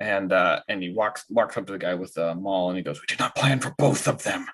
And 0.00 0.32
uh, 0.32 0.60
and 0.68 0.82
he 0.82 0.92
walks 0.92 1.24
walks 1.28 1.56
up 1.56 1.66
to 1.66 1.72
the 1.72 1.78
guy 1.78 1.94
with 1.94 2.14
the 2.14 2.34
maul 2.34 2.68
and 2.68 2.76
he 2.76 2.84
goes, 2.84 3.00
"We 3.00 3.06
did 3.06 3.18
not 3.18 3.34
plan 3.34 3.60
for 3.60 3.74
both 3.78 4.06
of 4.06 4.22
them." 4.22 4.46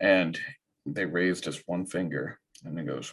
And 0.00 0.38
they 0.86 1.04
raise 1.04 1.40
just 1.40 1.62
one 1.66 1.86
finger, 1.86 2.38
and 2.64 2.78
he 2.78 2.84
goes, 2.84 3.12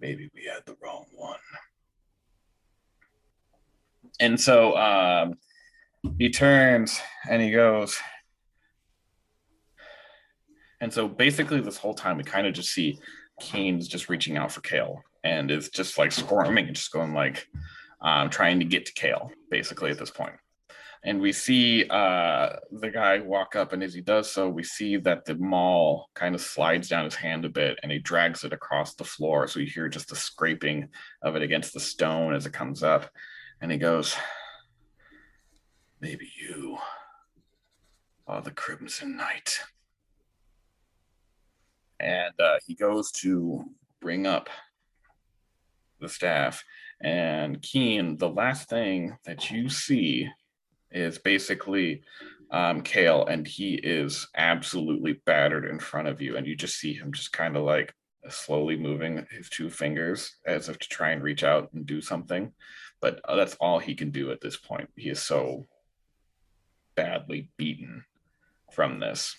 "Maybe 0.00 0.30
we 0.34 0.44
had 0.44 0.66
the 0.66 0.76
wrong 0.82 1.06
one." 1.14 1.38
And 4.20 4.38
so 4.38 4.76
um, 4.76 5.38
he 6.18 6.30
turns 6.30 7.00
and 7.28 7.40
he 7.40 7.50
goes, 7.50 7.98
and 10.80 10.92
so 10.92 11.08
basically 11.08 11.60
this 11.60 11.76
whole 11.76 11.94
time 11.94 12.16
we 12.16 12.24
kind 12.24 12.46
of 12.46 12.54
just 12.54 12.70
see 12.70 12.98
Kane's 13.40 13.88
just 13.88 14.08
reaching 14.08 14.36
out 14.36 14.52
for 14.52 14.60
Kale 14.60 15.02
and 15.24 15.50
is 15.50 15.68
just 15.68 15.98
like 15.98 16.12
squirming 16.12 16.66
and 16.66 16.76
just 16.76 16.92
going 16.92 17.14
like 17.14 17.46
um, 18.02 18.30
trying 18.30 18.58
to 18.58 18.64
get 18.64 18.86
to 18.86 18.92
Kale 18.92 19.30
basically 19.50 19.90
at 19.90 19.98
this 19.98 20.10
point. 20.10 20.34
And 21.04 21.20
we 21.20 21.32
see 21.32 21.84
uh, 21.90 22.50
the 22.70 22.90
guy 22.90 23.18
walk 23.18 23.56
up, 23.56 23.72
and 23.72 23.82
as 23.82 23.92
he 23.92 24.00
does 24.00 24.30
so, 24.30 24.48
we 24.48 24.62
see 24.62 24.96
that 24.98 25.24
the 25.24 25.34
maul 25.34 26.08
kind 26.14 26.34
of 26.36 26.40
slides 26.40 26.88
down 26.88 27.04
his 27.04 27.16
hand 27.16 27.44
a 27.44 27.48
bit 27.48 27.80
and 27.82 27.90
he 27.90 27.98
drags 27.98 28.44
it 28.44 28.52
across 28.52 28.94
the 28.94 29.02
floor. 29.02 29.48
So 29.48 29.58
you 29.58 29.66
hear 29.66 29.88
just 29.88 30.08
the 30.08 30.16
scraping 30.16 30.88
of 31.22 31.34
it 31.34 31.42
against 31.42 31.74
the 31.74 31.80
stone 31.80 32.34
as 32.34 32.46
it 32.46 32.52
comes 32.52 32.84
up. 32.84 33.10
And 33.60 33.72
he 33.72 33.78
goes, 33.78 34.14
Maybe 36.00 36.30
you 36.40 36.78
are 38.28 38.42
the 38.42 38.50
Crimson 38.52 39.16
Knight. 39.16 39.60
And 41.98 42.34
uh, 42.40 42.58
he 42.66 42.74
goes 42.74 43.10
to 43.12 43.64
bring 44.00 44.26
up 44.26 44.50
the 46.00 46.08
staff. 46.08 46.64
And 47.02 47.60
Keen, 47.60 48.16
the 48.16 48.28
last 48.28 48.68
thing 48.68 49.16
that 49.24 49.50
you 49.50 49.68
see 49.68 50.28
is 50.90 51.18
basically 51.18 52.02
um, 52.50 52.82
Kale, 52.82 53.26
and 53.26 53.46
he 53.46 53.74
is 53.74 54.28
absolutely 54.36 55.20
battered 55.26 55.64
in 55.64 55.78
front 55.78 56.08
of 56.08 56.22
you. 56.22 56.36
And 56.36 56.46
you 56.46 56.54
just 56.54 56.78
see 56.78 56.94
him 56.94 57.12
just 57.12 57.32
kind 57.32 57.56
of 57.56 57.64
like 57.64 57.92
slowly 58.28 58.76
moving 58.76 59.26
his 59.30 59.48
two 59.48 59.68
fingers 59.68 60.36
as 60.46 60.68
if 60.68 60.78
to 60.78 60.88
try 60.88 61.10
and 61.10 61.22
reach 61.22 61.42
out 61.42 61.72
and 61.72 61.86
do 61.86 62.00
something. 62.00 62.52
But 63.00 63.20
uh, 63.24 63.34
that's 63.36 63.56
all 63.56 63.78
he 63.80 63.94
can 63.94 64.10
do 64.10 64.30
at 64.30 64.40
this 64.40 64.56
point. 64.56 64.88
He 64.96 65.08
is 65.08 65.20
so 65.20 65.66
badly 66.94 67.50
beaten 67.56 68.04
from 68.70 69.00
this. 69.00 69.36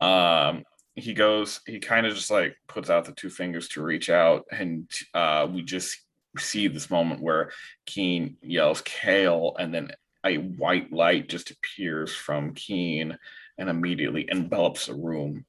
Um, 0.00 0.64
he 0.94 1.12
goes, 1.12 1.60
he 1.66 1.78
kind 1.78 2.06
of 2.06 2.14
just 2.14 2.30
like 2.30 2.56
puts 2.66 2.88
out 2.88 3.04
the 3.04 3.12
two 3.12 3.28
fingers 3.28 3.68
to 3.68 3.82
reach 3.82 4.08
out, 4.08 4.46
and 4.50 4.90
uh, 5.12 5.46
we 5.50 5.62
just 5.62 5.98
see 6.38 6.68
this 6.68 6.90
moment 6.90 7.22
where 7.22 7.50
Keen 7.84 8.36
yells 8.42 8.82
Kale, 8.82 9.56
and 9.58 9.72
then 9.72 9.90
a 10.24 10.36
white 10.36 10.92
light 10.92 11.28
just 11.28 11.50
appears 11.50 12.14
from 12.14 12.54
Keen 12.54 13.16
and 13.58 13.68
immediately 13.68 14.28
envelops 14.30 14.86
the 14.86 14.94
room. 14.94 15.44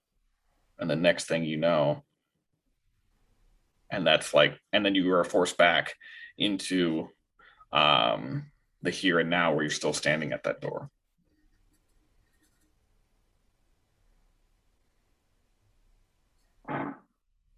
And 0.79 0.89
the 0.89 0.95
next 0.95 1.25
thing 1.25 1.43
you 1.43 1.57
know, 1.57 2.03
and 3.91 4.05
that's 4.05 4.33
like, 4.33 4.59
and 4.73 4.85
then 4.85 4.95
you 4.95 5.11
are 5.13 5.23
forced 5.23 5.57
back 5.57 5.93
into 6.37 7.07
um, 7.71 8.45
the 8.81 8.91
here 8.91 9.19
and 9.19 9.29
now 9.29 9.53
where 9.53 9.63
you're 9.63 9.71
still 9.71 9.93
standing 9.93 10.33
at 10.33 10.43
that 10.43 10.61
door. 10.61 10.89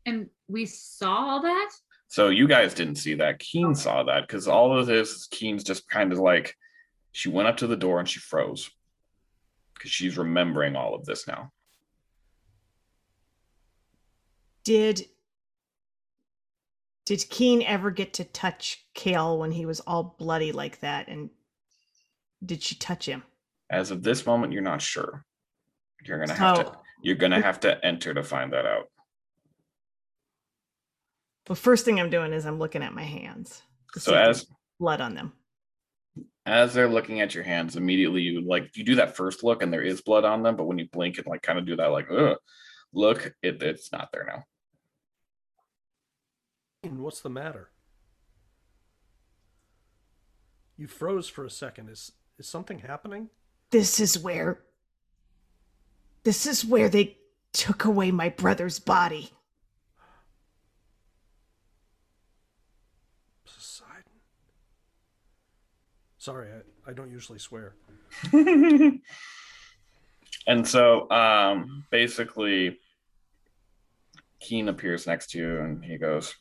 And 0.06 0.30
we 0.48 0.66
saw 0.66 1.12
all 1.12 1.42
that? 1.42 1.70
So 2.10 2.30
you 2.30 2.48
guys 2.48 2.74
didn't 2.74 2.96
see 2.96 3.14
that. 3.16 3.38
Keen 3.38 3.76
saw 3.76 4.02
that 4.04 4.28
because 4.28 4.48
all 4.48 4.78
of 4.78 4.88
this, 4.88 5.28
Keen's 5.28 5.64
just 5.64 5.88
kind 5.88 6.12
of 6.12 6.18
like 6.18 6.56
she 7.12 7.30
went 7.30 7.48
up 7.48 7.58
to 7.58 7.68
the 7.68 7.78
door 7.78 8.00
and 8.00 8.10
she 8.10 8.20
froze 8.20 8.70
because 9.76 9.92
she's 9.92 10.18
remembering 10.18 10.76
all 10.76 10.96
of 10.96 11.06
this 11.06 11.28
now. 11.28 11.52
Did 14.64 15.06
did 17.06 17.30
Keen 17.30 17.62
ever 17.62 17.92
get 17.92 18.14
to 18.14 18.24
touch 18.24 18.86
Kale 18.96 19.38
when 19.38 19.52
he 19.52 19.68
was 19.68 19.80
all 19.80 20.16
bloody 20.18 20.52
like 20.52 20.80
that? 20.82 21.08
And 21.08 21.30
did 22.44 22.64
she 22.64 22.76
touch 22.76 23.06
him? 23.06 23.24
As 23.70 23.92
of 23.92 24.02
this 24.02 24.26
moment, 24.26 24.52
you're 24.52 24.64
not 24.64 24.82
sure. 24.82 25.26
You're 26.04 26.20
gonna 26.20 26.38
have 26.38 26.66
to 26.66 26.72
you're 27.04 27.16
gonna 27.16 27.42
have 27.42 27.60
to 27.62 27.86
enter 27.86 28.16
to 28.16 28.24
find 28.24 28.52
that 28.54 28.66
out. 28.66 28.90
The 31.50 31.56
first 31.56 31.84
thing 31.84 32.00
I'm 32.00 32.12
doing 32.12 32.32
is 32.32 32.46
I'm 32.46 32.60
looking 32.60 32.84
at 32.84 32.94
my 32.94 33.04
hands. 33.04 33.64
So 33.98 34.12
there's 34.12 34.42
as 34.42 34.46
blood 34.80 35.02
on 35.02 35.16
them. 35.16 35.34
as 36.46 36.76
they're 36.76 36.88
looking 36.88 37.22
at 37.22 37.34
your 37.34 37.44
hands, 37.44 37.76
immediately 37.76 38.22
you 38.22 38.42
like 38.48 38.78
you 38.78 38.84
do 38.86 38.96
that 38.96 39.18
first 39.18 39.44
look 39.44 39.64
and 39.64 39.74
there 39.74 39.82
is 39.82 40.02
blood 40.02 40.26
on 40.26 40.44
them, 40.44 40.56
but 40.56 40.66
when 40.66 40.78
you 40.78 40.88
blink 40.92 41.18
and 41.18 41.26
like 41.26 41.42
kind 41.42 41.58
of 41.58 41.66
do 41.66 41.76
that 41.76 41.88
like 41.88 42.06
Ugh, 42.12 42.38
look, 42.94 43.34
it, 43.42 43.62
it's 43.64 43.92
not 43.92 44.10
there 44.14 44.26
now. 44.26 44.44
And 46.84 47.00
What's 47.00 47.22
the 47.22 47.30
matter? 47.30 47.72
You 50.78 50.88
froze 50.88 51.28
for 51.28 51.46
a 51.46 51.50
second. 51.50 51.90
Is 51.90 52.12
is 52.38 52.48
something 52.48 52.80
happening? 52.80 53.30
This 53.72 54.00
is 54.00 54.20
where. 54.20 54.62
This 56.24 56.46
is 56.46 56.64
where 56.64 56.90
they 56.90 57.18
took 57.54 57.86
away 57.86 58.12
my 58.12 58.30
brother's 58.30 58.78
body. 58.78 59.32
Sorry, 66.20 66.50
I, 66.52 66.92
I 66.92 66.94
don't 66.94 67.10
usually 67.10 67.40
swear. 67.40 67.76
and 68.34 69.02
so 70.68 71.10
um 71.10 71.86
basically 71.92 72.78
Keen 74.42 74.68
appears 74.68 75.08
next 75.08 75.32
to 75.32 75.38
you 75.38 75.60
and 75.60 75.84
he 75.84 75.98
goes, 75.98 76.36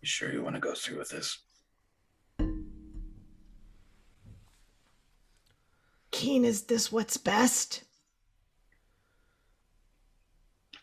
You 0.00 0.06
sure 0.06 0.32
you 0.32 0.42
want 0.42 0.56
to 0.56 0.60
go 0.60 0.74
through 0.74 0.98
with 0.98 1.10
this? 1.10 1.38
Keen, 6.10 6.44
is 6.44 6.64
this 6.64 6.90
what's 6.90 7.16
best? 7.16 7.84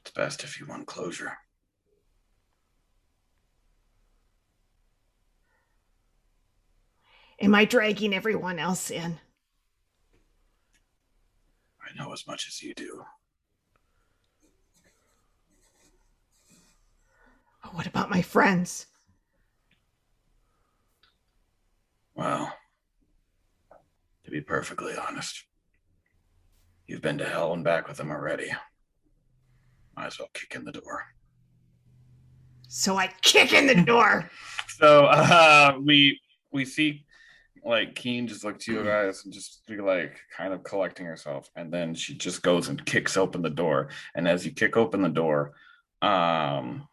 It's 0.01 0.11
best 0.11 0.43
if 0.43 0.59
you 0.59 0.67
want 0.67 0.85
closure. 0.87 1.37
Am 7.41 7.55
I 7.55 7.65
dragging 7.65 8.13
everyone 8.13 8.59
else 8.59 8.91
in? 8.91 9.19
I 11.81 11.97
know 11.97 12.11
as 12.11 12.27
much 12.27 12.47
as 12.47 12.61
you 12.61 12.73
do. 12.73 13.03
What 17.71 17.87
about 17.87 18.09
my 18.09 18.21
friends? 18.21 18.87
Well, 22.13 22.53
to 24.25 24.31
be 24.31 24.41
perfectly 24.41 24.93
honest, 24.97 25.45
you've 26.87 27.01
been 27.01 27.17
to 27.19 27.25
hell 27.25 27.53
and 27.53 27.63
back 27.63 27.87
with 27.87 27.97
them 27.97 28.11
already. 28.11 28.51
Might 29.95 30.07
as 30.07 30.19
well 30.19 30.29
kick 30.33 30.55
in 30.55 30.65
the 30.65 30.71
door. 30.73 31.05
So 32.67 32.97
I 32.97 33.07
kick 33.21 33.53
in 33.53 33.67
the 33.67 33.75
door. 33.75 34.29
So 34.77 35.07
uh, 35.07 35.77
we 35.85 36.21
we 36.53 36.63
see 36.63 37.03
like 37.63 37.95
Keen 37.95 38.27
just 38.27 38.43
look 38.43 38.59
to 38.59 38.73
you 38.73 38.83
guys 38.83 39.23
and 39.23 39.33
just 39.33 39.65
be 39.67 39.77
like 39.77 40.19
kind 40.35 40.53
of 40.53 40.63
collecting 40.63 41.05
herself, 41.05 41.49
and 41.55 41.71
then 41.71 41.93
she 41.93 42.15
just 42.15 42.41
goes 42.41 42.69
and 42.69 42.85
kicks 42.85 43.17
open 43.17 43.41
the 43.41 43.49
door. 43.49 43.89
And 44.15 44.27
as 44.27 44.45
you 44.45 44.51
kick 44.51 44.77
open 44.77 45.01
the 45.01 45.09
door, 45.09 45.53
um, 46.01 46.87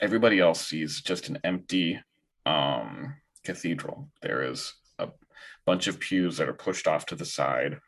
everybody 0.00 0.40
else 0.40 0.66
sees 0.66 1.00
just 1.00 1.28
an 1.28 1.38
empty 1.44 2.00
um, 2.46 3.14
cathedral. 3.44 4.08
There 4.20 4.42
is 4.42 4.74
a 4.98 5.08
bunch 5.66 5.86
of 5.86 6.00
pews 6.00 6.38
that 6.38 6.48
are 6.48 6.54
pushed 6.54 6.86
off 6.86 7.06
to 7.06 7.16
the 7.16 7.24
side 7.24 7.78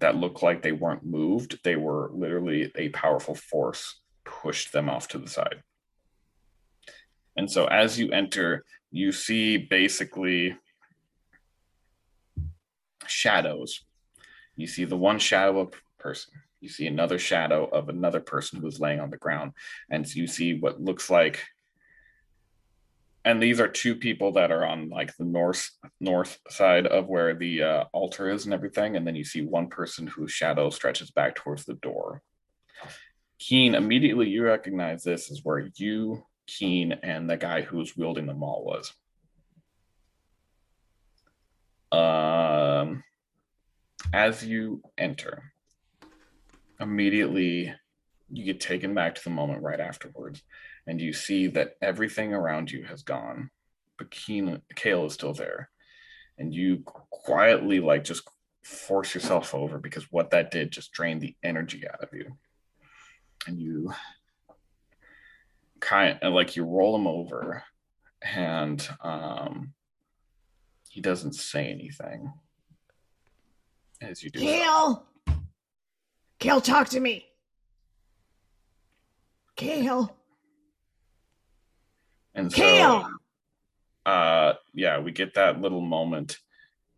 that 0.00 0.16
look 0.16 0.42
like 0.42 0.62
they 0.62 0.72
weren't 0.72 1.04
moved. 1.04 1.58
They 1.64 1.76
were 1.76 2.10
literally 2.12 2.72
a 2.76 2.88
powerful 2.90 3.34
force 3.34 4.00
pushed 4.24 4.72
them 4.72 4.88
off 4.88 5.08
to 5.08 5.18
the 5.18 5.28
side. 5.28 5.62
And 7.36 7.50
so 7.50 7.66
as 7.66 7.98
you 7.98 8.10
enter, 8.10 8.64
you 8.90 9.12
see 9.12 9.56
basically 9.56 10.56
shadows. 13.06 13.84
You 14.56 14.66
see 14.66 14.84
the 14.84 14.96
one 14.96 15.18
shadow 15.18 15.60
of 15.60 15.68
a 15.68 16.02
person. 16.02 16.34
You 16.60 16.68
see 16.68 16.86
another 16.86 17.18
shadow 17.18 17.66
of 17.66 17.88
another 17.88 18.20
person 18.20 18.60
who's 18.60 18.80
laying 18.80 19.00
on 19.00 19.10
the 19.10 19.16
ground. 19.16 19.52
And 19.90 20.06
you 20.14 20.26
see 20.26 20.58
what 20.58 20.80
looks 20.80 21.10
like 21.10 21.40
and 23.24 23.42
these 23.42 23.60
are 23.60 23.68
two 23.68 23.94
people 23.94 24.32
that 24.32 24.50
are 24.50 24.64
on 24.64 24.88
like 24.88 25.16
the 25.16 25.24
north 25.24 25.70
north 26.00 26.38
side 26.48 26.86
of 26.86 27.08
where 27.08 27.34
the 27.34 27.62
uh, 27.62 27.84
altar 27.92 28.30
is 28.30 28.44
and 28.44 28.54
everything 28.54 28.96
and 28.96 29.06
then 29.06 29.14
you 29.14 29.24
see 29.24 29.42
one 29.42 29.68
person 29.68 30.06
whose 30.06 30.32
shadow 30.32 30.70
stretches 30.70 31.10
back 31.10 31.34
towards 31.34 31.64
the 31.64 31.74
door 31.74 32.22
keen 33.38 33.74
immediately 33.74 34.28
you 34.28 34.44
recognize 34.44 35.02
this 35.02 35.30
as 35.30 35.40
where 35.44 35.68
you 35.76 36.22
keen 36.46 36.92
and 37.02 37.28
the 37.28 37.36
guy 37.36 37.62
who's 37.62 37.96
wielding 37.96 38.26
the 38.26 38.34
maul 38.34 38.64
was 38.64 38.92
um 41.92 43.04
as 44.12 44.44
you 44.44 44.82
enter 44.98 45.52
immediately 46.80 47.72
you 48.30 48.44
get 48.44 48.60
taken 48.60 48.94
back 48.94 49.14
to 49.14 49.24
the 49.24 49.30
moment 49.30 49.62
right 49.62 49.80
afterwards 49.80 50.42
and 50.86 51.00
you 51.00 51.12
see 51.12 51.46
that 51.48 51.76
everything 51.80 52.34
around 52.34 52.70
you 52.70 52.84
has 52.84 53.02
gone, 53.02 53.50
but 53.98 54.10
Keen, 54.10 54.60
Kale 54.74 55.06
is 55.06 55.14
still 55.14 55.32
there. 55.32 55.70
And 56.38 56.52
you 56.52 56.82
quietly, 56.84 57.80
like, 57.80 58.04
just 58.04 58.28
force 58.64 59.14
yourself 59.14 59.54
over 59.54 59.78
because 59.78 60.10
what 60.10 60.30
that 60.30 60.50
did 60.50 60.70
just 60.72 60.92
drained 60.92 61.20
the 61.20 61.36
energy 61.42 61.84
out 61.88 62.02
of 62.02 62.08
you. 62.12 62.36
And 63.46 63.60
you 63.60 63.92
kind 65.80 66.18
of 66.22 66.32
like 66.32 66.56
you 66.56 66.64
roll 66.64 66.96
him 66.96 67.06
over, 67.06 67.64
and 68.22 68.88
um, 69.00 69.72
he 70.92 71.00
doesn't 71.00 71.32
say 71.32 71.68
anything 71.68 72.30
as 74.02 74.22
you 74.22 74.28
do. 74.28 74.40
Kale! 74.40 75.06
Kale, 76.38 76.60
talk 76.60 76.90
to 76.90 77.00
me. 77.00 77.24
Kale. 79.56 80.14
And 82.34 82.52
so, 82.52 82.56
Kale! 82.58 83.08
uh, 84.04 84.52
yeah, 84.74 84.98
we 84.98 85.12
get 85.12 85.32
that 85.32 85.62
little 85.62 85.80
moment, 85.80 86.36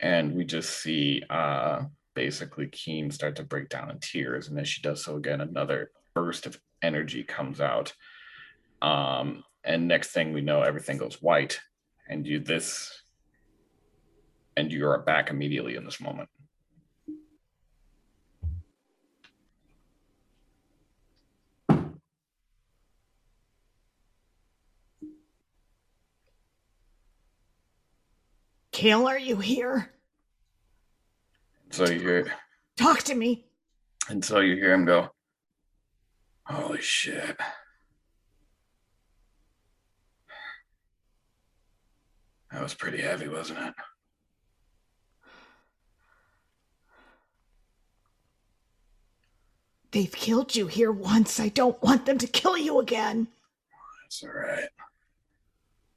and 0.00 0.34
we 0.34 0.44
just 0.44 0.82
see 0.82 1.22
uh, 1.30 1.82
basically 2.14 2.66
Keen 2.66 3.12
start 3.12 3.36
to 3.36 3.44
break 3.44 3.68
down 3.68 3.92
in 3.92 4.00
tears, 4.00 4.48
and 4.48 4.58
as 4.58 4.68
she 4.68 4.82
does 4.82 5.04
so 5.04 5.14
again, 5.14 5.40
another 5.40 5.92
burst 6.16 6.46
of 6.46 6.58
energy 6.82 7.22
comes 7.22 7.60
out. 7.60 7.92
Um, 8.82 9.44
and 9.62 9.86
next 9.86 10.10
thing 10.10 10.32
we 10.32 10.40
know, 10.40 10.62
everything 10.62 10.98
goes 10.98 11.22
white, 11.22 11.60
and 12.08 12.26
you 12.26 12.40
this, 12.40 13.03
and 14.56 14.70
you 14.72 14.86
are 14.88 14.98
back 15.02 15.30
immediately 15.30 15.76
in 15.76 15.84
this 15.84 16.00
moment. 16.00 16.28
Kale, 28.72 29.06
are 29.06 29.18
you 29.18 29.36
here? 29.36 29.90
So 31.70 31.88
you 31.88 32.00
hear 32.00 32.32
Talk 32.76 33.00
to 33.04 33.14
me. 33.14 33.46
and 34.08 34.24
so 34.24 34.40
you 34.40 34.56
hear 34.56 34.72
him 34.72 34.84
go, 34.84 35.10
Holy 36.46 36.80
shit. 36.82 37.38
That 42.52 42.62
was 42.62 42.74
pretty 42.74 43.00
heavy, 43.00 43.28
wasn't 43.28 43.60
it? 43.60 43.74
They've 49.94 50.10
killed 50.10 50.56
you 50.56 50.66
here 50.66 50.90
once. 50.90 51.38
I 51.38 51.50
don't 51.50 51.80
want 51.80 52.04
them 52.04 52.18
to 52.18 52.26
kill 52.26 52.58
you 52.58 52.80
again. 52.80 53.28
That's 54.02 54.24
all 54.24 54.30
right. 54.30 54.68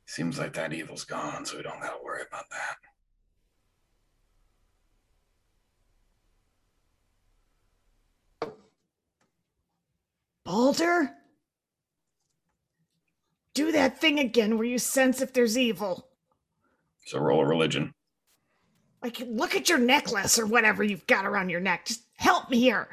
Seems 0.05 0.37
like 0.37 0.53
that 0.53 0.71
evil's 0.71 1.03
gone, 1.03 1.47
so 1.47 1.57
we 1.57 1.63
don't 1.63 1.81
gotta 1.81 1.97
worry 2.03 2.21
about 2.27 2.45
that. 8.41 8.51
Balder? 10.43 11.09
Do 13.55 13.71
that 13.71 13.99
thing 13.99 14.19
again 14.19 14.59
where 14.59 14.67
you 14.67 14.77
sense 14.77 15.21
if 15.21 15.33
there's 15.33 15.57
evil. 15.57 16.07
So 17.07 17.17
roll 17.17 17.41
a 17.41 17.47
religion. 17.47 17.95
Like, 19.01 19.23
look 19.25 19.55
at 19.55 19.69
your 19.69 19.79
necklace 19.79 20.37
or 20.37 20.45
whatever 20.45 20.83
you've 20.83 21.07
got 21.07 21.25
around 21.25 21.49
your 21.49 21.61
neck. 21.61 21.85
Just 21.85 22.03
help 22.17 22.51
me 22.51 22.59
here. 22.59 22.87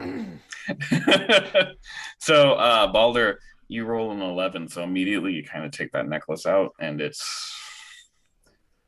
so 2.18 2.52
uh 2.54 2.86
Balder, 2.92 3.38
you 3.68 3.84
roll 3.84 4.10
an 4.12 4.20
11, 4.20 4.68
so 4.68 4.82
immediately 4.82 5.32
you 5.32 5.44
kind 5.44 5.64
of 5.64 5.70
take 5.70 5.92
that 5.92 6.08
necklace 6.08 6.46
out 6.46 6.72
and 6.80 7.00
it's 7.00 7.56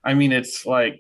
I 0.05 0.15
mean 0.15 0.33
it's 0.33 0.67
like 0.67 0.99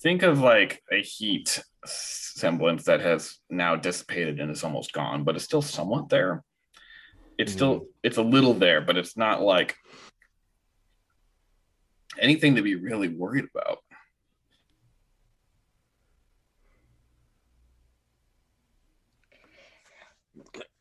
think 0.00 0.22
of 0.22 0.40
like 0.40 0.82
a 0.92 1.02
heat 1.02 1.62
semblance 1.86 2.84
that 2.84 3.00
has 3.00 3.38
now 3.50 3.76
dissipated 3.76 4.40
and 4.40 4.50
is 4.50 4.64
almost 4.64 4.92
gone, 4.92 5.24
but 5.24 5.36
it's 5.36 5.44
still 5.44 5.62
somewhat 5.62 6.08
there. 6.08 6.42
It's 7.38 7.52
still 7.52 7.86
it's 8.02 8.18
a 8.18 8.22
little 8.22 8.54
there, 8.54 8.80
but 8.80 8.96
it's 8.96 9.16
not 9.16 9.42
like 9.42 9.76
anything 12.18 12.54
to 12.56 12.62
be 12.62 12.74
really 12.74 13.08
worried 13.08 13.46
about. 13.54 13.78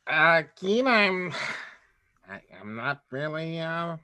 Uh, 0.06 0.43
Keen, 0.56 0.86
I'm, 0.88 1.34
I, 2.30 2.41
I'm 2.60 2.76
not 2.76 3.01
really 3.12 3.60
uh 3.60 3.97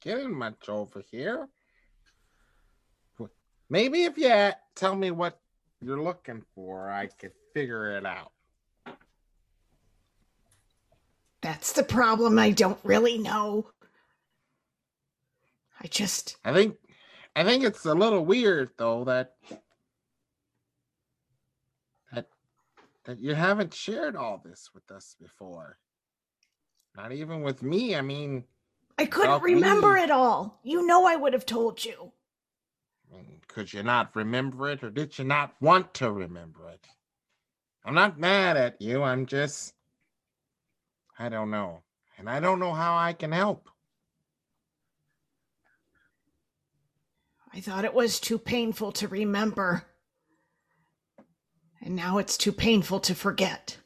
getting 0.00 0.36
much 0.36 0.68
over 0.68 1.02
here. 1.10 1.48
Maybe 3.70 4.04
if 4.04 4.18
you 4.18 4.50
tell 4.74 4.94
me 4.94 5.10
what 5.10 5.40
you're 5.80 6.02
looking 6.02 6.44
for, 6.54 6.90
I 6.90 7.06
could 7.06 7.32
figure 7.54 7.96
it 7.96 8.04
out. 8.04 8.32
That's 11.40 11.72
the 11.72 11.82
problem. 11.82 12.38
I 12.38 12.50
don't 12.50 12.78
really 12.84 13.16
know. 13.18 13.66
I 15.80 15.86
just. 15.86 16.36
I 16.44 16.52
think, 16.52 16.76
I 17.34 17.44
think 17.44 17.64
it's 17.64 17.84
a 17.86 17.94
little 17.94 18.24
weird 18.24 18.70
though 18.76 19.04
that 19.04 19.36
that 23.04 23.20
you 23.20 23.34
haven't 23.34 23.74
shared 23.74 24.16
all 24.16 24.40
this 24.44 24.70
with 24.74 24.90
us 24.90 25.16
before. 25.20 25.78
Not 26.96 27.12
even 27.12 27.42
with 27.42 27.62
me. 27.62 27.96
I 27.96 28.02
mean, 28.02 28.44
I 28.98 29.06
couldn't 29.06 29.42
remember 29.42 29.94
we- 29.94 30.02
it 30.02 30.10
all. 30.10 30.60
You 30.62 30.86
know 30.86 31.06
I 31.06 31.16
would 31.16 31.32
have 31.32 31.46
told 31.46 31.84
you. 31.84 32.12
I 33.12 33.16
mean, 33.16 33.40
could 33.48 33.72
you 33.72 33.82
not 33.82 34.14
remember 34.16 34.70
it, 34.70 34.82
or 34.82 34.90
did 34.90 35.18
you 35.18 35.24
not 35.24 35.54
want 35.60 35.92
to 35.94 36.10
remember 36.10 36.68
it? 36.70 36.86
I'm 37.84 37.94
not 37.94 38.18
mad 38.18 38.56
at 38.56 38.80
you. 38.80 39.02
I'm 39.02 39.26
just, 39.26 39.74
I 41.18 41.28
don't 41.28 41.50
know, 41.50 41.82
and 42.16 42.30
I 42.30 42.40
don't 42.40 42.60
know 42.60 42.72
how 42.72 42.96
I 42.96 43.12
can 43.12 43.32
help. 43.32 43.68
I 47.52 47.60
thought 47.60 47.84
it 47.84 47.92
was 47.92 48.18
too 48.18 48.38
painful 48.38 48.92
to 48.92 49.08
remember. 49.08 49.84
And 51.82 51.96
now 51.96 52.18
it's 52.18 52.36
too 52.36 52.52
painful 52.52 53.00
to 53.00 53.14
forget. 53.14 53.76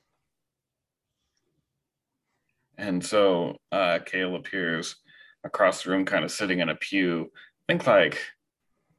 And 2.77 3.05
so 3.05 3.57
uh, 3.73 4.01
Kale 4.05 4.37
appears 4.37 4.97
across 5.45 5.83
the 5.83 5.91
room, 5.91 6.05
kind 6.05 6.25
of 6.25 6.31
sitting 6.31 6.61
in 6.61 6.69
a 6.69 6.75
pew. 6.75 7.33
Think 7.69 7.87
like 7.87 8.21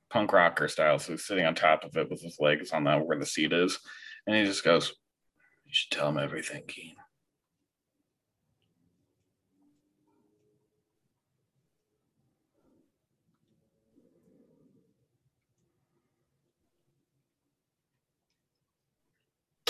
punk 0.09 0.33
rocker 0.33 0.67
style. 0.67 0.97
So 0.97 1.13
he's 1.13 1.25
sitting 1.25 1.45
on 1.45 1.53
top 1.53 1.83
of 1.83 1.95
it 1.95 2.09
with 2.09 2.21
his 2.21 2.37
legs 2.39 2.71
on 2.71 2.85
that 2.85 3.05
where 3.05 3.19
the 3.19 3.25
seat 3.25 3.53
is. 3.53 3.77
And 4.25 4.35
he 4.35 4.45
just 4.45 4.63
goes, 4.63 4.89
You 5.65 5.73
should 5.73 5.91
tell 5.91 6.09
him 6.09 6.17
everything, 6.17 6.63
Keen. 6.67 6.95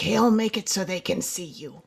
Kale, 0.07 0.31
make 0.31 0.55
it 0.55 0.69
so 0.69 0.85
they 0.85 1.01
can 1.01 1.21
see 1.21 1.43
you. 1.43 1.81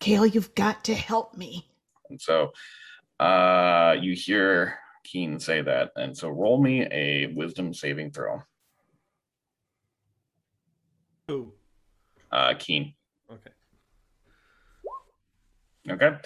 Kale, 0.00 0.24
you've 0.24 0.54
got 0.54 0.84
to 0.84 0.94
help 0.94 1.36
me. 1.36 1.68
And 2.08 2.18
so 2.18 2.52
uh, 3.18 3.96
you 4.00 4.14
hear 4.14 4.78
Keen 5.04 5.38
say 5.38 5.60
that. 5.60 5.90
And 5.96 6.16
so 6.16 6.30
roll 6.30 6.58
me 6.58 6.86
a 6.90 7.26
wisdom 7.26 7.74
saving 7.74 8.12
throw. 8.12 8.42
Who? 11.28 11.52
Uh, 12.32 12.54
Keen. 12.58 12.94
Okay. 13.30 13.50
Okay. 15.90 16.16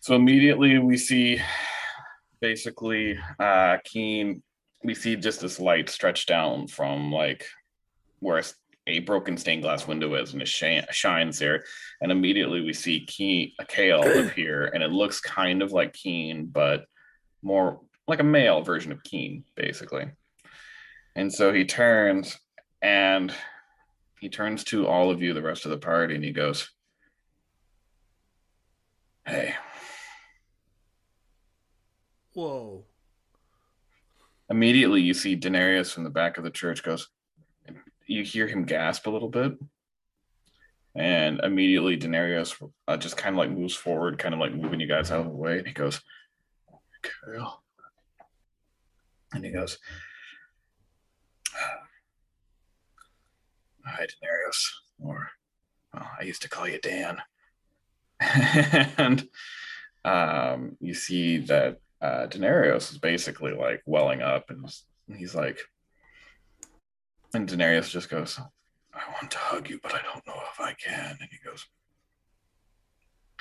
So 0.00 0.16
immediately 0.16 0.78
we 0.80 0.98
see 0.98 1.40
basically 2.42 3.18
uh 3.38 3.78
Keen, 3.84 4.42
we 4.82 4.94
see 4.94 5.16
just 5.16 5.40
this 5.40 5.58
light 5.58 5.88
stretch 5.88 6.26
down 6.26 6.66
from 6.66 7.10
like 7.10 7.46
where 8.20 8.42
a- 8.86 8.90
a 8.92 8.98
broken 9.00 9.36
stained 9.36 9.62
glass 9.62 9.86
window 9.86 10.14
is 10.14 10.32
and 10.32 10.42
it 10.42 10.48
shi- 10.48 10.82
shines 10.90 11.38
there. 11.38 11.64
And 12.00 12.12
immediately 12.12 12.60
we 12.60 12.72
see 12.72 13.04
Keen, 13.06 13.52
a 13.58 13.64
Kale 13.64 14.26
appear 14.26 14.66
and 14.74 14.82
it 14.82 14.90
looks 14.90 15.20
kind 15.20 15.62
of 15.62 15.72
like 15.72 15.92
Keen, 15.92 16.46
but 16.46 16.86
more 17.42 17.80
like 18.06 18.20
a 18.20 18.24
male 18.24 18.62
version 18.62 18.92
of 18.92 19.02
Keen, 19.02 19.44
basically. 19.54 20.10
And 21.16 21.32
so 21.32 21.52
he 21.52 21.64
turns 21.64 22.38
and 22.82 23.32
he 24.20 24.28
turns 24.28 24.64
to 24.64 24.86
all 24.86 25.10
of 25.10 25.22
you, 25.22 25.32
the 25.34 25.42
rest 25.42 25.64
of 25.64 25.70
the 25.70 25.78
party, 25.78 26.14
and 26.14 26.24
he 26.24 26.32
goes, 26.32 26.70
Hey, 29.26 29.54
Whoa. 32.34 32.84
immediately 34.50 35.00
you 35.00 35.14
see 35.14 35.34
Denarius 35.36 35.92
from 35.92 36.04
the 36.04 36.10
back 36.10 36.36
of 36.36 36.44
the 36.44 36.50
church 36.50 36.82
goes, 36.82 37.08
you 38.06 38.22
hear 38.22 38.46
him 38.46 38.64
gasp 38.64 39.06
a 39.06 39.10
little 39.10 39.28
bit. 39.28 39.52
And 40.96 41.40
immediately 41.40 41.96
Denarius 41.96 42.54
uh, 42.86 42.96
just 42.96 43.16
kind 43.16 43.34
of 43.34 43.38
like 43.38 43.50
moves 43.50 43.74
forward, 43.74 44.18
kind 44.18 44.32
of 44.32 44.40
like 44.40 44.54
moving 44.54 44.78
you 44.78 44.86
guys 44.86 45.10
out 45.10 45.20
of 45.20 45.26
the 45.26 45.32
way. 45.32 45.58
And 45.58 45.66
he 45.66 45.72
goes, 45.72 46.00
Carol. 47.02 47.62
And 49.32 49.44
he 49.44 49.50
goes, 49.50 49.78
Hi, 53.86 54.06
Denarius. 54.06 54.70
Or, 54.98 55.30
well, 55.92 56.08
I 56.18 56.24
used 56.24 56.42
to 56.42 56.48
call 56.48 56.68
you 56.68 56.78
Dan. 56.78 57.20
and 58.20 59.28
um, 60.04 60.76
you 60.80 60.94
see 60.94 61.38
that 61.38 61.80
uh, 62.00 62.26
Denarius 62.26 62.92
is 62.92 62.98
basically 62.98 63.52
like 63.52 63.82
welling 63.86 64.22
up, 64.22 64.50
and 64.50 64.70
he's 65.16 65.34
like, 65.34 65.58
and 67.34 67.48
Denarius 67.48 67.90
just 67.90 68.08
goes, 68.08 68.38
"I 68.92 69.02
want 69.12 69.30
to 69.32 69.38
hug 69.38 69.68
you, 69.68 69.80
but 69.82 69.94
I 69.94 70.02
don't 70.02 70.26
know 70.26 70.40
if 70.52 70.60
I 70.60 70.72
can." 70.74 71.16
And 71.20 71.28
he 71.30 71.38
goes, 71.44 71.66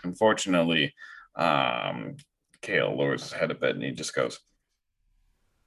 "Unfortunately, 0.04 0.94
um, 1.36 2.18
Kale 2.62 2.96
lowers 2.96 3.24
his 3.24 3.34
head 3.34 3.52
a 3.52 3.56
bit, 3.56 3.76
and 3.76 3.84
he 3.84 3.92
just 3.92 4.16
goes, 4.16 4.40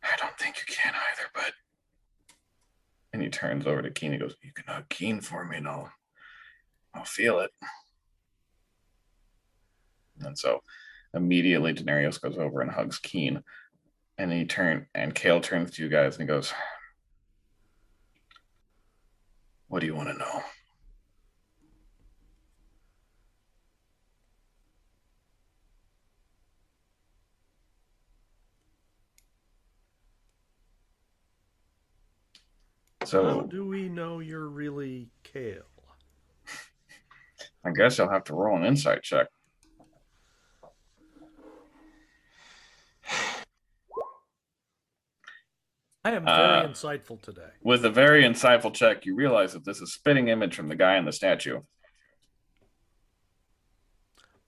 I 0.02 0.16
don't 0.18 0.38
think 0.38 0.56
you 0.58 0.74
can 0.74 0.94
either, 0.94 1.28
but." 1.34 1.52
And 3.12 3.22
he 3.22 3.28
turns 3.28 3.66
over 3.66 3.82
to 3.82 3.90
Keen. 3.90 4.12
He 4.12 4.18
goes, 4.18 4.36
"You 4.42 4.52
can 4.52 4.66
hug 4.66 4.88
Keen 4.88 5.20
for 5.20 5.44
me, 5.44 5.58
and 5.58 5.68
I'll, 5.68 5.92
I'll 6.94 7.04
feel 7.04 7.40
it." 7.40 7.50
And 10.20 10.38
so 10.38 10.62
immediately 11.14 11.72
Denarius 11.72 12.18
goes 12.18 12.38
over 12.38 12.60
and 12.60 12.70
hugs 12.70 12.98
Keen. 12.98 13.42
And 14.18 14.32
he 14.32 14.46
turn 14.46 14.86
and 14.94 15.14
Kale 15.14 15.40
turns 15.40 15.72
to 15.72 15.82
you 15.82 15.88
guys 15.88 16.14
and 16.16 16.22
he 16.22 16.26
goes, 16.26 16.52
what 19.68 19.80
do 19.80 19.86
you 19.86 19.94
want 19.94 20.08
to 20.08 20.18
know? 20.18 20.42
So, 33.04 33.24
how 33.24 33.40
do 33.42 33.66
we 33.66 33.88
know 33.88 34.20
you're 34.20 34.48
really 34.48 35.10
Kale? 35.22 35.62
I 37.64 37.70
guess 37.70 38.00
I'll 38.00 38.10
have 38.10 38.24
to 38.24 38.34
roll 38.34 38.56
an 38.56 38.64
insight 38.64 39.02
check. 39.02 39.28
I 46.06 46.12
am 46.12 46.24
very 46.24 46.36
Uh, 46.60 46.68
insightful 46.68 47.20
today. 47.20 47.48
With 47.62 47.84
a 47.84 47.90
very 47.90 48.22
insightful 48.22 48.72
check, 48.72 49.04
you 49.06 49.16
realize 49.16 49.52
that 49.54 49.64
this 49.64 49.80
is 49.80 49.92
spitting 49.92 50.28
image 50.28 50.54
from 50.54 50.68
the 50.68 50.76
guy 50.76 50.96
in 50.98 51.04
the 51.04 51.12
statue. 51.12 51.60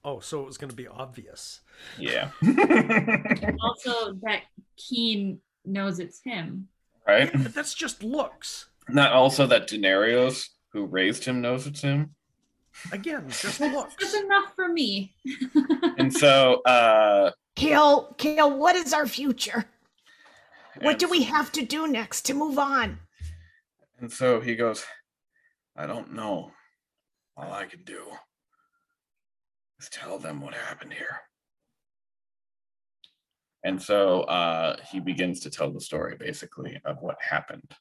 Oh, 0.05 0.21
so 0.21 0.41
it 0.41 0.47
was 0.47 0.57
going 0.57 0.71
to 0.71 0.77
be 0.77 0.87
obvious. 0.87 1.61
Yeah. 1.99 2.31
Also 3.61 4.13
that 4.23 4.43
Keen 4.77 5.41
knows 5.65 5.99
it's 5.99 6.21
him. 6.23 6.69
right? 7.07 7.31
But 7.33 7.55
that's 7.55 7.75
just 7.75 8.03
looks. 8.05 8.69
Not 8.89 9.13
also 9.13 9.47
that 9.47 9.69
Denarios, 9.69 10.47
who 10.73 10.87
raised 10.87 11.25
him, 11.25 11.41
knows 11.41 11.67
it's 11.67 11.81
him. 11.83 12.15
Again, 12.93 13.25
just 13.29 13.59
That's, 13.59 13.75
looks. 13.75 13.95
that's 14.01 14.15
enough 14.15 14.53
for 14.55 14.69
me. 14.69 15.15
And 15.99 16.13
so 16.15 16.63
uh 16.65 17.33
Kale, 17.57 18.15
Kale, 18.17 18.57
what 18.57 18.77
is 18.77 18.93
our 18.93 19.07
future? 19.09 19.65
What 20.81 20.93
and 20.93 20.99
do 20.99 21.09
we 21.09 21.23
have 21.25 21.51
to 21.53 21.65
do 21.65 21.87
next 21.89 22.23
to 22.27 22.35
move 22.35 22.59
on? 22.59 23.01
And 23.99 24.13
so 24.13 24.41
he 24.41 24.55
goes, 24.55 24.85
I 25.77 25.87
don't 25.87 26.15
know. 26.15 26.53
All 27.37 27.53
I 27.53 27.67
can 27.67 27.83
do 27.85 28.03
is 29.81 29.89
tell 29.89 30.19
them 30.19 30.41
what 30.41 30.55
happened 30.55 30.93
here. 30.93 31.21
And 33.65 33.81
so 33.81 34.23
uh, 34.23 34.77
he 34.91 35.01
begins 35.01 35.41
to 35.41 35.51
tell 35.51 35.73
the 35.73 35.81
story 35.81 36.17
basically 36.19 36.81
of 36.85 36.99
what 37.01 37.17
happened. 37.21 37.73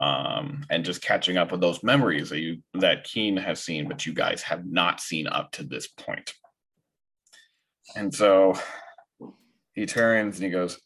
Um, 0.00 0.64
and 0.68 0.84
just 0.84 1.00
catching 1.00 1.36
up 1.36 1.52
with 1.52 1.60
those 1.60 1.84
memories 1.84 2.28
that 2.30 2.40
you 2.40 2.58
that 2.74 3.04
Keen 3.04 3.36
has 3.36 3.62
seen, 3.62 3.86
but 3.88 4.04
you 4.04 4.12
guys 4.12 4.42
have 4.42 4.66
not 4.66 5.00
seen 5.00 5.28
up 5.28 5.52
to 5.52 5.62
this 5.62 5.86
point. 5.86 6.34
And 7.94 8.12
so 8.12 8.58
he 9.74 9.86
turns 9.86 10.36
and 10.36 10.44
he 10.44 10.50
goes, 10.50 10.80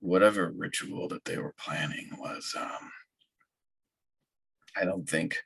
whatever 0.00 0.52
ritual 0.56 1.08
that 1.08 1.24
they 1.24 1.38
were 1.38 1.54
planning 1.58 2.10
was 2.18 2.54
um 2.58 2.90
I 4.76 4.84
don't 4.84 5.08
think 5.08 5.42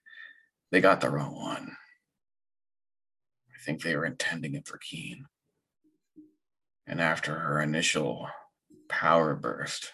they 0.70 0.80
got 0.80 1.00
the 1.00 1.10
wrong 1.10 1.34
one. 1.36 1.76
I 3.54 3.64
think 3.64 3.82
they 3.82 3.94
were 3.94 4.06
intending 4.06 4.54
it 4.54 4.66
for 4.66 4.78
Keen. 4.78 5.26
And 6.86 7.00
after 7.00 7.38
her 7.38 7.62
initial 7.62 8.28
power 8.88 9.36
burst, 9.36 9.92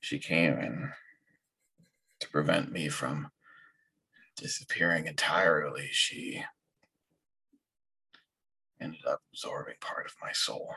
she 0.00 0.18
came 0.18 0.52
in 0.52 0.92
to 2.20 2.28
prevent 2.28 2.70
me 2.70 2.88
from 2.88 3.30
disappearing 4.36 5.06
entirely. 5.06 5.88
She 5.90 6.44
ended 8.80 9.06
up 9.06 9.22
absorbing 9.32 9.76
part 9.80 10.06
of 10.06 10.12
my 10.22 10.32
soul. 10.32 10.74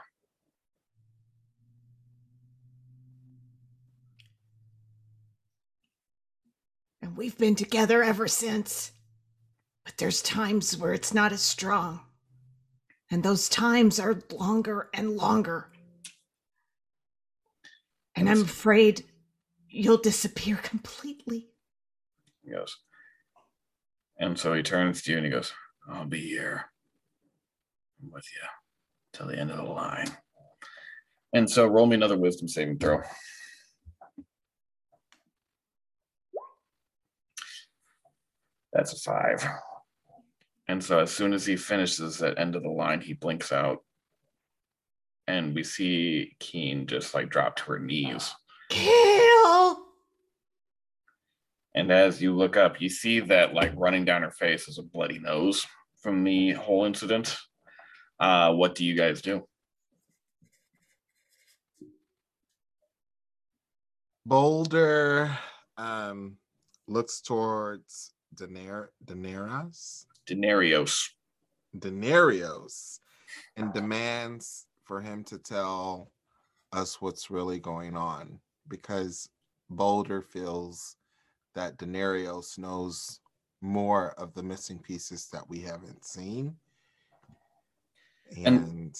And 7.09 7.17
we've 7.17 7.37
been 7.39 7.55
together 7.55 8.03
ever 8.03 8.27
since. 8.27 8.91
But 9.83 9.97
there's 9.97 10.21
times 10.21 10.77
where 10.77 10.93
it's 10.93 11.11
not 11.11 11.31
as 11.31 11.41
strong. 11.41 12.01
And 13.09 13.23
those 13.23 13.49
times 13.49 13.99
are 13.99 14.21
longer 14.31 14.89
and 14.93 15.17
longer. 15.17 15.71
And 18.15 18.29
I'm 18.29 18.43
afraid 18.43 19.05
you'll 19.67 19.97
disappear 19.97 20.55
completely. 20.63 21.47
He 22.43 22.51
goes, 22.51 22.77
and 24.19 24.37
so 24.37 24.53
he 24.53 24.61
turns 24.61 25.01
to 25.01 25.11
you 25.11 25.17
and 25.17 25.25
he 25.25 25.31
goes, 25.31 25.51
I'll 25.89 26.05
be 26.05 26.21
here 26.21 26.65
I'm 28.03 28.11
with 28.11 28.25
you 28.35 28.47
till 29.13 29.25
the 29.25 29.39
end 29.39 29.49
of 29.49 29.57
the 29.57 29.63
line. 29.63 30.11
And 31.33 31.49
so 31.49 31.65
roll 31.65 31.87
me 31.87 31.95
another 31.95 32.17
wisdom 32.17 32.47
saving 32.47 32.77
throw. 32.77 33.01
That's 38.73 38.93
a 38.93 38.97
five. 38.97 39.45
And 40.67 40.83
so 40.83 40.99
as 40.99 41.11
soon 41.11 41.33
as 41.33 41.45
he 41.45 41.55
finishes 41.55 42.19
that 42.19 42.37
end 42.37 42.55
of 42.55 42.63
the 42.63 42.69
line, 42.69 43.01
he 43.01 43.13
blinks 43.13 43.51
out. 43.51 43.79
And 45.27 45.55
we 45.55 45.63
see 45.63 46.35
Keen 46.39 46.85
just 46.85 47.13
like 47.13 47.29
drop 47.29 47.55
to 47.57 47.63
her 47.65 47.79
knees. 47.79 48.33
Kale! 48.69 49.77
And 51.73 51.91
as 51.91 52.21
you 52.21 52.35
look 52.35 52.57
up, 52.57 52.81
you 52.81 52.89
see 52.89 53.19
that 53.19 53.53
like 53.53 53.71
running 53.75 54.05
down 54.05 54.21
her 54.21 54.31
face 54.31 54.67
is 54.67 54.77
a 54.77 54.83
bloody 54.83 55.19
nose 55.19 55.65
from 56.01 56.23
the 56.23 56.51
whole 56.51 56.85
incident. 56.85 57.37
Uh, 58.19 58.53
what 58.53 58.75
do 58.75 58.85
you 58.85 58.95
guys 58.95 59.21
do? 59.21 59.43
Boulder 64.25 65.35
um, 65.77 66.37
looks 66.87 67.21
towards 67.21 68.13
Daener- 68.39 68.89
Daenerys, 69.05 70.05
Denarios. 70.27 71.09
Denarios, 71.77 72.99
and 73.57 73.65
uh-huh. 73.69 73.79
demands 73.79 74.65
for 74.83 75.01
him 75.01 75.23
to 75.25 75.37
tell 75.37 76.11
us 76.73 77.01
what's 77.01 77.29
really 77.29 77.59
going 77.59 77.95
on 77.95 78.39
because 78.67 79.29
Boulder 79.69 80.21
feels 80.21 80.95
that 81.55 81.77
Denarios 81.77 82.57
knows 82.57 83.19
more 83.61 84.11
of 84.17 84.33
the 84.33 84.43
missing 84.43 84.79
pieces 84.79 85.27
that 85.31 85.47
we 85.49 85.59
haven't 85.59 86.05
seen. 86.05 86.55
And- 88.37 88.47
And, 88.47 88.95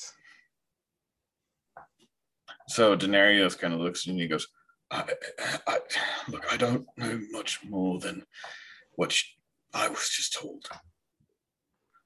So 2.68 2.96
Denarios 2.96 3.58
kind 3.58 3.74
of 3.74 3.80
looks 3.80 4.06
and 4.06 4.20
he 4.20 4.28
goes, 4.28 4.48
I, 4.92 5.04
I, 5.68 5.80
look, 6.30 6.46
I 6.52 6.58
don't 6.58 6.86
know 6.98 7.20
much 7.32 7.64
more 7.64 8.00
than 8.00 8.24
what 9.00 9.14
sh- 9.14 9.36
I 9.74 9.88
was 9.88 10.10
just 10.10 10.34
told. 10.34 10.68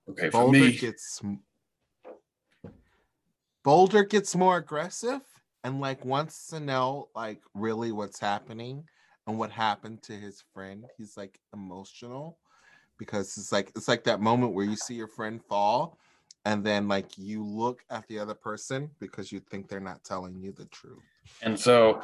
Okay, 0.08 0.30
for 0.30 0.44
Boulder 0.44 0.60
me, 0.60 0.72
gets 0.74 1.22
Boulder 3.64 4.04
gets 4.04 4.36
more 4.36 4.58
aggressive 4.58 5.22
and 5.64 5.82
like 5.82 6.06
wants 6.06 6.48
to 6.48 6.60
know 6.60 7.10
like 7.16 7.41
really 7.56 7.91
what's 7.91 8.20
happening 8.20 8.84
and 9.26 9.39
what 9.39 9.50
happened 9.50 10.04
to 10.04 10.14
his 10.14 10.44
friend. 10.54 10.86
He's 10.96 11.18
like 11.18 11.39
emotional 11.52 12.38
because 13.00 13.38
it's 13.38 13.52
like 13.52 13.72
it's 13.76 13.88
like 13.88 14.04
that 14.04 14.22
moment 14.22 14.54
where 14.54 14.66
you 14.66 14.76
see 14.76 14.94
your 14.94 15.08
friend 15.08 15.41
fall 15.50 15.98
and 16.46 16.64
then 16.64 16.88
like 16.88 17.18
you 17.18 17.44
look 17.44 17.84
at 17.89 18.08
the 18.08 18.20
other 18.20 18.36
person 18.36 18.91
because 19.00 19.32
you 19.32 19.39
think 19.39 19.68
they're 19.68 19.80
not 19.80 20.04
telling 20.04 20.39
you 20.39 20.52
the 20.52 20.66
truth. 20.66 21.00
And 21.41 21.60
so, 21.60 22.04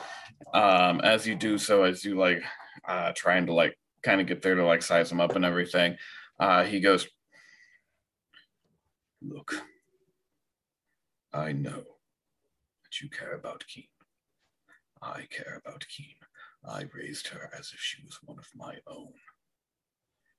um, 0.55 0.99
as 1.01 1.27
you 1.27 1.35
do 1.35 1.59
so, 1.59 1.83
as 1.83 2.03
you 2.03 2.17
like 2.17 2.41
uh, 2.87 3.11
trying 3.15 3.45
to 3.45 3.53
like 3.53 3.77
kind 4.03 4.21
of 4.21 4.27
get 4.27 4.41
there 4.41 4.55
to 4.55 4.65
like 4.65 4.81
size 4.81 5.11
him 5.11 5.21
up 5.21 5.35
and 5.35 5.45
everything, 5.45 5.97
uh, 6.39 6.63
he 6.63 6.79
goes, 6.79 7.07
"Look, 9.21 9.53
I 11.33 11.51
know 11.51 11.83
that 12.83 13.01
you 13.01 13.09
care 13.09 13.33
about 13.33 13.65
Keen. 13.67 13.87
I 15.01 15.27
care 15.29 15.61
about 15.63 15.85
Keen. 15.87 16.15
I 16.65 16.85
raised 16.93 17.27
her 17.29 17.49
as 17.57 17.71
if 17.73 17.79
she 17.79 18.03
was 18.03 18.19
one 18.23 18.39
of 18.39 18.49
my 18.55 18.77
own." 18.87 19.13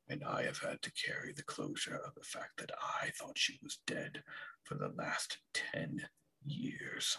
And 0.09 0.25
I 0.25 0.43
have 0.43 0.59
had 0.59 0.83
to 0.83 0.93
carry 0.93 1.33
the 1.33 1.45
closure 1.45 1.97
of 1.97 2.15
the 2.17 2.25
fact 2.25 2.57
that 2.59 2.73
I 3.03 3.11
thought 3.11 3.39
she 3.39 3.61
was 3.63 3.79
dead 3.87 4.25
for 4.65 4.75
the 4.75 4.89
last 4.89 5.39
10 5.55 6.09
years. 6.45 7.19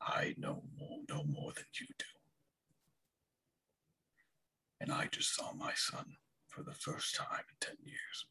I 0.00 0.34
know 0.38 0.62
more, 0.78 1.00
no 1.08 1.24
more 1.24 1.52
than 1.52 1.66
you 1.78 1.86
do. 1.98 2.15
And 4.86 4.94
I 4.94 5.06
just 5.10 5.34
saw 5.34 5.52
my 5.52 5.72
son 5.74 6.04
for 6.46 6.62
the 6.62 6.72
first 6.72 7.16
time 7.16 7.42
in 7.48 7.56
10 7.58 7.74
years. 7.84 8.26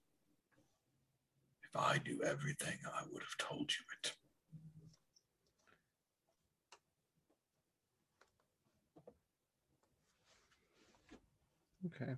If 1.65 1.75
I 1.75 1.99
knew 2.05 2.23
everything, 2.23 2.77
I 2.85 3.01
would 3.11 3.21
have 3.21 3.37
told 3.37 3.71
you 3.73 3.83
it. 4.01 4.13
Okay. 11.87 12.13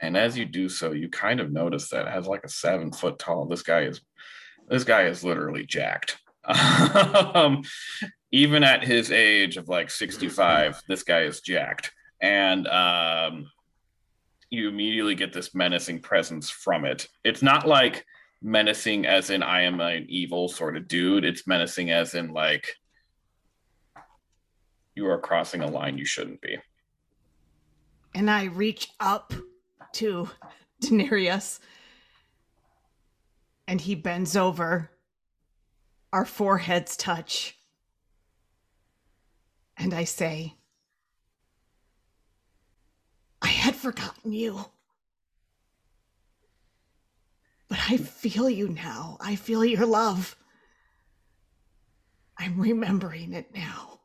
And 0.00 0.16
as 0.16 0.36
you 0.36 0.44
do 0.44 0.68
so, 0.68 0.90
you 0.90 1.08
kind 1.08 1.38
of 1.38 1.52
notice 1.52 1.88
that 1.90 2.08
as 2.08 2.26
like 2.26 2.42
a 2.42 2.48
seven 2.48 2.90
foot 2.90 3.20
tall, 3.20 3.46
this 3.46 3.62
guy 3.62 3.82
is 3.82 4.00
this 4.66 4.82
guy 4.82 5.04
is 5.04 5.22
literally 5.22 5.64
jacked. 5.64 6.18
um, 6.44 7.62
even 8.32 8.64
at 8.64 8.84
his 8.84 9.10
age 9.10 9.56
of 9.56 9.68
like 9.68 9.90
65, 9.90 10.82
this 10.88 11.02
guy 11.02 11.22
is 11.22 11.40
jacked. 11.40 11.92
And 12.20 12.66
um, 12.66 13.50
you 14.50 14.68
immediately 14.68 15.14
get 15.14 15.32
this 15.32 15.54
menacing 15.54 16.00
presence 16.00 16.50
from 16.50 16.84
it. 16.84 17.08
It's 17.24 17.42
not 17.42 17.66
like 17.66 18.04
menacing 18.42 19.06
as 19.06 19.30
in 19.30 19.42
I 19.42 19.62
am 19.62 19.80
an 19.80 20.06
evil 20.08 20.48
sort 20.48 20.76
of 20.76 20.88
dude. 20.88 21.24
It's 21.24 21.46
menacing 21.46 21.90
as 21.90 22.14
in 22.14 22.32
like 22.32 22.74
you 24.94 25.06
are 25.08 25.18
crossing 25.18 25.60
a 25.60 25.66
line 25.66 25.98
you 25.98 26.04
shouldn't 26.04 26.40
be. 26.40 26.58
And 28.14 28.30
I 28.30 28.44
reach 28.44 28.88
up 28.98 29.34
to 29.94 30.30
Denarius 30.80 31.60
and 33.68 33.80
he 33.80 33.94
bends 33.94 34.36
over. 34.36 34.90
Our 36.12 36.24
foreheads 36.24 36.96
touch. 36.96 37.55
And 39.78 39.92
I 39.92 40.04
say, 40.04 40.54
I 43.42 43.48
had 43.48 43.76
forgotten 43.76 44.32
you. 44.32 44.64
But 47.68 47.78
I 47.90 47.96
feel 47.96 48.48
you 48.48 48.68
now. 48.68 49.18
I 49.20 49.36
feel 49.36 49.64
your 49.64 49.86
love. 49.86 50.36
I'm 52.38 52.60
remembering 52.60 53.32
it 53.32 53.54
now. 53.54 54.00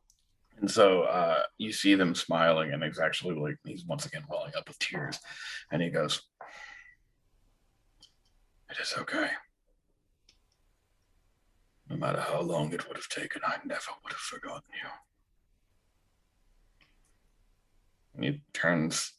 And 0.60 0.70
so 0.70 1.04
uh, 1.04 1.42
you 1.58 1.72
see 1.72 1.96
them 1.96 2.14
smiling, 2.14 2.72
and 2.72 2.84
he's 2.84 3.00
actually 3.00 3.36
like, 3.36 3.58
he's 3.66 3.86
once 3.86 4.06
again 4.06 4.24
welling 4.30 4.54
up 4.56 4.68
with 4.68 4.78
tears. 4.80 5.20
And 5.72 5.82
he 5.82 5.90
goes, 5.90 6.22
It 8.70 8.78
is 8.80 8.94
okay. 9.00 9.30
No 11.90 11.98
matter 11.98 12.22
how 12.22 12.42
long 12.42 12.72
it 12.72 12.88
would 12.88 12.96
have 12.96 13.10
taken, 13.10 13.42
I 13.46 13.58
never 13.66 13.92
would 14.04 14.14
have 14.14 14.20
forgotten 14.20 14.70
you. 14.72 14.90
And 18.16 18.24
he 18.24 18.41
turns, 18.53 19.14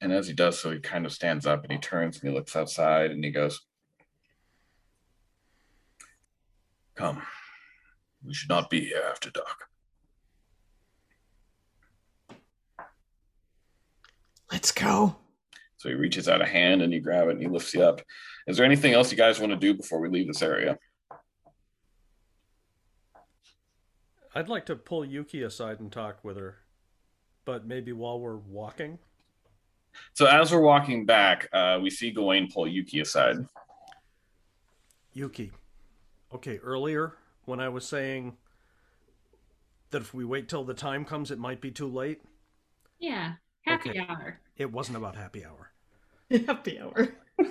and 0.00 0.12
as 0.12 0.26
he 0.26 0.34
does 0.34 0.58
so, 0.58 0.70
he 0.70 0.80
kind 0.80 1.06
of 1.06 1.12
stands 1.12 1.46
up 1.46 1.62
and 1.62 1.72
he 1.72 1.78
turns 1.78 2.18
and 2.18 2.30
he 2.30 2.34
looks 2.34 2.56
outside 2.56 3.10
and 3.10 3.24
he 3.24 3.30
goes, 3.30 3.60
Come, 6.94 7.22
we 8.24 8.32
should 8.32 8.48
not 8.48 8.70
be 8.70 8.80
here 8.80 9.02
after 9.10 9.30
dark. 9.30 9.66
Let's 14.50 14.72
go. 14.72 15.16
So 15.76 15.90
he 15.90 15.94
reaches 15.94 16.28
out 16.28 16.40
a 16.40 16.46
hand 16.46 16.80
and 16.80 16.92
you 16.92 17.00
grab 17.00 17.28
it 17.28 17.32
and 17.32 17.40
he 17.40 17.48
lifts 17.48 17.74
you 17.74 17.82
up. 17.82 18.00
Is 18.46 18.56
there 18.56 18.64
anything 18.64 18.94
else 18.94 19.10
you 19.10 19.18
guys 19.18 19.38
want 19.38 19.52
to 19.52 19.58
do 19.58 19.74
before 19.74 20.00
we 20.00 20.08
leave 20.08 20.26
this 20.26 20.42
area? 20.42 20.78
I'd 24.34 24.48
like 24.48 24.66
to 24.66 24.76
pull 24.76 25.04
Yuki 25.04 25.42
aside 25.42 25.80
and 25.80 25.90
talk 25.90 26.22
with 26.22 26.36
her, 26.36 26.58
but 27.46 27.66
maybe 27.66 27.92
while 27.92 28.20
we're 28.20 28.36
walking. 28.36 28.98
So 30.12 30.26
as 30.26 30.52
we're 30.52 30.60
walking 30.60 31.06
back, 31.06 31.48
uh, 31.54 31.78
we 31.82 31.88
see 31.88 32.10
Gawain 32.10 32.50
pull 32.52 32.68
Yuki 32.68 33.00
aside. 33.00 33.36
Yuki. 35.14 35.52
Okay, 36.34 36.58
earlier 36.58 37.14
when 37.46 37.60
I 37.60 37.70
was 37.70 37.86
saying 37.86 38.36
that 39.90 40.02
if 40.02 40.12
we 40.12 40.26
wait 40.26 40.50
till 40.50 40.64
the 40.64 40.74
time 40.74 41.06
comes, 41.06 41.30
it 41.30 41.38
might 41.38 41.62
be 41.62 41.70
too 41.70 41.88
late, 41.88 42.20
Yeah. 42.98 43.34
Happy 43.62 43.90
Okay. 43.90 44.00
hour. 44.06 44.38
it 44.58 44.70
wasn't 44.70 44.98
about 44.98 45.16
happy 45.16 45.44
hour. 45.44 45.72
Happy 46.46 46.78
hour. 46.80 47.08
yeah, 47.38 47.46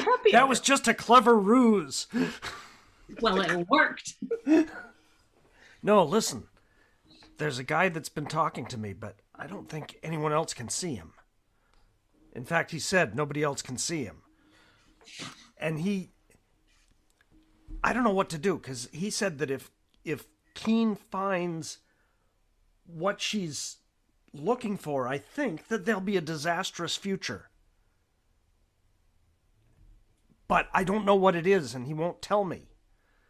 happy 0.00 0.30
That 0.32 0.42
hour. 0.42 0.46
was 0.48 0.60
just 0.60 0.88
a 0.88 0.94
clever 0.94 1.36
ruse. 1.38 2.06
Well, 3.20 3.40
it 3.42 3.68
worked. 3.68 4.14
No, 5.82 6.02
listen. 6.04 6.44
There's 7.38 7.58
a 7.58 7.64
guy 7.64 7.88
that's 7.88 8.08
been 8.08 8.26
talking 8.26 8.66
to 8.66 8.78
me, 8.78 8.92
but 8.92 9.16
I 9.34 9.46
don't 9.46 9.68
think 9.68 9.98
anyone 10.02 10.32
else 10.32 10.54
can 10.54 10.68
see 10.68 10.94
him. 10.94 11.12
In 12.32 12.44
fact, 12.44 12.70
he 12.70 12.78
said 12.78 13.14
nobody 13.14 13.42
else 13.42 13.62
can 13.62 13.78
see 13.78 14.04
him. 14.04 14.22
And 15.56 15.80
he 15.80 16.10
I 17.82 17.92
don't 17.92 18.04
know 18.04 18.10
what 18.14 18.30
to 18.30 18.38
do 18.38 18.58
cuz 18.58 18.88
he 18.92 19.10
said 19.10 19.38
that 19.38 19.50
if 19.50 19.70
if 20.04 20.26
Keen 20.54 20.94
finds 20.94 21.78
what 22.86 23.20
she's 23.20 23.78
looking 24.32 24.76
for, 24.76 25.08
I 25.08 25.18
think 25.18 25.68
that 25.68 25.84
there'll 25.84 26.00
be 26.00 26.16
a 26.16 26.20
disastrous 26.20 26.96
future. 26.96 27.50
But 30.46 30.68
I 30.72 30.84
don't 30.84 31.04
know 31.04 31.14
what 31.14 31.36
it 31.36 31.46
is 31.46 31.74
and 31.74 31.86
he 31.86 31.94
won't 31.94 32.22
tell 32.22 32.44
me. 32.44 32.74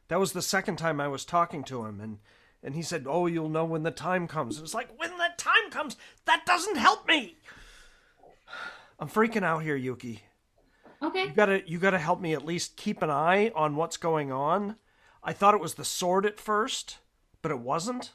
That 0.08 0.20
was 0.20 0.32
the 0.32 0.42
second 0.42 0.76
time 0.76 1.00
I 1.00 1.08
was 1.08 1.24
talking 1.24 1.64
to 1.64 1.84
him, 1.86 2.00
and 2.00 2.18
and 2.64 2.74
he 2.74 2.82
said, 2.82 3.04
"Oh, 3.06 3.26
you'll 3.26 3.50
know 3.50 3.64
when 3.66 3.82
the 3.82 3.90
time 3.90 4.26
comes." 4.26 4.58
It 4.58 4.62
was 4.62 4.74
like, 4.74 4.88
when 4.98 5.10
the 5.18 5.28
time 5.36 5.70
comes, 5.70 5.96
that 6.24 6.44
doesn't 6.46 6.76
help 6.76 7.06
me. 7.06 7.36
I'm 8.98 9.08
freaking 9.08 9.44
out 9.44 9.62
here, 9.62 9.76
Yuki. 9.76 10.22
Okay. 11.02 11.24
You 11.26 11.32
gotta 11.32 11.62
you 11.66 11.78
gotta 11.78 11.98
help 11.98 12.20
me 12.20 12.32
at 12.32 12.44
least 12.44 12.76
keep 12.76 13.02
an 13.02 13.10
eye 13.10 13.52
on 13.54 13.76
what's 13.76 13.98
going 13.98 14.32
on. 14.32 14.76
I 15.22 15.32
thought 15.32 15.54
it 15.54 15.60
was 15.60 15.74
the 15.74 15.84
sword 15.84 16.24
at 16.24 16.40
first, 16.40 16.98
but 17.42 17.50
it 17.50 17.58
wasn't. 17.58 18.12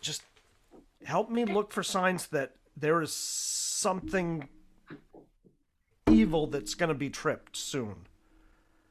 Just 0.00 0.22
help 1.04 1.30
me 1.30 1.44
look 1.44 1.72
for 1.72 1.82
signs 1.82 2.28
that 2.28 2.54
there 2.76 3.02
is 3.02 3.12
something 3.12 4.48
evil 6.08 6.46
that's 6.46 6.74
gonna 6.74 6.94
be 6.94 7.10
tripped 7.10 7.56
soon. 7.56 8.06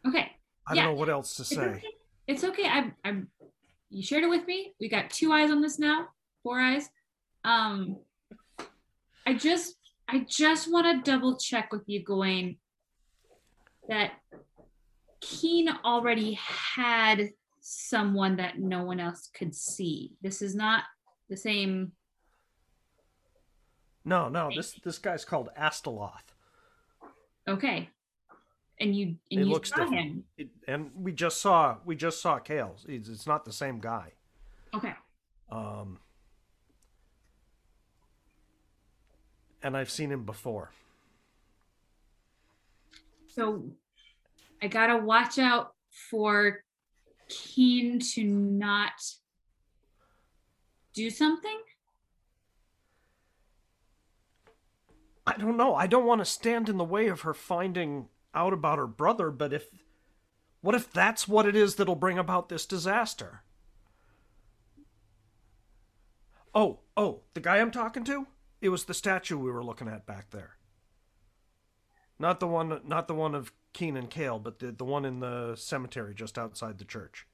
Okay. 0.05 0.35
I 0.67 0.73
Yeah. 0.73 0.83
don't 0.83 0.93
know 0.93 0.99
what 0.99 1.09
else 1.09 1.35
to 1.37 1.45
say. 1.45 1.83
It's 2.27 2.43
okay. 2.43 2.67
I'm, 2.67 2.93
I'm, 3.03 3.29
you 3.89 4.03
shared 4.03 4.23
it 4.23 4.29
with 4.29 4.45
me. 4.45 4.73
We 4.79 4.89
got 4.89 5.09
two 5.09 5.31
eyes 5.31 5.49
on 5.49 5.61
this 5.61 5.79
now, 5.79 6.09
four 6.43 6.59
eyes. 6.59 6.89
Um, 7.43 7.97
I 9.25 9.33
just, 9.33 9.75
I 10.07 10.25
just 10.27 10.71
want 10.71 11.05
to 11.05 11.09
double 11.09 11.37
check 11.37 11.71
with 11.71 11.83
you, 11.87 12.03
Gawain, 12.03 12.57
that 13.87 14.11
Keen 15.21 15.69
already 15.85 16.33
had 16.33 17.31
someone 17.61 18.37
that 18.37 18.59
no 18.59 18.83
one 18.83 18.99
else 18.99 19.29
could 19.33 19.55
see. 19.55 20.13
This 20.21 20.41
is 20.41 20.55
not 20.55 20.83
the 21.29 21.37
same. 21.37 21.91
No, 24.05 24.29
no, 24.29 24.49
this 24.55 24.79
this 24.83 24.99
guy's 24.99 25.25
called 25.25 25.49
Astaloth. 25.59 26.33
Okay. 27.47 27.89
And 28.79 28.95
you, 28.95 29.05
and 29.07 29.17
It 29.31 29.37
you 29.39 29.45
looks 29.45 29.69
saw 29.69 29.77
different. 29.77 29.93
him. 29.95 30.23
It, 30.37 30.49
and 30.67 30.91
we 30.95 31.11
just 31.11 31.41
saw 31.41 31.77
we 31.83 31.95
just 31.95 32.21
saw 32.21 32.37
Kale. 32.37 32.75
It's, 32.87 33.09
it's 33.09 33.25
not 33.25 33.43
the 33.43 33.51
same 33.53 33.79
guy. 33.79 34.13
Okay. 34.73 34.93
Um, 35.51 35.99
and 39.63 39.75
I've 39.75 39.89
seen 39.89 40.11
him 40.11 40.23
before. 40.25 40.71
So 43.27 43.63
I 44.61 44.67
gotta 44.67 44.97
watch 44.97 45.39
out 45.39 45.73
for 46.09 46.63
Keen 47.29 47.99
to 48.13 48.23
not 48.23 48.91
do 50.93 51.09
something. 51.09 51.57
I 55.25 55.35
don't 55.37 55.57
know. 55.57 55.75
I 55.75 55.87
don't 55.87 56.05
want 56.05 56.21
to 56.21 56.25
stand 56.25 56.69
in 56.69 56.77
the 56.77 56.85
way 56.85 57.07
of 57.07 57.21
her 57.21 57.33
finding 57.33 58.07
out 58.37 58.53
about 58.53 58.77
her 58.77 58.87
brother, 58.87 59.31
but 59.31 59.51
if 59.51 59.67
what 60.61 60.75
if 60.75 60.91
that's 60.91 61.27
what 61.27 61.45
it 61.45 61.55
is 61.55 61.75
that'll 61.75 61.95
bring 61.95 62.17
about 62.17 62.49
this 62.49 62.65
disaster? 62.65 63.41
Oh, 66.53 66.79
oh, 66.95 67.21
the 67.33 67.41
guy 67.41 67.57
I'm 67.57 67.71
talking 67.71 68.03
to? 68.05 68.27
It 68.61 68.69
was 68.69 68.85
the 68.85 68.93
statue 68.93 69.37
we 69.37 69.51
were 69.51 69.63
looking 69.63 69.87
at 69.87 70.05
back 70.05 70.31
there. 70.31 70.57
Not 72.19 72.39
the 72.39 72.47
one 72.47 72.81
not 72.85 73.07
the 73.07 73.13
one 73.13 73.35
of 73.35 73.51
Keen 73.73 73.97
and 73.97 74.09
Kale, 74.09 74.39
but 74.39 74.59
the, 74.59 74.71
the 74.71 74.85
one 74.85 75.05
in 75.05 75.19
the 75.19 75.55
cemetery 75.55 76.15
just 76.15 76.37
outside 76.37 76.77
the 76.77 76.85
church. 76.85 77.27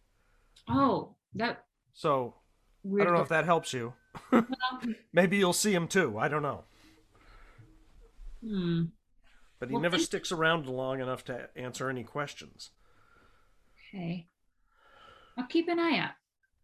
Oh, 0.68 1.16
that 1.36 1.66
So 1.94 2.36
I 2.86 3.04
don't 3.04 3.14
know 3.14 3.22
if 3.22 3.30
that 3.30 3.46
helps 3.46 3.74
you. 3.74 3.94
Maybe 5.14 5.38
you'll 5.38 5.54
see 5.54 5.74
him 5.74 5.88
too. 5.88 6.18
I 6.18 6.28
don't 6.28 6.42
know. 6.42 6.64
Hmm. 8.44 8.84
But 9.64 9.70
he 9.70 9.76
Well, 9.76 9.84
never 9.84 9.98
sticks 9.98 10.30
around 10.30 10.68
long 10.68 11.00
enough 11.00 11.24
to 11.24 11.48
answer 11.56 11.90
any 11.90 12.04
questions. 12.04 12.72
Okay. 13.96 14.28
I'll 15.38 15.48
keep 15.48 15.70
an 15.70 15.80
eye 15.80 16.00
out. 16.00 16.16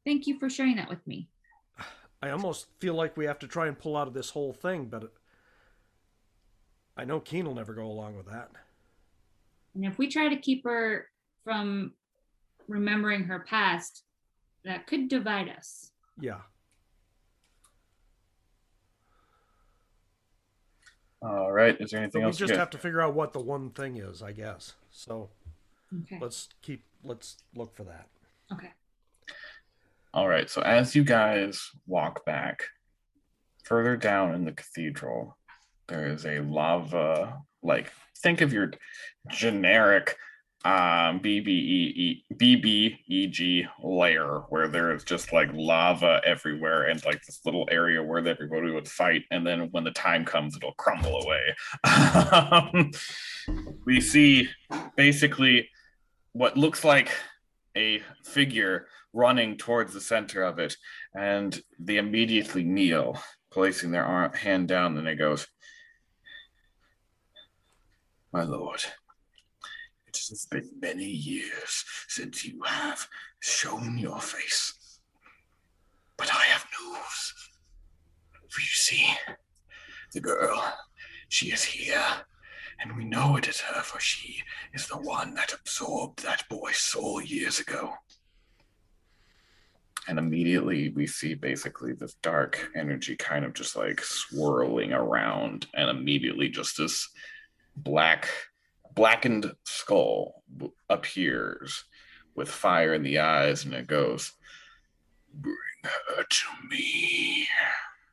Thank 0.06 0.28
you 0.28 0.38
for 0.38 0.50
sharing 0.50 0.76
that 0.76 0.90
with 0.90 1.08
me. 1.08 1.30
I 2.22 2.32
almost 2.32 2.66
feel 2.80 2.96
like 2.96 3.16
we 3.16 3.24
have 3.24 3.40
to 3.40 3.48
try 3.48 3.68
and 3.68 3.80
pull 3.80 3.96
out 3.96 4.10
of 4.10 4.14
this 4.14 4.32
whole 4.32 4.52
thing, 4.52 4.88
but 4.88 5.14
I 6.98 7.06
know 7.06 7.22
Keen 7.22 7.46
will 7.46 7.56
never 7.56 7.74
go 7.74 7.86
along 7.86 8.18
with 8.18 8.26
that. 8.26 8.52
And 9.76 9.86
if 9.86 9.98
we 9.98 10.10
try 10.10 10.28
to 10.28 10.36
keep 10.36 10.66
her 10.66 11.08
from 11.46 11.94
remembering 12.68 13.24
her 13.24 13.46
past, 13.48 14.04
that 14.66 14.88
could 14.88 15.08
divide 15.08 15.48
us. 15.48 15.94
Yeah. 16.20 16.40
All 21.22 21.52
right. 21.52 21.76
Is 21.80 21.92
there 21.92 22.02
anything 22.02 22.24
else? 22.24 22.40
we 22.40 22.48
just 22.48 22.58
have 22.58 22.70
to 22.72 22.78
figure 22.78 23.02
out 23.02 23.14
what 23.14 23.34
the 23.34 23.40
one 23.42 23.72
thing 23.72 23.98
is, 23.98 24.22
I 24.22 24.32
guess. 24.32 24.76
So 24.92 25.30
Okay. 26.04 26.20
let's 26.22 26.50
keep 26.62 26.84
let's 27.04 27.38
look 27.56 27.76
for 27.76 27.84
that. 27.84 28.08
Okay. 28.54 28.72
All 30.14 30.28
right. 30.28 30.50
So 30.50 30.62
as 30.62 30.96
you 30.96 31.04
guys 31.04 31.62
walk 31.88 32.26
back 32.26 32.64
further 33.64 33.98
down 33.98 34.34
in 34.34 34.46
the 34.46 34.52
cathedral, 34.52 35.38
there 35.88 36.08
is 36.08 36.26
a 36.26 36.40
lava 36.42 37.42
like 37.64 37.92
think 38.18 38.42
of 38.42 38.54
your 38.54 38.72
generic 39.30 40.16
um 40.66 41.22
BBE 41.22 42.24
BBEG 42.34 43.66
layer 43.82 44.42
where 44.50 44.68
there 44.68 44.94
is 44.94 45.06
just 45.06 45.32
like 45.32 45.50
lava 45.54 46.20
everywhere 46.26 46.90
and 46.90 47.04
like 47.06 47.24
this 47.24 47.40
little 47.46 47.66
area 47.72 48.04
where 48.04 48.26
everybody 48.28 48.70
would 48.70 48.88
fight 48.88 49.24
and 49.32 49.48
then 49.48 49.70
when 49.72 49.86
the 49.86 49.92
time 49.92 50.26
comes 50.26 50.58
it'll 50.58 50.74
crumble 50.74 51.22
away. 51.22 52.92
We 53.86 54.02
see 54.02 54.50
basically 54.96 55.70
what 56.34 56.58
looks 56.58 56.84
like 56.84 57.10
a 57.76 58.04
figure 58.24 58.88
running 59.14 59.58
towards 59.58 59.94
the 59.94 60.02
center 60.02 60.44
of 60.44 60.60
it 60.60 60.76
and 61.16 61.60
they 61.80 61.98
immediately 61.98 62.64
kneel 62.64 63.18
placing 63.52 63.92
their 63.92 64.06
arm, 64.06 64.34
hand 64.34 64.68
down 64.68 64.98
and 64.98 65.08
it 65.08 65.16
goes 65.16 65.48
my 68.32 68.44
lord 68.44 68.84
it 70.28 70.34
has 70.34 70.46
been 70.46 70.70
many 70.82 71.06
years 71.06 71.86
since 72.08 72.46
you 72.46 72.62
have 72.64 73.08
shown 73.40 73.98
your 73.98 74.20
face. 74.20 75.00
But 76.18 76.34
I 76.34 76.44
have 76.46 76.66
news. 76.82 77.34
For 78.50 78.62
you 78.62 78.68
see, 78.68 79.08
the 80.14 80.20
girl, 80.20 80.74
she 81.30 81.52
is 81.52 81.64
here. 81.64 82.04
And 82.82 82.96
we 82.96 83.06
know 83.06 83.36
it 83.36 83.48
is 83.48 83.62
her, 83.62 83.82
for 83.82 84.00
she 84.00 84.42
is 84.74 84.88
the 84.88 84.98
one 84.98 85.34
that 85.36 85.54
absorbed 85.54 86.24
that 86.24 86.48
boy's 86.50 86.78
soul 86.78 87.22
years 87.22 87.60
ago. 87.60 87.94
And 90.08 90.18
immediately 90.18 90.90
we 90.90 91.06
see 91.06 91.34
basically 91.36 91.94
this 91.94 92.16
dark 92.16 92.72
energy 92.76 93.16
kind 93.16 93.46
of 93.46 93.54
just 93.54 93.76
like 93.76 94.02
swirling 94.02 94.94
around, 94.94 95.68
and 95.74 95.90
immediately 95.90 96.50
just 96.50 96.78
this 96.78 97.10
black 97.76 98.30
blackened 99.00 99.54
skull 99.64 100.44
appears 100.90 101.86
with 102.36 102.50
fire 102.50 102.94
in 102.94 103.02
the 103.02 103.18
eyes 103.18 103.64
and 103.64 103.74
it 103.74 103.88
goes 103.88 104.34
bring 105.34 105.56
her 105.84 106.24
to 106.24 106.46
me. 106.70 107.48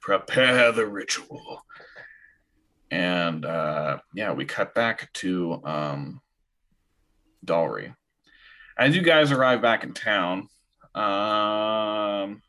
Prepare 0.00 0.70
the 0.70 0.86
ritual. 0.86 1.64
And 2.92 3.44
uh 3.44 3.98
yeah 4.14 4.32
we 4.32 4.44
cut 4.44 4.76
back 4.76 5.12
to 5.14 5.60
um 5.64 6.20
Dalry. 7.44 7.92
as 8.78 8.94
you 8.94 9.02
guys 9.02 9.32
arrive 9.32 9.60
back 9.60 9.82
in 9.82 9.92
town 9.92 10.46
um 10.94 12.40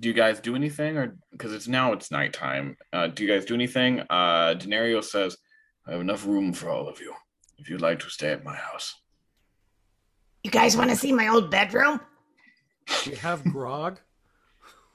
do 0.00 0.08
you 0.08 0.14
guys 0.14 0.40
do 0.40 0.56
anything 0.56 0.96
or 0.98 1.16
because 1.30 1.52
it's 1.52 1.68
now 1.68 1.92
it's 1.92 2.10
nighttime 2.10 2.76
uh 2.92 3.06
do 3.06 3.22
you 3.22 3.32
guys 3.32 3.44
do 3.44 3.54
anything? 3.54 4.00
Uh 4.10 4.54
denario 4.58 5.00
says 5.00 5.36
i 5.86 5.92
have 5.92 6.00
enough 6.00 6.26
room 6.26 6.52
for 6.52 6.68
all 6.68 6.88
of 6.88 6.98
you 6.98 7.14
if 7.62 7.70
you'd 7.70 7.80
like 7.80 8.00
to 8.00 8.10
stay 8.10 8.32
at 8.32 8.42
my 8.44 8.56
house. 8.56 8.96
You 10.42 10.50
guys 10.50 10.76
want 10.76 10.90
to 10.90 10.96
see 10.96 11.12
my 11.12 11.28
old 11.28 11.48
bedroom? 11.50 12.00
Do 13.04 13.10
you 13.10 13.16
have 13.16 13.44
grog? 13.52 14.00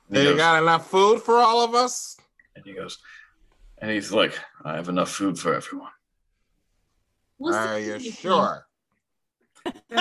And 0.10 0.18
he 0.18 0.24
You 0.30 0.36
got 0.36 0.62
enough 0.62 0.90
food 0.90 1.22
for 1.22 1.38
all 1.38 1.64
of 1.64 1.74
us? 1.74 2.18
and 2.56 2.66
he 2.66 2.74
goes, 2.74 2.98
and 3.78 3.90
he's 3.92 4.12
like, 4.12 4.38
I 4.66 4.76
have 4.76 4.90
enough 4.90 5.10
food 5.12 5.40
for 5.40 5.54
everyone. 5.54 5.92
We'll 7.40 7.54
Are 7.54 7.80
you 7.80 8.00
sure? 8.00 8.66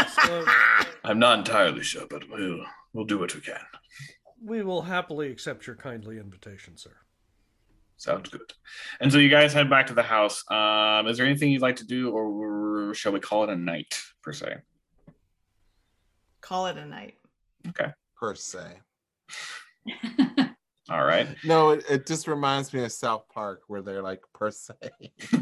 I'm 1.05 1.19
not 1.19 1.39
entirely 1.41 1.83
sure, 1.83 2.07
but 2.09 2.29
we'll 2.31 2.65
we'll 2.93 3.05
do 3.05 3.19
what 3.19 3.35
we 3.35 3.41
can. 3.43 3.61
we 4.43 4.63
will 4.63 4.83
happily 4.83 5.31
accept 5.31 5.67
your 5.67 5.77
kindly 5.77 6.19
invitation, 6.19 6.77
sir. 6.79 6.97
Sounds 7.97 8.29
good. 8.29 8.53
And 9.01 9.11
so 9.11 9.19
you 9.19 9.29
guys 9.29 9.53
head 9.53 9.71
back 9.71 9.87
to 9.87 9.95
the 9.95 10.03
house. 10.03 10.45
Um, 10.51 11.07
is 11.07 11.17
there 11.17 11.27
anything 11.27 11.51
you'd 11.51 11.63
like 11.63 11.77
to 11.77 11.87
do, 11.87 12.11
or 12.11 12.93
shall 12.95 13.13
we 13.13 13.21
call 13.21 13.45
it 13.45 13.51
a 13.51 13.57
night 13.57 14.01
per 14.23 14.33
se? 14.33 14.57
Call 16.41 16.67
it 16.67 16.77
a 16.77 16.85
night. 16.85 17.15
Okay. 17.69 17.91
Per 18.17 18.35
se. 18.35 18.81
All 20.89 21.05
right. 21.05 21.27
No, 21.43 21.71
it, 21.71 21.85
it 21.91 22.07
just 22.07 22.29
reminds 22.29 22.73
me 22.73 22.85
of 22.85 22.93
South 22.93 23.25
Park 23.33 23.63
where 23.67 23.83
they're 23.83 24.03
like 24.03 24.21
per 24.33 24.51
se. 24.51 24.75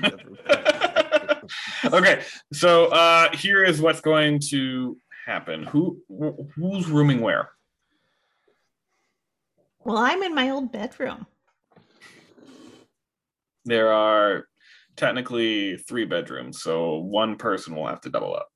okay, 1.92 2.22
so 2.52 2.86
uh, 2.86 3.36
here 3.36 3.62
is 3.62 3.80
what's 3.80 4.00
going 4.00 4.38
to 4.50 4.96
happen. 5.26 5.64
Who 5.64 6.00
wh- 6.08 6.40
who's 6.54 6.88
rooming 6.88 7.20
where? 7.20 7.50
Well, 9.80 9.98
I'm 9.98 10.22
in 10.22 10.34
my 10.34 10.50
old 10.50 10.72
bedroom. 10.72 11.26
There 13.64 13.92
are 13.92 14.46
technically 14.96 15.76
three 15.78 16.04
bedrooms, 16.04 16.62
so 16.62 16.96
one 16.98 17.36
person 17.36 17.74
will 17.74 17.86
have 17.86 18.00
to 18.02 18.10
double 18.10 18.34
up. 18.34 18.48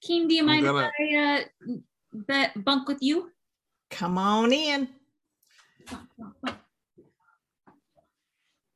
Keen, 0.00 0.28
do 0.28 0.34
you 0.34 0.42
I'm 0.42 0.46
mind 0.46 0.64
gonna- 0.64 0.90
if 0.98 1.14
I 1.14 1.42
uh, 1.72 1.74
bet 2.14 2.64
bunk 2.64 2.88
with 2.88 2.98
you? 3.02 3.30
Come 3.90 4.18
on 4.18 4.52
in. 4.52 4.88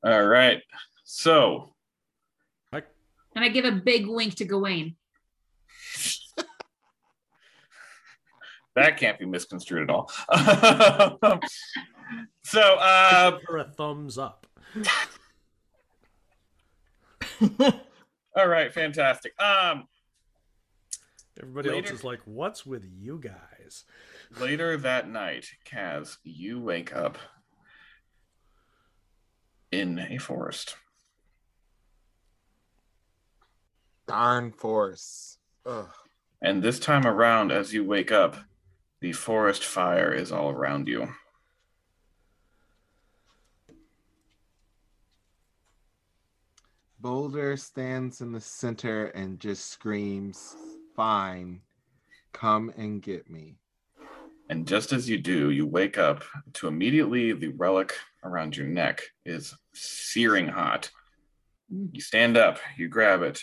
All 0.05 0.25
right. 0.25 0.63
So 1.05 1.73
And 2.73 2.85
I 3.45 3.49
give 3.51 3.65
a 3.67 3.73
big 3.73 4.07
wink 4.07 4.35
to 4.37 4.45
Gawain. 4.47 4.97
that 8.75 8.97
can't 8.97 9.19
be 9.19 9.27
misconstrued 9.27 9.91
at 9.91 9.95
all. 9.95 10.11
so 12.45 12.61
uh 12.61 13.31
Give 13.33 13.41
her 13.49 13.59
a 13.59 13.65
thumbs 13.65 14.17
up. 14.19 14.47
all 18.37 18.49
right, 18.49 18.73
fantastic. 18.73 19.33
Um 19.41 19.89
Everybody 21.39 21.69
else 21.69 21.91
is 21.91 22.03
like, 22.03 22.21
"What's 22.25 22.65
with 22.65 22.85
you 22.85 23.19
guys?" 23.19 23.85
later 24.39 24.77
that 24.77 25.09
night, 25.09 25.53
Kaz, 25.65 26.19
you 26.25 26.61
wake 26.61 26.95
up 26.95 27.19
in 29.71 29.99
a 29.99 30.19
forest. 30.19 30.77
Darn 34.07 34.53
force. 34.53 35.39
Ugh. 35.65 35.89
And 36.41 36.63
this 36.63 36.79
time 36.79 37.07
around, 37.07 37.51
as 37.51 37.75
you 37.75 37.85
wake 37.85 38.13
up, 38.13 38.37
the 39.01 39.13
forest 39.13 39.65
fire 39.65 40.13
is 40.13 40.31
all 40.31 40.51
around 40.51 40.87
you. 40.87 41.09
Boulder 47.07 47.57
stands 47.57 48.21
in 48.21 48.33
the 48.33 48.41
center 48.41 49.07
and 49.11 49.39
just 49.39 49.71
screams, 49.71 50.57
Fine, 50.97 51.61
come 52.33 52.73
and 52.77 53.01
get 53.01 53.31
me. 53.31 53.55
And 54.51 54.67
just 54.67 54.93
as 54.93 55.09
you 55.09 55.17
do, 55.17 55.53
you 55.53 55.67
wake 55.67 55.99
up 55.99 56.25
to 56.55 56.67
immediately 56.67 57.33
the 57.33 57.51
relic 57.51 57.95
around 58.25 58.57
your 58.57 58.67
neck 58.67 59.05
is 59.25 59.55
searing 59.73 60.49
hot. 60.49 60.91
Mm. 61.73 61.91
You 61.93 62.01
stand 62.01 62.37
up, 62.37 62.59
you 62.77 62.89
grab 62.89 63.23
it, 63.23 63.41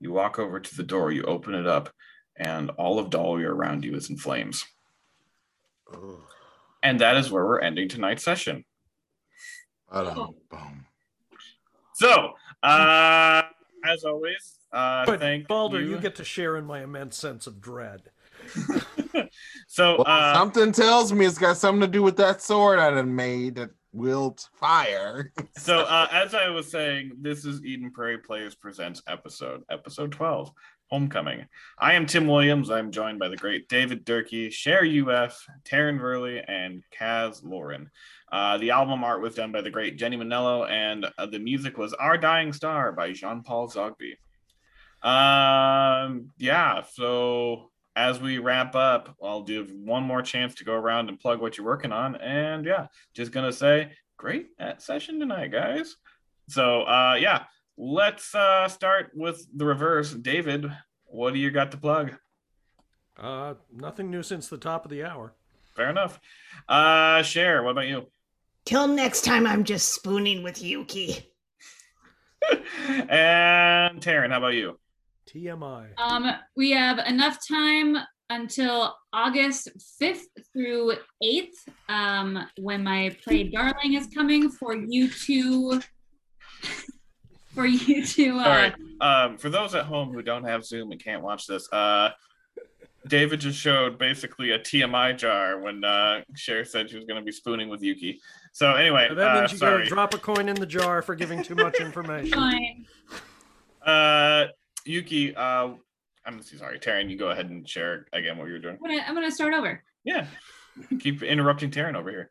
you 0.00 0.12
walk 0.12 0.38
over 0.38 0.60
to 0.60 0.76
the 0.76 0.82
door, 0.82 1.10
you 1.10 1.22
open 1.22 1.54
it 1.54 1.66
up, 1.66 1.88
and 2.36 2.68
all 2.72 2.98
of 2.98 3.08
Dahlia 3.08 3.48
around 3.48 3.86
you 3.86 3.94
is 3.94 4.10
in 4.10 4.18
flames. 4.18 4.66
Ugh. 5.94 6.20
And 6.82 7.00
that 7.00 7.16
is 7.16 7.30
where 7.30 7.46
we're 7.46 7.60
ending 7.60 7.88
tonight's 7.88 8.22
session. 8.22 8.66
Ba-dum, 9.90 10.34
boom. 10.50 10.84
So, 11.94 12.34
uh, 12.62 13.42
as 13.84 14.04
always, 14.04 14.58
uh, 14.72 15.06
But 15.06 15.20
thank 15.20 15.48
Balder, 15.48 15.80
you. 15.80 15.90
you 15.90 15.98
get 15.98 16.16
to 16.16 16.24
share 16.24 16.56
in 16.56 16.64
my 16.64 16.82
immense 16.82 17.16
sense 17.16 17.46
of 17.46 17.60
dread. 17.60 18.02
so, 19.66 19.96
Well, 19.98 20.04
uh, 20.06 20.34
something 20.34 20.72
tells 20.72 21.12
me 21.12 21.26
it's 21.26 21.38
got 21.38 21.56
something 21.56 21.80
to 21.80 21.86
do 21.86 22.02
with 22.02 22.16
that 22.16 22.42
sword 22.42 22.78
I 22.78 22.90
done 22.90 23.14
made 23.14 23.56
that 23.56 23.70
willed 23.92 24.40
fire. 24.54 25.32
so 25.56 25.80
uh, 25.80 26.08
as 26.10 26.34
I 26.34 26.48
was 26.48 26.70
saying, 26.70 27.12
this 27.20 27.44
is 27.44 27.64
Eden 27.64 27.90
Prairie 27.90 28.18
Players 28.18 28.54
Presents 28.54 29.02
episode, 29.06 29.62
episode 29.70 30.12
12, 30.12 30.52
Homecoming. 30.90 31.46
I 31.78 31.94
am 31.94 32.06
Tim 32.06 32.26
Williams. 32.26 32.70
I'm 32.70 32.90
joined 32.90 33.18
by 33.18 33.28
the 33.28 33.36
great 33.36 33.68
David 33.68 34.04
Durkee, 34.04 34.50
Cher 34.50 34.84
UF, 34.84 35.46
Taryn 35.64 36.00
Verley, 36.00 36.42
and 36.48 36.82
Kaz 36.98 37.44
Lauren. 37.44 37.90
Uh, 38.32 38.58
the 38.58 38.70
album 38.70 39.04
art 39.04 39.20
was 39.20 39.34
done 39.34 39.52
by 39.52 39.60
the 39.60 39.70
great 39.70 39.96
Jenny 39.98 40.16
Manello, 40.16 40.68
and 40.68 41.06
uh, 41.18 41.26
the 41.26 41.38
music 41.38 41.76
was 41.76 41.92
Our 41.94 42.16
Dying 42.16 42.52
Star 42.52 42.92
by 42.92 43.12
Jean 43.12 43.42
Paul 43.42 43.68
Zogby. 43.68 44.14
Um, 45.02 46.30
yeah, 46.38 46.82
so 46.92 47.70
as 47.98 48.20
we 48.20 48.38
wrap 48.38 48.74
up, 48.74 49.16
I'll 49.22 49.42
give 49.42 49.72
one 49.72 50.04
more 50.04 50.22
chance 50.22 50.54
to 50.56 50.64
go 50.64 50.74
around 50.74 51.08
and 51.08 51.18
plug 51.18 51.40
what 51.40 51.58
you're 51.58 51.66
working 51.66 51.92
on. 51.92 52.14
And 52.16 52.64
yeah, 52.64 52.86
just 53.12 53.32
gonna 53.32 53.52
say, 53.52 53.92
great 54.16 54.46
session 54.78 55.18
tonight, 55.18 55.50
guys. 55.50 55.96
So 56.48 56.82
uh 56.82 57.16
yeah, 57.20 57.44
let's 57.78 58.34
uh 58.34 58.68
start 58.68 59.12
with 59.14 59.46
the 59.56 59.64
reverse. 59.64 60.12
David, 60.12 60.70
what 61.04 61.32
do 61.32 61.38
you 61.38 61.50
got 61.50 61.70
to 61.70 61.78
plug? 61.78 62.12
Uh, 63.16 63.54
nothing 63.72 64.10
new 64.10 64.22
since 64.22 64.48
the 64.48 64.58
top 64.58 64.84
of 64.84 64.90
the 64.90 65.04
hour. 65.04 65.34
Fair 65.74 65.88
enough. 65.88 66.20
Uh 66.68 67.22
Cher, 67.22 67.62
what 67.62 67.70
about 67.70 67.86
you? 67.86 68.10
Till 68.66 68.88
next 68.88 69.24
time, 69.24 69.46
I'm 69.46 69.64
just 69.64 69.94
spooning 69.94 70.42
with 70.42 70.62
Yuki. 70.62 71.32
and 73.08 74.00
Taryn, 74.02 74.30
how 74.30 74.38
about 74.38 74.48
you? 74.48 74.78
TMI. 75.26 75.88
Um, 75.98 76.30
we 76.56 76.72
have 76.72 76.98
enough 76.98 77.38
time 77.46 77.96
until 78.30 78.94
August 79.12 79.70
5th 80.00 80.20
through 80.52 80.94
8th, 81.22 81.54
um, 81.88 82.46
when 82.58 82.84
my 82.84 83.16
play 83.24 83.44
Darling 83.44 83.94
is 83.94 84.06
coming 84.08 84.50
for 84.50 84.74
you 84.74 85.08
to 85.08 85.80
for 87.58 87.66
you 87.66 88.06
to 88.06 88.38
uh, 88.38 88.42
All 88.44 88.48
right. 88.48 88.74
Um, 89.00 89.36
for 89.36 89.50
those 89.50 89.74
at 89.74 89.84
home 89.84 90.12
who 90.12 90.22
don't 90.22 90.44
have 90.44 90.64
Zoom 90.64 90.92
and 90.92 91.02
can't 91.02 91.22
watch 91.22 91.46
this, 91.48 91.68
uh, 91.72 92.10
David 93.08 93.40
just 93.40 93.58
showed 93.58 93.98
basically 93.98 94.52
a 94.52 94.60
TMI 94.60 95.18
jar 95.18 95.60
when 95.60 95.82
uh, 95.82 96.20
Cher 96.36 96.64
said 96.64 96.88
she 96.88 96.96
was 96.96 97.04
going 97.04 97.18
to 97.18 97.24
be 97.24 97.32
spooning 97.32 97.68
with 97.68 97.82
Yuki. 97.82 98.20
So 98.52 98.74
anyway, 98.74 99.06
So 99.08 99.16
that 99.16 99.36
uh, 99.36 99.40
means 99.40 99.52
you 99.52 99.58
gotta 99.58 99.84
drop 99.86 100.14
a 100.14 100.18
coin 100.18 100.48
in 100.48 100.54
the 100.54 100.66
jar 100.66 101.02
for 101.02 101.16
giving 101.16 101.42
too 101.42 101.56
much 101.56 101.80
information. 101.80 102.32
fine. 102.32 102.86
Uh, 103.84 104.46
Yuki, 104.84 105.34
uh, 105.34 105.70
I'm 106.24 106.42
sorry, 106.42 106.78
Taryn. 106.78 107.10
You 107.10 107.16
go 107.16 107.30
ahead 107.30 107.50
and 107.50 107.68
share 107.68 108.06
again 108.12 108.36
what 108.38 108.46
you 108.46 108.52
were 108.52 108.58
doing. 108.58 108.78
I'm 108.82 108.90
gonna 108.90 109.04
I'm 109.06 109.14
gonna 109.14 109.30
start 109.30 109.54
over. 109.54 109.82
Yeah, 110.04 110.26
keep 111.00 111.22
interrupting 111.22 111.70
Taryn 111.70 111.96
over 111.96 112.10
here. 112.10 112.30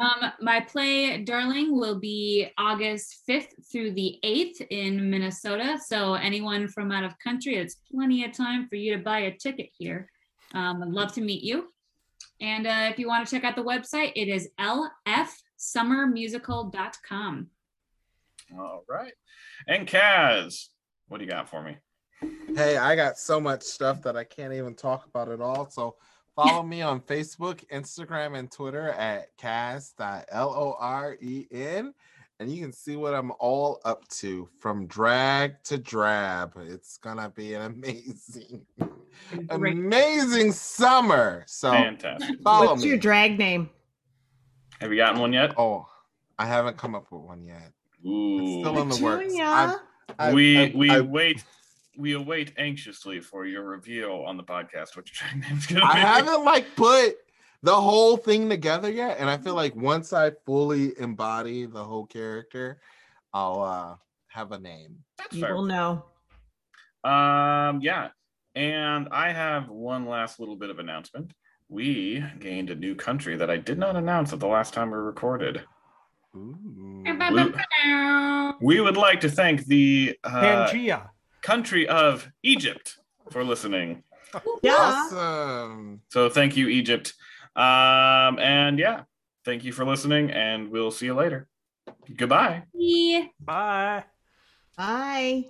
Um, 0.00 0.32
my 0.40 0.60
play 0.60 1.18
Darling 1.18 1.78
will 1.78 1.98
be 1.98 2.48
August 2.58 3.22
5th 3.28 3.48
through 3.70 3.92
the 3.92 4.18
8th 4.24 4.66
in 4.70 5.10
Minnesota. 5.10 5.78
So 5.84 6.14
anyone 6.14 6.68
from 6.68 6.90
out 6.92 7.04
of 7.04 7.18
country, 7.18 7.56
it's 7.56 7.76
plenty 7.92 8.24
of 8.24 8.32
time 8.32 8.68
for 8.68 8.76
you 8.76 8.96
to 8.96 9.02
buy 9.02 9.18
a 9.20 9.36
ticket 9.36 9.68
here. 9.76 10.08
Um, 10.54 10.82
I'd 10.82 10.88
love 10.88 11.12
to 11.14 11.20
meet 11.20 11.42
you. 11.42 11.68
And 12.40 12.66
uh, 12.66 12.88
if 12.90 12.98
you 12.98 13.06
want 13.08 13.26
to 13.26 13.34
check 13.34 13.44
out 13.44 13.56
the 13.56 13.62
website, 13.62 14.12
it 14.16 14.28
is 14.28 14.48
lfsummermusical.com. 14.58 17.46
All 18.58 18.84
right, 18.88 19.12
and 19.66 19.86
Kaz, 19.88 20.68
what 21.08 21.18
do 21.18 21.24
you 21.24 21.30
got 21.30 21.48
for 21.48 21.62
me? 21.62 21.78
Hey, 22.54 22.76
I 22.76 22.94
got 22.96 23.18
so 23.18 23.40
much 23.40 23.62
stuff 23.62 24.02
that 24.02 24.14
I 24.16 24.24
can't 24.24 24.52
even 24.52 24.74
talk 24.74 25.06
about 25.06 25.28
it 25.28 25.40
all. 25.40 25.70
So 25.70 25.94
follow 26.34 26.62
me 26.62 26.82
on 26.82 27.00
Facebook, 27.00 27.64
Instagram, 27.70 28.38
and 28.38 28.50
Twitter 28.50 28.88
at 28.90 29.36
cast.loren. 29.36 30.34
And 32.40 32.50
you 32.50 32.60
can 32.60 32.72
see 32.72 32.96
what 32.96 33.14
I'm 33.14 33.30
all 33.38 33.80
up 33.84 34.08
to 34.08 34.48
from 34.58 34.86
drag 34.86 35.62
to 35.64 35.78
drab. 35.78 36.54
It's 36.56 36.96
gonna 36.98 37.30
be 37.30 37.54
an 37.54 37.62
amazing, 37.62 38.66
Great. 39.48 39.74
amazing 39.74 40.50
summer. 40.52 41.44
So 41.46 41.70
Fantastic. 41.70 42.40
follow 42.42 42.66
What's 42.72 42.82
me. 42.82 42.88
your 42.88 42.98
drag 42.98 43.38
name? 43.38 43.70
Have 44.80 44.90
you 44.90 44.96
gotten 44.96 45.20
one 45.20 45.32
yet? 45.32 45.54
oh, 45.56 45.86
I 46.38 46.46
haven't 46.46 46.76
come 46.78 46.96
up 46.96 47.06
with 47.12 47.22
one 47.22 47.44
yet. 47.44 47.70
It's 48.02 48.06
Ooh. 48.08 48.60
still 48.60 48.80
in 48.80 48.88
the 48.88 49.00
works. 49.04 49.22
Petunia. 49.24 49.44
I've- 49.46 49.76
I've- 50.18 50.34
we 50.34 50.58
I've- 50.58 50.76
we 50.76 50.90
I've- 50.90 51.06
wait 51.06 51.44
we 51.96 52.12
await 52.14 52.52
anxiously 52.56 53.20
for 53.20 53.46
your 53.46 53.64
reveal 53.64 54.24
on 54.26 54.36
the 54.36 54.42
podcast 54.44 54.96
what 54.96 55.06
your 55.20 55.40
name's 55.48 55.66
gonna 55.66 55.80
be. 55.80 55.86
I 55.86 55.94
be. 55.94 56.00
haven't 56.00 56.44
like 56.44 56.66
put 56.76 57.16
the 57.62 57.74
whole 57.74 58.16
thing 58.16 58.48
together 58.48 58.90
yet, 58.90 59.18
and 59.20 59.28
I 59.30 59.36
feel 59.38 59.54
like 59.54 59.76
once 59.76 60.12
I 60.12 60.32
fully 60.46 60.98
embody 60.98 61.66
the 61.66 61.84
whole 61.84 62.06
character, 62.06 62.80
I'll 63.32 63.60
uh 63.62 63.96
have 64.28 64.52
a 64.52 64.58
name. 64.58 64.96
That's 65.18 65.34
You 65.34 65.42
fair. 65.42 65.54
will 65.54 65.64
know. 65.64 66.04
Um, 67.04 67.80
yeah. 67.82 68.08
And 68.54 69.08
I 69.10 69.32
have 69.32 69.68
one 69.68 70.06
last 70.06 70.38
little 70.40 70.56
bit 70.56 70.70
of 70.70 70.78
announcement. 70.78 71.32
We 71.68 72.22
gained 72.38 72.70
a 72.70 72.74
new 72.74 72.94
country 72.94 73.36
that 73.36 73.50
I 73.50 73.56
did 73.56 73.78
not 73.78 73.96
announce 73.96 74.32
at 74.32 74.40
the 74.40 74.46
last 74.46 74.72
time 74.74 74.90
we 74.90 74.98
recorded. 74.98 75.62
Ooh. 76.36 77.02
We 78.60 78.80
would 78.80 78.96
like 78.96 79.20
to 79.20 79.28
thank 79.30 79.66
the 79.66 80.16
uh, 80.24 80.68
Pangea. 80.68 81.08
Country 81.42 81.86
of 81.86 82.30
Egypt 82.42 82.98
for 83.30 83.44
listening. 83.44 84.02
Yeah. 84.62 84.74
Awesome. 84.78 86.00
So 86.08 86.30
thank 86.30 86.56
you, 86.56 86.68
Egypt. 86.68 87.12
Um, 87.54 88.38
and 88.38 88.78
yeah, 88.78 89.02
thank 89.44 89.64
you 89.64 89.72
for 89.72 89.84
listening, 89.84 90.30
and 90.30 90.70
we'll 90.70 90.90
see 90.90 91.06
you 91.06 91.14
later. 91.14 91.48
Goodbye. 92.16 92.62
Bye. 92.72 93.30
Bye. 93.40 94.04
Bye. 94.76 95.44